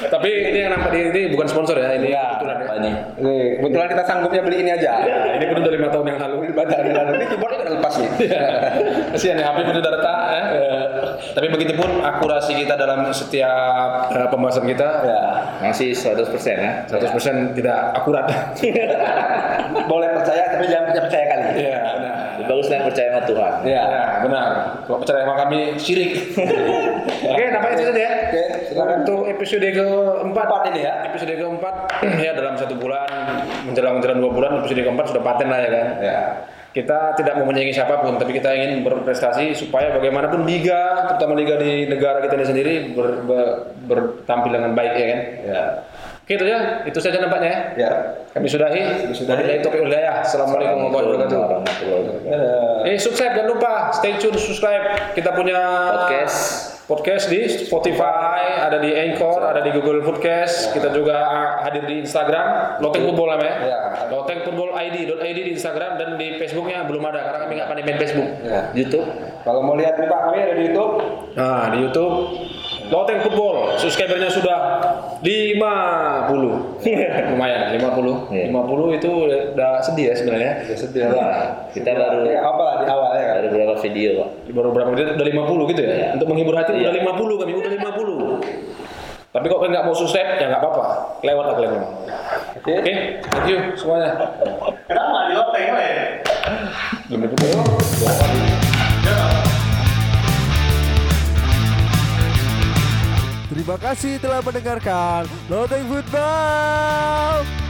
Tapi 0.08 0.30
ini 0.52 0.60
yang 0.60 0.72
nampak 0.74 0.91
di 0.91 1.00
ini 1.08 1.22
bukan 1.32 1.48
sponsor 1.48 1.76
ya, 1.78 1.96
ini 1.96 2.12
Iya. 2.12 2.20
ya. 2.20 2.37
Nih, 2.81 3.61
kebetulan 3.61 3.87
kita 3.91 4.03
sanggupnya 4.05 4.41
beli 4.45 4.57
ini 4.65 4.71
aja. 4.73 4.91
Ya, 5.03 5.17
ini 5.37 5.45
pun 5.49 5.61
udah 5.61 5.73
lima 5.73 5.87
tahun 5.89 6.05
yang 6.13 6.19
lalu. 6.21 6.35
Di 6.51 6.91
dalam 6.93 7.09
ini 7.17 7.25
keyboardnya 7.25 7.59
udah 7.65 7.73
lepas 7.79 7.93
nih. 7.97 8.09
Kasihan 9.13 9.37
ya, 9.41 9.45
HP 9.49 9.57
pun 9.65 9.75
udah 9.79 9.91
retak 9.93 10.17
ya. 10.29 10.45
Tapi 11.34 11.47
begitupun 11.49 11.89
akurasi 12.01 12.53
kita 12.57 12.73
dalam 12.78 13.09
setiap 13.09 14.09
eh, 14.13 14.28
pembahasan 14.30 14.65
kita 14.65 14.89
Ya. 15.07 15.21
masih 15.61 15.93
100% 15.93 16.25
ya 16.57 16.73
100% 16.89 17.53
tidak 17.57 17.80
akurat. 17.95 18.25
Boleh 19.91 20.09
percaya 20.13 20.43
tapi 20.57 20.65
jangan 20.67 20.89
percaya 20.89 21.03
percaya 21.07 21.25
bagus 22.48 22.68
yang 22.68 22.84
percaya 22.84 23.08
sama 23.12 23.24
Tuhan 23.24 23.54
Iya. 23.62 23.82
Ya, 23.84 24.04
benar. 24.24 24.48
Kalau 24.84 24.98
percaya 25.00 25.20
sama 25.22 25.36
kami 25.38 25.60
syirik. 25.76 26.12
Oke, 27.32 27.43
nampaknya 27.50 27.76
itu 27.76 27.86
saja 27.88 28.02
ya. 28.02 28.12
Oke, 28.28 28.43
silakan. 28.66 28.95
Untuk 29.04 29.22
episode 29.28 29.68
keempat 29.68 30.45
Empat 30.48 30.62
ini 30.70 30.80
ya. 30.82 30.93
Episode 31.06 31.34
keempat 31.36 31.76
ya 32.26 32.32
dalam 32.34 32.54
satu 32.56 32.74
bulan 32.76 33.10
menjelang 33.66 34.00
menjelang 34.00 34.18
dua 34.18 34.32
bulan 34.32 34.52
episode 34.60 34.80
keempat 34.80 35.06
sudah 35.12 35.22
paten 35.22 35.48
lah 35.48 35.60
ya 35.60 35.70
kan. 35.70 35.88
Ya. 36.00 36.20
kita 36.68 37.18
tidak 37.18 37.41
mau 37.41 37.50
menyaingi 37.50 37.74
siapa 37.74 38.06
pun, 38.06 38.22
tapi 38.22 38.38
kita 38.38 38.54
ingin 38.54 38.86
berprestasi 38.86 39.58
supaya 39.58 39.89
bagaimanapun 39.98 40.45
liga, 40.45 41.10
terutama 41.10 41.34
liga 41.34 41.58
di 41.58 41.89
negara 41.89 42.22
kita 42.22 42.38
ini 42.38 42.45
sendiri 42.45 42.74
ber, 42.93 43.26
ber- 43.26 43.58
bertampil 43.89 44.54
dengan 44.54 44.78
baik 44.78 44.93
ya 44.93 45.06
kan. 45.10 45.20
Ya. 45.41 45.64
Oke 46.28 46.36
itu 46.36 46.43
ya, 46.43 46.84
itu 46.84 46.99
saja 46.99 47.23
nampaknya 47.23 47.47
ya. 47.47 47.59
Ya. 47.80 47.91
Kami 48.36 48.51
sudahi. 48.51 48.84
Wabillahi 49.15 49.63
taufiq 49.63 49.80
wal 49.80 49.88
hidayah. 49.88 50.28
Assalamualaikum 50.28 50.91
warahmatullahi 50.91 51.23
wabarakatuh. 51.23 51.39
warahmatullahi 51.39 51.99
wabarakatuh. 52.03 52.91
Eh 52.91 52.97
subscribe 52.99 53.32
jangan 53.32 53.49
lupa, 53.55 53.73
stay 53.95 54.19
tune 54.19 54.36
subscribe. 54.36 55.15
Kita 55.15 55.32
punya 55.32 55.59
Podcast. 55.88 56.39
podcast 56.84 57.32
di 57.32 57.47
Spotify, 57.47 58.59
ada 58.59 58.75
di 58.75 58.91
Anchor, 58.91 59.39
ada 59.39 59.63
di 59.63 59.71
Google 59.71 60.03
Podcast. 60.03 60.75
Kita 60.75 60.91
juga 60.91 61.15
ah, 61.15 61.49
hadir 61.63 61.88
di 61.88 62.03
Instagram, 62.03 62.84
Loteng 62.84 63.07
Football 63.07 63.39
namanya. 63.39 63.55
Ya. 63.63 63.80
Loteng 64.11 64.43
Football 64.43 64.75
ID, 64.84 65.07
.id 65.07 65.39
di 65.47 65.55
Instagram 65.55 65.95
dan 65.95 66.19
di 66.19 66.36
Facebooknya 66.36 66.84
belum 66.91 67.07
ada 67.07 67.23
karena 67.23 67.39
kami 67.47 67.51
nggak 67.55 67.69
pandai 67.71 67.84
main 67.88 67.99
Facebook. 68.03 68.28
Ya. 68.43 68.67
YouTube. 68.75 69.07
Kalau 69.48 69.64
mau 69.64 69.80
lihat 69.80 69.95
muka 69.95 70.28
kami 70.28 70.43
ada 70.43 70.54
di 70.54 70.68
YouTube. 70.68 71.00
Nah 71.34 71.72
di 71.72 71.80
YouTube 71.80 72.16
Loteng 72.88 73.20
Football, 73.20 73.76
subscribernya 73.76 74.28
sudah 74.28 74.58
50 75.20 75.60
Lumayan, 77.32 77.72
50 77.74 78.32
Iya. 78.32 78.48
50 78.48 78.95
itu 78.95 79.10
udah 79.28 79.72
sedih 79.80 80.06
ya 80.08 80.16
sebenarnya 80.16 80.52
Ya 80.64 80.76
sedih. 80.76 81.02
Nah, 81.08 81.68
kita 81.72 81.91
baru 81.91 82.24
Ya, 82.24 82.39
apa 82.41 82.62
lah 82.62 82.76
di 82.80 82.86
awal 82.88 83.10
ya 83.12 83.24
kan. 83.26 83.36
baru 83.41 83.48
berapa 83.54 83.76
video 83.82 84.10
pak? 84.18 84.30
baru 84.52 84.70
berapa 84.72 84.89
menit 84.91 85.08
udah 85.16 85.26
50 85.26 85.72
gitu 85.72 85.82
ya 85.82 85.89
Iya. 85.89 86.08
untuk 86.16 86.28
menghibur 86.28 86.56
hati 86.56 86.72
Iya. 86.74 86.84
udah 86.86 86.93
50 86.98 87.36
kami 87.38 87.52
udah 87.54 87.72
50 87.74 88.39
tapi 89.28 89.45
kok 89.45 89.60
kalian 89.60 89.74
nggak 89.76 89.86
mau 89.86 89.93
subscribe 89.93 90.30
ya 90.34 90.45
nggak 90.48 90.62
apa-apa 90.64 90.86
lewat 91.22 91.43
lah 91.45 91.54
kalian 91.54 91.72
memang 91.76 91.91
Oke. 92.58 92.72
oke 92.74 92.93
thank 93.22 93.45
you 93.45 93.60
semuanya 93.76 94.12
Kenapa 94.88 95.18
di 95.28 95.34
loteng 95.36 95.68
lah 95.70 95.84
ya? 95.84 96.04
belum 97.06 97.20
ditutup 97.28 98.66
Terima 103.68 103.84
kasih 103.84 104.15
telah 104.24 104.39
mendengarkan 104.39 105.28
Loteng 105.51 105.91
Football. 105.91 107.66